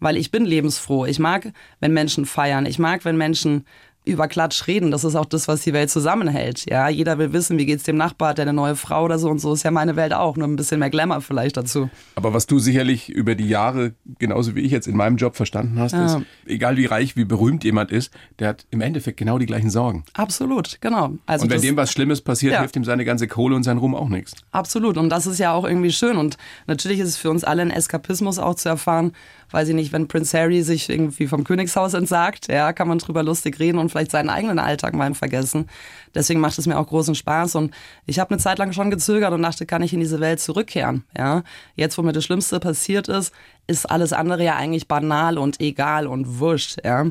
weil 0.00 0.16
ich 0.16 0.30
bin 0.30 0.46
lebensfroh. 0.46 1.04
Ich 1.04 1.18
mag, 1.18 1.52
wenn 1.80 1.92
Menschen 1.92 2.24
feiern. 2.24 2.64
Ich 2.64 2.78
mag, 2.78 3.04
wenn 3.04 3.18
Menschen 3.18 3.66
über 4.06 4.28
Klatsch 4.28 4.66
reden. 4.66 4.90
Das 4.90 5.02
ist 5.02 5.14
auch 5.16 5.24
das, 5.24 5.48
was 5.48 5.62
die 5.62 5.72
Welt 5.72 5.88
zusammenhält. 5.90 6.68
Ja, 6.68 6.88
jeder 6.88 7.16
will 7.18 7.32
wissen, 7.32 7.56
wie 7.58 7.64
geht's 7.64 7.84
dem 7.84 7.96
Nachbar, 7.96 8.30
hat 8.30 8.38
der 8.38 8.42
eine 8.44 8.52
neue 8.52 8.76
Frau 8.76 9.04
oder 9.04 9.18
so 9.18 9.30
und 9.30 9.38
so 9.38 9.54
ist 9.54 9.62
ja 9.62 9.70
meine 9.70 9.96
Welt 9.96 10.12
auch, 10.12 10.36
nur 10.36 10.46
ein 10.46 10.56
bisschen 10.56 10.78
mehr 10.80 10.90
Glamour 10.90 11.22
vielleicht 11.22 11.56
dazu. 11.56 11.88
Aber 12.14 12.34
was 12.34 12.46
du 12.46 12.58
sicherlich 12.58 13.08
über 13.08 13.34
die 13.34 13.48
Jahre, 13.48 13.94
genauso 14.18 14.54
wie 14.54 14.60
ich 14.60 14.72
jetzt 14.72 14.86
in 14.86 14.96
meinem 14.96 15.16
Job 15.16 15.36
verstanden 15.36 15.78
hast, 15.78 15.92
Ja. 15.92 16.04
ist, 16.04 16.18
egal 16.46 16.76
wie 16.76 16.84
reich, 16.84 17.16
wie 17.16 17.24
berühmt 17.24 17.64
jemand 17.64 17.90
ist, 17.90 18.12
der 18.40 18.48
hat 18.48 18.66
im 18.70 18.82
Endeffekt 18.82 19.16
genau 19.16 19.38
die 19.38 19.46
gleichen 19.46 19.70
Sorgen. 19.70 20.04
Absolut, 20.12 20.78
genau. 20.82 21.14
Also 21.24 21.44
Und 21.44 21.50
wenn 21.50 21.56
das, 21.56 21.62
dem 21.62 21.76
was 21.78 21.90
Schlimmes 21.90 22.20
passiert, 22.20 22.52
Ja. 22.52 22.60
hilft 22.60 22.76
ihm 22.76 22.84
seine 22.84 23.06
ganze 23.06 23.26
Kohle 23.26 23.56
und 23.56 23.62
sein 23.62 23.78
Ruhm 23.78 23.94
auch 23.94 24.08
nichts. 24.10 24.34
Absolut. 24.50 24.98
Und 24.98 25.08
das 25.08 25.26
ist 25.26 25.38
ja 25.38 25.52
auch 25.52 25.64
irgendwie 25.64 25.92
schön. 25.92 26.18
Und 26.18 26.36
natürlich 26.66 26.98
ist 27.00 27.08
es 27.08 27.16
für 27.16 27.30
uns 27.30 27.42
alle 27.42 27.62
ein 27.62 27.70
Eskapismus 27.70 28.38
auch 28.38 28.54
zu 28.56 28.68
erfahren, 28.68 29.12
weiß 29.50 29.68
ich 29.68 29.74
nicht, 29.74 29.92
wenn 29.92 30.08
Prince 30.08 30.38
Harry 30.38 30.62
sich 30.62 30.88
irgendwie 30.88 31.26
vom 31.26 31.44
Königshaus 31.44 31.94
entsagt, 31.94 32.48
ja, 32.48 32.72
kann 32.72 32.88
man 32.88 32.98
drüber 32.98 33.22
lustig 33.22 33.58
reden 33.58 33.78
und 33.78 33.90
vielleicht 33.90 34.10
seinen 34.10 34.30
eigenen 34.30 34.58
Alltag 34.58 34.94
mal 34.94 35.14
vergessen. 35.14 35.68
Deswegen 36.14 36.40
macht 36.40 36.58
es 36.58 36.66
mir 36.66 36.78
auch 36.78 36.86
großen 36.86 37.14
Spaß. 37.14 37.56
Und 37.56 37.74
ich 38.06 38.18
habe 38.18 38.30
eine 38.30 38.38
Zeit 38.38 38.58
lang 38.58 38.72
schon 38.72 38.90
gezögert 38.90 39.32
und 39.32 39.42
dachte, 39.42 39.66
kann 39.66 39.82
ich 39.82 39.92
in 39.92 40.00
diese 40.00 40.20
Welt 40.20 40.40
zurückkehren? 40.40 41.04
Ja, 41.16 41.42
jetzt, 41.74 41.98
wo 41.98 42.02
mir 42.02 42.12
das 42.12 42.24
Schlimmste 42.24 42.60
passiert 42.60 43.08
ist, 43.08 43.32
ist 43.66 43.90
alles 43.90 44.12
andere 44.12 44.44
ja 44.44 44.56
eigentlich 44.56 44.88
banal 44.88 45.38
und 45.38 45.60
egal 45.60 46.06
und 46.06 46.38
wurscht. 46.38 46.78
Ja, 46.84 47.06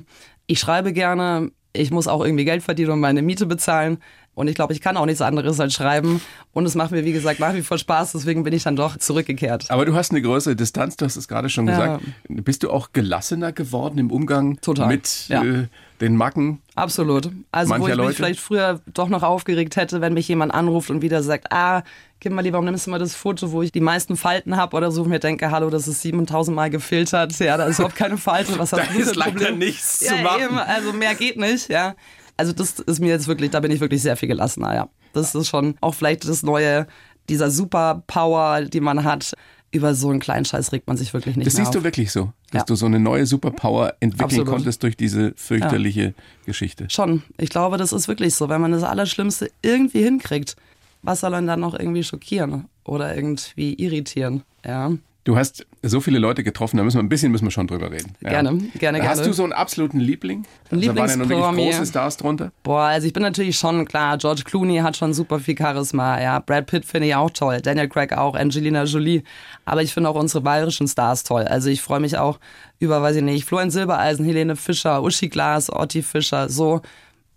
ich 0.48 0.60
schreibe 0.60 0.94
gerne. 0.94 1.52
Ich 1.76 1.90
muss 1.90 2.08
auch 2.08 2.24
irgendwie 2.24 2.46
Geld 2.46 2.62
verdienen 2.62 2.92
und 2.92 3.00
meine 3.00 3.24
Miete 3.24 3.48
bezahlen. 3.48 3.98
Und 4.36 4.48
ich 4.48 4.56
glaube, 4.56 4.74
ich 4.74 4.82
kann 4.82 4.98
auch 4.98 5.06
nichts 5.06 5.22
anderes 5.22 5.60
als 5.60 5.74
schreiben. 5.76 6.20
Und 6.54 6.66
es 6.66 6.74
macht 6.74 6.90
mir, 6.92 7.06
wie 7.06 7.12
gesagt, 7.14 7.40
nach 7.40 7.54
wie 7.54 7.62
vor 7.62 7.78
Spaß. 7.78 8.14
Deswegen 8.14 8.44
bin 8.44 8.52
ich 8.54 8.64
dann 8.64 8.76
doch 8.76 8.98
zurückgekehrt. 8.98 9.70
Aber 9.70 9.86
du 9.86 9.94
hast 9.94 10.10
eine 10.12 10.22
größere 10.24 10.56
Distanz, 10.56 10.96
du 10.98 11.06
hast 11.06 11.16
es 11.18 11.28
gerade 11.28 11.50
schon 11.50 11.68
Ja. 11.68 11.98
gesagt. 11.98 12.04
Bist 12.30 12.64
du 12.64 12.72
auch 12.72 12.90
gelassener 12.94 13.52
geworden 13.52 14.00
im 14.00 14.10
Umgang 14.12 14.60
Total. 14.62 14.88
mit 14.88 15.28
Ja. 15.28 15.44
äh, 15.44 15.68
den 16.02 16.18
Macken? 16.18 16.62
Absolut. 16.76 17.30
Also 17.52 17.70
wo 17.70 17.78
Mancher 17.78 17.92
ich 17.94 17.98
mich 17.98 18.06
Leute? 18.06 18.16
vielleicht 18.16 18.40
früher 18.40 18.82
doch 18.94 19.08
noch 19.08 19.22
aufgeregt 19.24 19.76
hätte, 19.76 20.02
wenn 20.02 20.14
mich 20.16 20.28
jemand 20.28 20.52
anruft 20.54 20.90
und 20.90 21.02
wieder 21.04 21.22
sagt, 21.22 21.52
ah, 21.54 21.84
Kimberly, 22.20 22.52
warum 22.54 22.66
nimmst 22.66 22.88
du 22.88 22.92
mal 22.92 23.00
das 23.00 23.14
Foto, 23.16 23.52
wo 23.52 23.62
ich 23.62 23.72
die 23.72 23.82
meisten 23.82 24.16
Falten 24.18 24.58
habe 24.58 24.76
oder 24.76 24.92
so, 24.92 25.04
und 25.04 25.10
mir 25.10 25.20
denke, 25.20 25.52
hallo, 25.52 25.70
das 25.70 25.88
ist 25.88 26.02
7000 26.02 26.56
Mal 26.56 26.70
gefiltert, 26.70 27.38
ja, 27.40 27.58
da 27.58 27.66
ist 27.66 27.80
überhaupt 27.80 27.98
keine 27.98 28.18
Falte, 28.18 28.58
was 28.58 28.72
hast 28.74 28.80
Da 28.88 28.94
du 28.94 29.00
ist 29.00 29.16
leider 29.16 29.32
Problem? 29.32 29.60
nichts 29.60 30.00
ja, 30.00 30.16
zu 30.16 30.24
machen. 30.24 30.42
Eben, 30.44 30.58
also 30.58 30.94
mehr 30.94 31.14
geht 31.16 31.38
nicht, 31.38 31.70
ja. 31.70 31.96
Also 32.38 32.52
das 32.54 32.80
ist 32.80 33.00
mir 33.00 33.10
jetzt 33.10 33.28
wirklich, 33.28 33.52
da 33.52 33.60
bin 33.60 33.72
ich 33.72 33.80
wirklich 33.80 34.02
sehr 34.02 34.18
viel 34.18 34.28
gelassener, 34.30 34.74
ja. 34.76 34.90
Das 35.14 35.36
ist 35.36 35.48
schon 35.48 35.76
auch 35.82 35.94
vielleicht 35.94 36.28
das 36.28 36.42
neue, 36.44 36.88
dieser 37.30 37.52
Superpower, 37.52 38.64
die 38.64 38.80
man 38.82 39.04
hat. 39.04 39.34
Über 39.72 39.96
so 39.96 40.12
einen 40.12 40.20
kleinen 40.20 40.46
Scheiß 40.46 40.72
regt 40.72 40.86
man 40.86 40.98
sich 40.98 41.16
wirklich 41.16 41.36
nicht 41.36 41.48
Das 41.48 41.56
siehst 41.56 41.74
du 41.74 41.80
auf. 41.80 41.84
wirklich 41.84 42.12
so, 42.12 42.32
dass 42.52 42.60
Ja. 42.62 42.66
du 42.66 42.76
so 42.76 42.86
eine 42.86 43.00
neue 43.00 43.26
Superpower 43.26 43.96
entwickeln 44.02 44.26
Absolut. 44.26 44.48
konntest 44.48 44.84
durch 44.84 44.96
diese 44.96 45.34
fürchterliche 45.36 46.14
Geschichte. 46.46 46.86
Schon. 46.92 47.24
Ich 47.40 47.50
glaube, 47.50 47.78
das 47.78 47.92
ist 47.92 48.08
wirklich 48.08 48.36
so. 48.36 48.50
Wenn 48.50 48.62
man 48.62 48.72
das 48.72 48.84
Allerschlimmste 48.84 49.50
irgendwie 49.64 50.04
hinkriegt, 50.04 50.56
was 51.02 51.22
soll 51.22 51.34
einen 51.34 51.48
dann 51.48 51.60
noch 51.62 51.74
irgendwie 51.74 52.04
schockieren 52.04 52.66
oder 52.84 53.16
irgendwie 53.16 53.74
irritieren? 53.74 54.44
Ja. 54.64 54.92
Du 55.26 55.38
hast 55.38 55.66
so 55.82 56.02
viele 56.02 56.20
Leute 56.20 56.44
getroffen, 56.44 56.76
da 56.76 56.84
müssen 56.84 56.98
wir 56.98 57.04
ein 57.04 57.08
bisschen 57.08 57.32
müssen 57.32 57.46
wir 57.46 57.52
schon 57.52 57.68
drüber 57.68 57.92
reden. 57.92 58.14
Ja. 58.20 58.30
Gerne, 58.30 58.58
gerne, 58.78 59.02
Hast 59.08 59.20
gerne. 59.20 59.30
du 59.30 59.34
so 59.34 59.44
einen 59.44 59.54
absoluten 59.54 60.00
Liebling? 60.02 60.46
Ein 60.70 60.80
also 60.80 60.96
waren 60.98 61.10
ja 61.10 61.16
nun 61.16 61.30
wirklich 61.30 61.72
große 61.72 61.86
Stars 61.86 62.18
drunter? 62.18 62.52
Boah, 62.64 62.88
also 62.88 63.08
ich 63.08 63.14
bin 63.14 63.24
natürlich 63.24 63.58
schon 63.58 63.86
klar, 63.86 64.18
George 64.18 64.42
Clooney 64.44 64.80
hat 64.80 64.98
schon 64.98 65.14
super 65.14 65.40
viel 65.40 65.58
Charisma, 65.58 66.22
ja. 66.22 66.40
Brad 66.40 66.66
Pitt 66.66 66.84
finde 66.84 67.08
ich 67.08 67.16
auch 67.16 67.30
toll, 67.30 67.62
Daniel 67.62 67.88
Craig 67.88 68.12
auch, 68.12 68.36
Angelina 68.36 68.84
Jolie. 68.84 69.24
Aber 69.64 69.82
ich 69.82 69.94
finde 69.94 70.10
auch 70.10 70.16
unsere 70.16 70.42
bayerischen 70.42 70.90
Stars 70.90 71.24
toll. 71.24 71.44
Also 71.44 71.70
ich 71.70 71.82
freue 71.82 72.02
mich 72.02 72.18
auch 72.18 72.40
über, 72.80 73.02
weiß 73.02 73.16
ich 73.16 73.24
nicht, 73.24 73.46
Florian 73.46 73.72
Silbereisen, 73.72 74.26
Helene 74.26 74.58
Fischer, 74.58 75.02
Uschi 75.02 75.30
Glas, 75.30 75.72
Otti 75.72 76.02
Fischer, 76.02 76.50
so. 76.50 76.82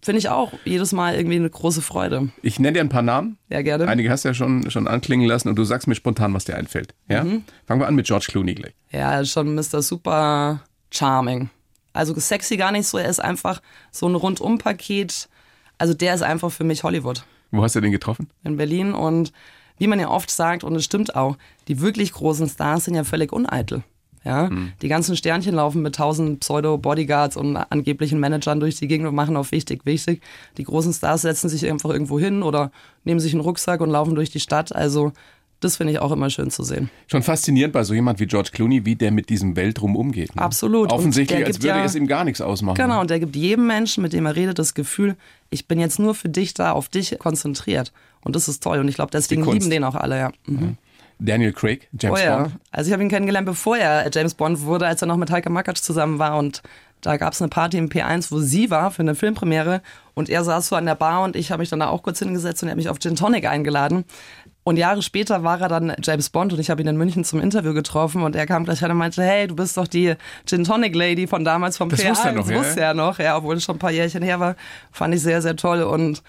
Finde 0.07 0.21
ich 0.21 0.29
auch 0.29 0.53
jedes 0.65 0.93
Mal 0.93 1.17
irgendwie 1.17 1.35
eine 1.35 1.51
große 1.51 1.83
Freude. 1.83 2.29
Ich 2.41 2.61
nenne 2.61 2.75
dir 2.75 2.81
ein 2.81 2.89
paar 2.89 3.03
Namen. 3.03 3.39
Ja, 3.49 3.61
gerne. 3.63 3.89
Einige 3.89 4.09
hast 4.09 4.25
du 4.25 4.29
ja 4.29 4.35
schon, 4.35 4.71
schon 4.71 4.87
anklingen 4.87 5.27
lassen 5.27 5.49
und 5.49 5.57
du 5.57 5.65
sagst 5.65 5.89
mir 5.89 5.97
spontan, 5.97 6.33
was 6.33 6.45
dir 6.45 6.55
einfällt. 6.55 6.95
Ja? 7.09 7.25
Mhm. 7.25 7.43
Fangen 7.67 7.81
wir 7.81 7.89
an 7.89 7.97
mit 7.97 8.07
George 8.07 8.27
Clooney 8.29 8.55
gleich. 8.55 8.73
Ja, 8.93 9.25
schon 9.25 9.57
Mr. 9.57 9.83
Super 9.83 10.61
Charming. 10.93 11.51
Also 11.93 12.15
sexy 12.15 12.57
gar 12.57 12.71
nicht 12.71 12.87
so, 12.87 12.99
er 12.99 13.09
ist 13.09 13.19
einfach 13.19 13.61
so 13.91 14.07
ein 14.07 14.15
Rundum-Paket. 14.15 15.29
Also 15.77 15.93
der 15.93 16.15
ist 16.15 16.23
einfach 16.23 16.53
für 16.53 16.63
mich 16.63 16.85
Hollywood. 16.85 17.25
Wo 17.51 17.65
hast 17.65 17.75
du 17.75 17.81
den 17.81 17.91
getroffen? 17.91 18.31
In 18.45 18.57
Berlin 18.57 18.93
und 18.95 19.33
wie 19.77 19.89
man 19.89 19.99
ja 19.99 20.09
oft 20.09 20.31
sagt, 20.31 20.63
und 20.63 20.77
es 20.77 20.85
stimmt 20.85 21.17
auch, 21.17 21.37
die 21.67 21.81
wirklich 21.81 22.13
großen 22.13 22.49
Stars 22.49 22.85
sind 22.85 22.95
ja 22.95 23.03
völlig 23.03 23.33
uneitel. 23.33 23.83
Ja, 24.27 24.51
mhm. 24.51 24.73
die 24.83 24.89
ganzen 24.89 25.17
Sternchen 25.17 25.55
laufen 25.55 25.83
mit 25.83 25.95
tausend 25.95 26.41
Pseudo-Bodyguards 26.41 27.37
und 27.37 27.57
angeblichen 27.57 28.19
Managern 28.19 28.59
durch 28.59 28.75
die 28.75 28.89
Gegend 28.89 29.07
und 29.07 29.15
machen 29.15 29.37
auf 29.37 29.53
wichtig, 29.53 29.87
wichtig. 29.87 30.21
Die 30.59 30.65
großen 30.65 30.93
Stars 30.93 31.23
setzen 31.23 31.49
sich 31.49 31.65
einfach 31.71 31.91
irgendwo 31.91 32.19
hin 32.19 32.43
oder 32.43 32.73
nehmen 33.05 33.21
sich 33.21 33.33
einen 33.35 33.41
Rucksack 33.41 33.81
und 33.81 33.91
laufen 33.91 34.17
durch 34.17 34.29
die 34.31 34.41
Stadt. 34.41 34.75
Also 34.75 35.13
das 35.61 35.77
finde 35.77 35.93
ich 35.93 36.01
auch 36.01 36.11
immer 36.11 36.29
schön 36.29 36.51
zu 36.51 36.65
sehen. 36.65 36.91
Schon 37.07 37.23
faszinierend 37.23 37.73
bei 37.73 37.85
so 37.85 37.95
jemand 37.95 38.19
wie 38.19 38.27
George 38.27 38.51
Clooney, 38.53 38.85
wie 38.85 38.97
der 38.97 39.13
mit 39.13 39.29
diesem 39.29 39.55
Weltruhm 39.55 39.95
umgeht. 39.95 40.35
Ne? 40.35 40.43
Absolut. 40.43 40.93
Offensichtlich, 40.93 41.47
als 41.47 41.63
würde 41.63 41.79
ja, 41.79 41.85
es 41.85 41.95
ihm 41.95 42.09
gar 42.09 42.25
nichts 42.25 42.41
ausmachen. 42.41 42.77
Genau, 42.77 43.01
und 43.01 43.11
der 43.11 43.21
gibt 43.21 43.37
jedem 43.37 43.69
Menschen, 43.69 44.03
mit 44.03 44.13
dem 44.13 44.27
er 44.27 44.35
redet, 44.35 44.59
das 44.59 44.75
Gefühl, 44.75 45.17
ich 45.51 45.69
bin 45.69 45.79
jetzt 45.79 46.01
nur 46.01 46.17
für 46.17 46.29
dich 46.29 46.53
da, 46.53 46.73
auf 46.73 46.89
dich 46.89 47.17
konzentriert. 47.21 47.93
Und 48.23 48.35
das 48.35 48.49
ist 48.49 48.65
toll. 48.65 48.81
Und 48.81 48.89
ich 48.89 48.97
glaube, 48.97 49.13
deswegen 49.13 49.49
lieben 49.49 49.71
den 49.71 49.85
auch 49.85 49.95
alle, 49.95 50.19
ja. 50.19 50.33
Mhm. 50.47 50.79
Daniel 51.19 51.53
Craig, 51.53 51.89
James 51.99 52.21
oh, 52.21 52.23
ja. 52.23 52.43
Bond. 52.43 52.57
Also 52.71 52.89
ich 52.89 52.93
habe 52.93 53.03
ihn 53.03 53.09
kennengelernt, 53.09 53.47
bevor 53.47 53.77
er 53.77 54.11
James 54.13 54.35
Bond 54.35 54.63
wurde, 54.63 54.87
als 54.87 55.03
er 55.03 55.09
noch 55.09 55.17
mit 55.17 55.31
Heike 55.31 55.51
Makatsch 55.51 55.83
zusammen 55.83 56.19
war 56.19 56.37
und 56.37 56.63
da 57.01 57.17
gab 57.17 57.35
es 57.35 57.43
eine 57.43 57.49
Party 57.49 57.79
im 57.79 57.89
P1, 57.89 58.31
wo 58.33 58.41
sie 58.41 58.71
war 58.71 58.91
für 58.91 59.03
eine 59.03 59.15
Filmpremiere 59.15 59.83
und 60.15 60.29
er 60.29 60.45
saß 60.45 60.69
so 60.69 60.77
an 60.77 60.87
der 60.87 60.95
Bar 60.95 61.23
und 61.23 61.37
ich 61.37 61.51
habe 61.51 61.61
mich 61.61 61.69
dann 61.69 61.81
da 61.81 61.89
auch 61.89 62.03
kurz 62.03 62.19
hingesetzt 62.19 62.63
und 62.63 62.69
er 62.69 62.73
hat 62.73 62.77
mich 62.77 62.89
auf 62.89 62.99
Gin 62.99 63.17
Tonic 63.17 63.47
eingeladen. 63.47 64.05
Und 64.65 64.79
Jahre 64.79 65.01
später 65.03 65.45
war 65.45 65.61
er 65.61 65.69
dann 65.69 65.95
James 66.03 66.31
Bond 66.31 66.53
und 66.53 66.59
ich 66.59 66.71
habe 66.71 66.83
ihn 66.83 66.89
in 66.89 66.97
München 66.97 67.23
zum 67.23 67.41
Interview 67.41 67.73
getroffen 67.73 68.23
und 68.23 68.35
er 68.35 68.47
kam 68.47 68.65
gleich 68.65 68.83
rein 68.83 68.91
und 68.91 68.97
meinte, 68.97 69.23
hey, 69.23 69.47
du 69.47 69.55
bist 69.55 69.77
doch 69.77 69.87
die 69.87 70.15
Gin 70.47 70.65
Tonic 70.65 70.97
Lady 70.97 71.29
von 71.29 71.45
damals 71.45 71.77
vom 71.77 71.89
das 71.89 72.01
P1. 72.01 72.11
Wusste 72.11 72.27
er 72.27 72.33
noch, 72.33 72.49
das 72.49 72.59
wusste 72.59 72.81
er 72.81 72.95
noch, 72.95 73.19
ja, 73.21 73.37
obwohl 73.37 73.57
es 73.57 73.63
schon 73.63 73.77
ein 73.77 73.79
paar 73.79 73.93
Jährchen 73.93 74.25
her 74.25 74.41
war. 74.41 74.57
Fand 74.91 75.15
ich 75.15 75.23
sehr, 75.23 75.41
sehr 75.41 75.55
toll 75.55 75.83
und 75.83 76.23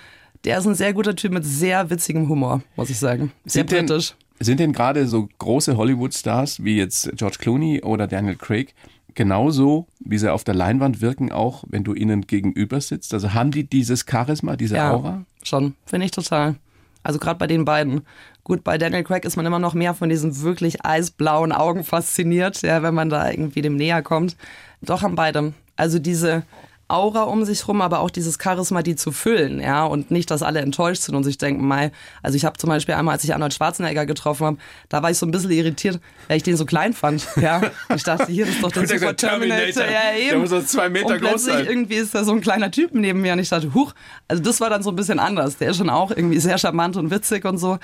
der 0.44 0.60
ist 0.60 0.68
ein 0.68 0.76
sehr 0.76 0.94
guter 0.94 1.16
Typ 1.16 1.32
mit 1.32 1.46
sehr 1.46 1.90
witzigem 1.90 2.30
Humor, 2.30 2.62
muss 2.76 2.92
ich 2.92 3.00
sagen. 3.00 3.32
Sehr 3.46 3.62
sind 3.68 3.70
britisch. 3.72 4.10
Denn, 4.10 4.27
sind 4.40 4.60
denn 4.60 4.74
gerade 4.74 5.08
so 5.08 5.28
große 5.38 5.78
Hollywood-Stars 5.78 6.64
wie 6.64 6.78
jetzt 6.78 7.12
George 7.16 7.38
Clooney 7.40 7.82
oder 7.82 8.08
Daniel 8.08 8.36
Craig 8.36 8.74
genauso, 9.16 9.88
wie 10.00 10.18
sie 10.18 10.32
auf 10.32 10.44
der 10.44 10.54
Leinwand 10.54 11.02
wirken, 11.02 11.32
auch 11.32 11.64
wenn 11.68 11.84
du 11.84 11.94
ihnen 11.94 12.22
gegenüber 12.28 12.80
sitzt? 12.80 13.14
Also 13.14 13.34
haben 13.34 13.52
die 13.52 13.64
dieses 13.64 14.06
Charisma, 14.10 14.56
diese 14.56 14.76
ja, 14.76 14.94
Aura? 14.94 15.26
Schon, 15.44 15.74
finde 15.86 16.06
ich 16.06 16.12
total. 16.12 16.56
Also 17.04 17.20
gerade 17.20 17.40
bei 17.40 17.48
den 17.48 17.66
beiden. 17.66 18.02
Gut, 18.44 18.64
bei 18.64 18.78
Daniel 18.78 19.04
Craig 19.04 19.26
ist 19.26 19.36
man 19.36 19.46
immer 19.46 19.60
noch 19.60 19.74
mehr 19.74 19.94
von 19.94 20.10
diesen 20.10 20.42
wirklich 20.42 20.86
eisblauen 20.86 21.52
Augen 21.52 21.84
fasziniert, 21.84 22.62
ja, 22.62 22.84
wenn 22.84 22.94
man 22.94 23.10
da 23.10 23.30
irgendwie 23.30 23.62
dem 23.62 23.76
näher 23.76 24.02
kommt. 24.02 24.38
Doch 24.82 25.02
haben 25.02 25.16
beide. 25.16 25.54
Also 25.76 26.00
diese 26.00 26.44
Aura 26.90 27.24
um 27.24 27.44
sich 27.44 27.68
rum, 27.68 27.82
aber 27.82 28.00
auch 28.00 28.10
dieses 28.10 28.38
Charisma, 28.42 28.82
die 28.82 28.96
zu 28.96 29.12
füllen, 29.12 29.60
ja, 29.60 29.86
und 29.86 30.10
nicht, 30.10 30.32
dass 30.32 30.42
alle 30.42 30.62
enttäuscht 30.62 31.02
sind 31.02 31.16
und 31.16 31.24
sich 31.24 31.38
denken, 31.38 31.68
Mai, 31.68 31.92
also 32.24 32.38
ich 32.38 32.46
habe 32.46 32.58
zum 32.58 32.70
Beispiel 32.70 32.96
einmal, 32.96 33.14
als 33.14 33.24
ich 33.26 33.34
Arnold 33.34 33.54
Schwarzenegger 33.54 34.06
getroffen 34.06 34.46
habe, 34.46 34.58
da 34.88 35.04
war 35.04 35.12
ich 35.12 35.18
so 35.18 35.26
ein 35.26 35.32
bisschen 35.32 35.52
irritiert, 35.52 36.00
weil 36.28 36.38
ich 36.38 36.44
den 36.44 36.56
so 36.56 36.66
klein 36.66 36.94
fand, 36.94 37.28
ja. 37.42 37.62
Ich 37.94 38.04
dachte, 38.04 38.32
hier 38.32 38.48
ist 38.48 38.64
doch 38.64 38.72
der 38.72 38.88
Super 38.88 39.16
Terminator, 39.16 39.84
ja 39.84 40.18
eben. 40.18 40.30
Der 40.30 40.40
muss 40.40 40.50
so 40.50 40.62
zwei 40.62 40.90
Meter 40.90 41.16
und 41.16 41.22
groß 41.22 41.46
sein. 41.46 41.66
irgendwie 41.66 41.96
ist 41.96 42.16
da 42.16 42.24
so 42.24 42.32
ein 42.32 42.42
kleiner 42.42 42.72
Typ 42.72 42.94
neben 42.94 43.22
mir 43.22 43.34
und 43.34 43.40
ich 43.40 43.50
dachte, 43.50 43.74
huch, 43.74 43.94
also 44.28 44.42
das 44.42 44.62
war 44.62 44.70
dann 44.70 44.82
so 44.82 44.90
ein 44.90 44.96
bisschen 44.96 45.20
anders. 45.20 45.58
Der 45.58 45.72
ist 45.72 45.78
schon 45.78 45.90
auch 45.90 46.12
irgendwie 46.12 46.40
sehr 46.40 46.58
charmant 46.58 46.96
und 46.96 47.12
witzig 47.12 47.44
und 47.46 47.58
so, 47.58 47.80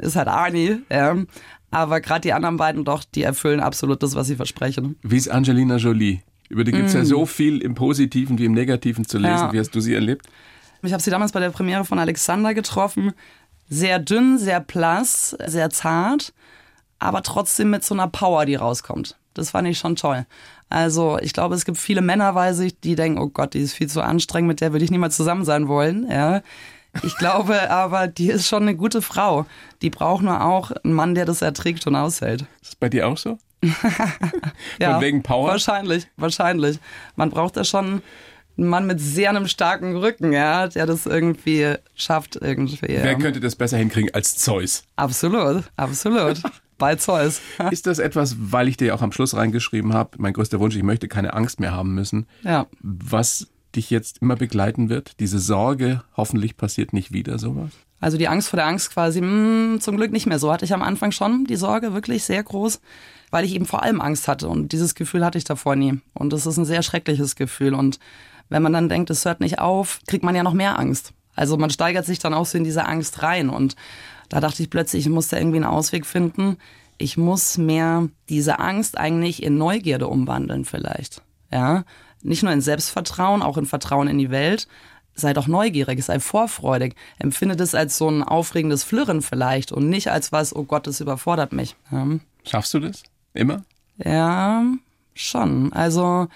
ist 0.00 0.16
halt 0.16 0.28
Arnie, 0.28 0.80
ja. 0.90 1.16
Aber 1.70 2.00
gerade 2.00 2.22
die 2.22 2.32
anderen 2.32 2.56
beiden 2.56 2.84
doch, 2.84 3.04
die 3.04 3.22
erfüllen 3.22 3.60
absolut 3.60 4.02
das, 4.02 4.14
was 4.14 4.28
sie 4.28 4.36
versprechen. 4.36 4.96
Wie 5.02 5.16
ist 5.16 5.28
Angelina 5.28 5.76
Jolie? 5.76 6.22
Über 6.48 6.64
die 6.64 6.72
gibt 6.72 6.88
es 6.88 6.94
mm. 6.94 6.98
ja 6.98 7.04
so 7.04 7.26
viel 7.26 7.58
im 7.60 7.74
Positiven 7.74 8.38
wie 8.38 8.44
im 8.44 8.52
Negativen 8.52 9.06
zu 9.06 9.18
lesen. 9.18 9.46
Ja. 9.46 9.52
Wie 9.52 9.58
hast 9.58 9.74
du 9.74 9.80
sie 9.80 9.94
erlebt? 9.94 10.26
Ich 10.82 10.92
habe 10.92 11.02
sie 11.02 11.10
damals 11.10 11.32
bei 11.32 11.40
der 11.40 11.50
Premiere 11.50 11.84
von 11.84 11.98
Alexander 11.98 12.54
getroffen. 12.54 13.12
Sehr 13.68 13.98
dünn, 13.98 14.38
sehr 14.38 14.60
blass, 14.60 15.36
sehr 15.46 15.70
zart, 15.70 16.32
aber 16.98 17.22
trotzdem 17.22 17.70
mit 17.70 17.84
so 17.84 17.94
einer 17.94 18.06
Power, 18.06 18.46
die 18.46 18.54
rauskommt. 18.54 19.16
Das 19.34 19.50
fand 19.50 19.68
ich 19.68 19.78
schon 19.78 19.96
toll. 19.96 20.24
Also 20.68 21.18
ich 21.20 21.32
glaube, 21.32 21.54
es 21.54 21.64
gibt 21.64 21.78
viele 21.78 22.00
Männer, 22.00 22.34
weiß 22.34 22.60
ich, 22.60 22.80
die 22.80 22.94
denken, 22.94 23.20
oh 23.20 23.28
Gott, 23.28 23.54
die 23.54 23.60
ist 23.60 23.74
viel 23.74 23.88
zu 23.88 24.02
anstrengend, 24.02 24.48
mit 24.48 24.60
der 24.60 24.72
würde 24.72 24.84
ich 24.84 24.90
niemals 24.90 25.16
zusammen 25.16 25.44
sein 25.44 25.68
wollen. 25.68 26.08
Ja. 26.10 26.42
Ich 27.02 27.16
glaube 27.16 27.70
aber, 27.70 28.06
die 28.06 28.30
ist 28.30 28.48
schon 28.48 28.62
eine 28.62 28.76
gute 28.76 29.02
Frau. 29.02 29.46
Die 29.82 29.90
braucht 29.90 30.22
nur 30.22 30.44
auch 30.44 30.70
einen 30.70 30.94
Mann, 30.94 31.14
der 31.14 31.24
das 31.24 31.42
erträgt 31.42 31.86
und 31.86 31.96
aushält. 31.96 32.42
Ist 32.62 32.72
das 32.72 32.76
bei 32.76 32.88
dir 32.88 33.08
auch 33.08 33.16
so? 33.16 33.38
ja, 34.80 34.94
Von 34.94 35.02
wegen 35.02 35.22
Power? 35.22 35.48
Wahrscheinlich, 35.48 36.06
wahrscheinlich. 36.16 36.78
Man 37.16 37.30
braucht 37.30 37.56
da 37.56 37.64
schon 37.64 38.02
einen 38.58 38.68
Mann 38.68 38.86
mit 38.86 39.00
sehr 39.00 39.30
einem 39.30 39.48
starken 39.48 39.96
Rücken, 39.96 40.32
ja, 40.32 40.68
der 40.68 40.86
das 40.86 41.06
irgendwie 41.06 41.74
schafft 41.94 42.36
irgendwie. 42.36 42.78
Wer 42.80 43.12
ja. 43.12 43.18
könnte 43.18 43.40
das 43.40 43.56
besser 43.56 43.76
hinkriegen 43.76 44.12
als 44.14 44.36
Zeus? 44.36 44.84
Absolut, 44.96 45.64
absolut. 45.76 46.42
Bei 46.78 46.94
Zeus. 46.96 47.40
Ist 47.70 47.86
das 47.86 47.98
etwas, 47.98 48.36
weil 48.38 48.68
ich 48.68 48.76
dir 48.76 48.94
auch 48.94 49.00
am 49.00 49.12
Schluss 49.12 49.34
reingeschrieben 49.34 49.94
habe, 49.94 50.10
mein 50.18 50.34
größter 50.34 50.60
Wunsch, 50.60 50.76
ich 50.76 50.82
möchte 50.82 51.08
keine 51.08 51.32
Angst 51.32 51.58
mehr 51.58 51.72
haben 51.72 51.94
müssen, 51.94 52.26
ja. 52.42 52.66
was 52.80 53.48
dich 53.74 53.90
jetzt 53.90 54.18
immer 54.20 54.36
begleiten 54.36 54.88
wird? 54.90 55.18
Diese 55.20 55.38
Sorge, 55.38 56.02
hoffentlich 56.16 56.56
passiert 56.56 56.92
nicht 56.92 57.12
wieder 57.12 57.38
sowas? 57.38 57.70
Also 58.00 58.18
die 58.18 58.28
Angst 58.28 58.48
vor 58.48 58.58
der 58.58 58.66
Angst 58.66 58.92
quasi, 58.92 59.20
mh, 59.20 59.28
hm, 59.28 59.80
zum 59.80 59.96
Glück 59.96 60.12
nicht 60.12 60.26
mehr 60.26 60.38
so. 60.38 60.52
Hatte 60.52 60.64
ich 60.64 60.74
am 60.74 60.82
Anfang 60.82 61.12
schon 61.12 61.44
die 61.44 61.56
Sorge, 61.56 61.94
wirklich 61.94 62.24
sehr 62.24 62.42
groß, 62.42 62.80
weil 63.30 63.44
ich 63.44 63.54
eben 63.54 63.66
vor 63.66 63.82
allem 63.82 64.00
Angst 64.00 64.28
hatte. 64.28 64.48
Und 64.48 64.72
dieses 64.72 64.94
Gefühl 64.94 65.24
hatte 65.24 65.38
ich 65.38 65.44
davor 65.44 65.76
nie. 65.76 66.00
Und 66.14 66.32
das 66.32 66.46
ist 66.46 66.56
ein 66.56 66.64
sehr 66.64 66.82
schreckliches 66.82 67.36
Gefühl. 67.36 67.74
Und 67.74 67.98
wenn 68.48 68.62
man 68.62 68.72
dann 68.72 68.88
denkt, 68.88 69.10
es 69.10 69.24
hört 69.24 69.40
nicht 69.40 69.58
auf, 69.58 70.00
kriegt 70.06 70.24
man 70.24 70.34
ja 70.34 70.42
noch 70.42 70.52
mehr 70.52 70.78
Angst. 70.78 71.12
Also 71.34 71.56
man 71.56 71.70
steigert 71.70 72.06
sich 72.06 72.18
dann 72.18 72.34
auch 72.34 72.46
so 72.46 72.56
in 72.58 72.64
diese 72.64 72.86
Angst 72.86 73.22
rein. 73.22 73.50
Und 73.50 73.76
da 74.28 74.40
dachte 74.40 74.62
ich 74.62 74.70
plötzlich, 74.70 75.06
ich 75.06 75.12
muss 75.12 75.28
da 75.28 75.36
irgendwie 75.36 75.58
einen 75.58 75.66
Ausweg 75.66 76.06
finden. 76.06 76.56
Ich 76.98 77.16
muss 77.16 77.58
mehr 77.58 78.08
diese 78.28 78.58
Angst 78.58 78.96
eigentlich 78.96 79.42
in 79.42 79.58
Neugierde 79.58 80.08
umwandeln 80.08 80.64
vielleicht. 80.64 81.22
Ja, 81.52 81.84
nicht 82.22 82.42
nur 82.42 82.52
in 82.52 82.60
Selbstvertrauen, 82.60 83.42
auch 83.42 83.58
in 83.58 83.66
Vertrauen 83.66 84.08
in 84.08 84.18
die 84.18 84.30
Welt, 84.30 84.66
sei 85.14 85.32
doch 85.32 85.46
neugierig, 85.46 86.02
sei 86.04 86.20
vorfreudig, 86.20 86.94
empfinde 87.18 87.56
das 87.56 87.74
als 87.74 87.98
so 87.98 88.08
ein 88.08 88.22
aufregendes 88.22 88.84
Flirren 88.84 89.22
vielleicht 89.22 89.72
und 89.72 89.88
nicht 89.88 90.10
als 90.10 90.32
was, 90.32 90.54
oh 90.54 90.64
Gott, 90.64 90.86
das 90.86 91.00
überfordert 91.00 91.52
mich. 91.52 91.76
Ja. 91.90 92.06
Schaffst 92.44 92.74
du 92.74 92.80
das? 92.80 93.02
Immer? 93.36 93.64
Ja, 93.98 94.64
schon. 95.14 95.72
Also 95.72 96.28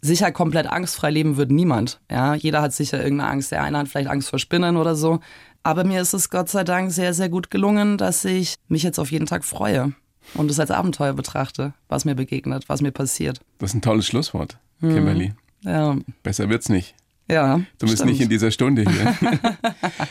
sicher 0.00 0.32
komplett 0.32 0.66
angstfrei 0.66 1.10
leben 1.10 1.36
wird 1.36 1.50
niemand. 1.50 2.00
Ja, 2.10 2.34
jeder 2.34 2.62
hat 2.62 2.72
sicher 2.72 3.02
irgendeine 3.02 3.30
Angst. 3.30 3.52
Der 3.52 3.62
eine 3.62 3.78
hat 3.78 3.88
vielleicht 3.88 4.08
Angst 4.08 4.30
vor 4.30 4.38
Spinnen 4.38 4.76
oder 4.76 4.94
so. 4.94 5.20
Aber 5.62 5.84
mir 5.84 6.00
ist 6.00 6.12
es 6.12 6.28
Gott 6.28 6.48
sei 6.48 6.64
Dank 6.64 6.90
sehr, 6.90 7.14
sehr 7.14 7.28
gut 7.28 7.50
gelungen, 7.50 7.96
dass 7.96 8.24
ich 8.24 8.56
mich 8.68 8.82
jetzt 8.82 8.98
auf 8.98 9.12
jeden 9.12 9.26
Tag 9.26 9.44
freue 9.44 9.92
und 10.34 10.50
es 10.50 10.58
als 10.58 10.70
Abenteuer 10.70 11.12
betrachte, 11.12 11.72
was 11.88 12.04
mir 12.04 12.14
begegnet, 12.14 12.68
was 12.68 12.82
mir 12.82 12.90
passiert. 12.90 13.40
Das 13.58 13.70
ist 13.70 13.74
ein 13.74 13.82
tolles 13.82 14.06
Schlusswort, 14.06 14.58
Kimberly. 14.80 15.34
Hm. 15.62 15.70
Ja. 15.70 15.96
Besser 16.24 16.48
wird's 16.48 16.68
nicht. 16.68 16.96
Ja. 17.30 17.60
Du 17.78 17.86
bist 17.86 18.04
nicht 18.04 18.20
in 18.20 18.28
dieser 18.28 18.50
Stunde 18.50 18.82
hier. 18.82 19.14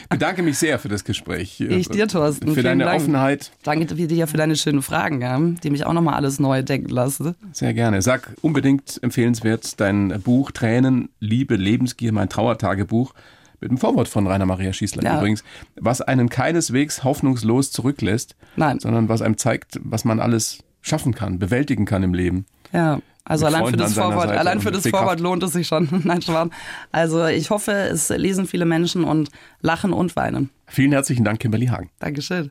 Bedanke 0.09 0.43
mich 0.43 0.57
sehr 0.57 0.79
für 0.79 0.87
das 0.87 1.03
Gespräch. 1.03 1.59
Ich 1.59 1.89
dir, 1.89 2.07
Thorsten. 2.07 2.53
Für 2.53 2.63
deine 2.63 2.85
Dank. 2.85 3.01
Offenheit. 3.01 3.51
Danke 3.63 3.85
dir 3.85 4.27
für 4.27 4.37
deine 4.37 4.55
schönen 4.55 4.81
Fragen, 4.81 5.21
ja, 5.21 5.39
die 5.39 5.69
mich 5.69 5.85
auch 5.85 5.93
nochmal 5.93 6.15
alles 6.15 6.39
neu 6.39 6.63
denken 6.63 6.89
lassen. 6.89 7.35
Sehr 7.51 7.73
gerne. 7.73 8.01
Sag 8.01 8.33
unbedingt 8.41 8.99
empfehlenswert 9.03 9.79
dein 9.79 10.21
Buch 10.21 10.51
Tränen, 10.51 11.09
Liebe, 11.19 11.55
Lebensgier, 11.55 12.11
mein 12.11 12.29
Trauertagebuch. 12.29 13.13
Mit 13.59 13.69
dem 13.69 13.77
Vorwort 13.77 14.07
von 14.07 14.25
Rainer 14.25 14.47
Maria 14.47 14.73
Schießler 14.73 15.03
ja. 15.03 15.17
übrigens, 15.19 15.43
was 15.75 16.01
einen 16.01 16.29
keineswegs 16.29 17.03
hoffnungslos 17.03 17.71
zurücklässt, 17.71 18.35
Nein. 18.55 18.79
sondern 18.79 19.07
was 19.07 19.21
einem 19.21 19.37
zeigt, 19.37 19.79
was 19.83 20.03
man 20.03 20.19
alles 20.19 20.63
schaffen 20.81 21.13
kann, 21.13 21.37
bewältigen 21.37 21.85
kann 21.85 22.01
im 22.01 22.15
Leben. 22.15 22.47
Ja, 22.73 22.99
also 23.23 23.45
allein 23.45 23.67
für 23.67 23.77
das 23.77 23.93
Vorwort, 23.93 24.29
allein 24.29 24.61
für 24.61 24.71
das 24.71 24.87
Vorwort 24.87 25.19
lohnt 25.19 25.43
es 25.43 25.53
sich 25.53 25.67
schon. 25.67 25.87
Nein, 26.03 26.21
Schwan. 26.21 26.51
Also 26.91 27.25
ich 27.25 27.49
hoffe, 27.49 27.71
es 27.71 28.09
lesen 28.09 28.47
viele 28.47 28.65
Menschen 28.65 29.03
und 29.03 29.29
lachen 29.61 29.93
und 29.93 30.15
weinen. 30.15 30.49
Vielen 30.67 30.91
herzlichen 30.91 31.23
Dank, 31.23 31.39
Kimberly 31.39 31.67
Hagen. 31.67 31.89
Dankeschön. 31.99 32.49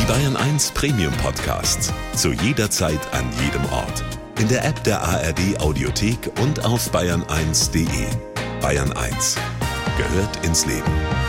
Die 0.00 0.06
Bayern 0.06 0.36
1 0.36 0.72
Premium 0.72 1.12
Podcasts. 1.22 1.92
Zu 2.14 2.32
jeder 2.32 2.70
Zeit, 2.70 3.00
an 3.12 3.24
jedem 3.44 3.64
Ort. 3.72 4.04
In 4.40 4.48
der 4.48 4.64
App 4.64 4.82
der 4.84 5.02
ARD 5.02 5.60
Audiothek 5.60 6.30
und 6.40 6.64
auf 6.64 6.92
bayern1.de. 6.92 8.06
Bayern 8.60 8.92
1 8.92 9.36
gehört 9.98 10.46
ins 10.46 10.64
Leben. 10.64 11.27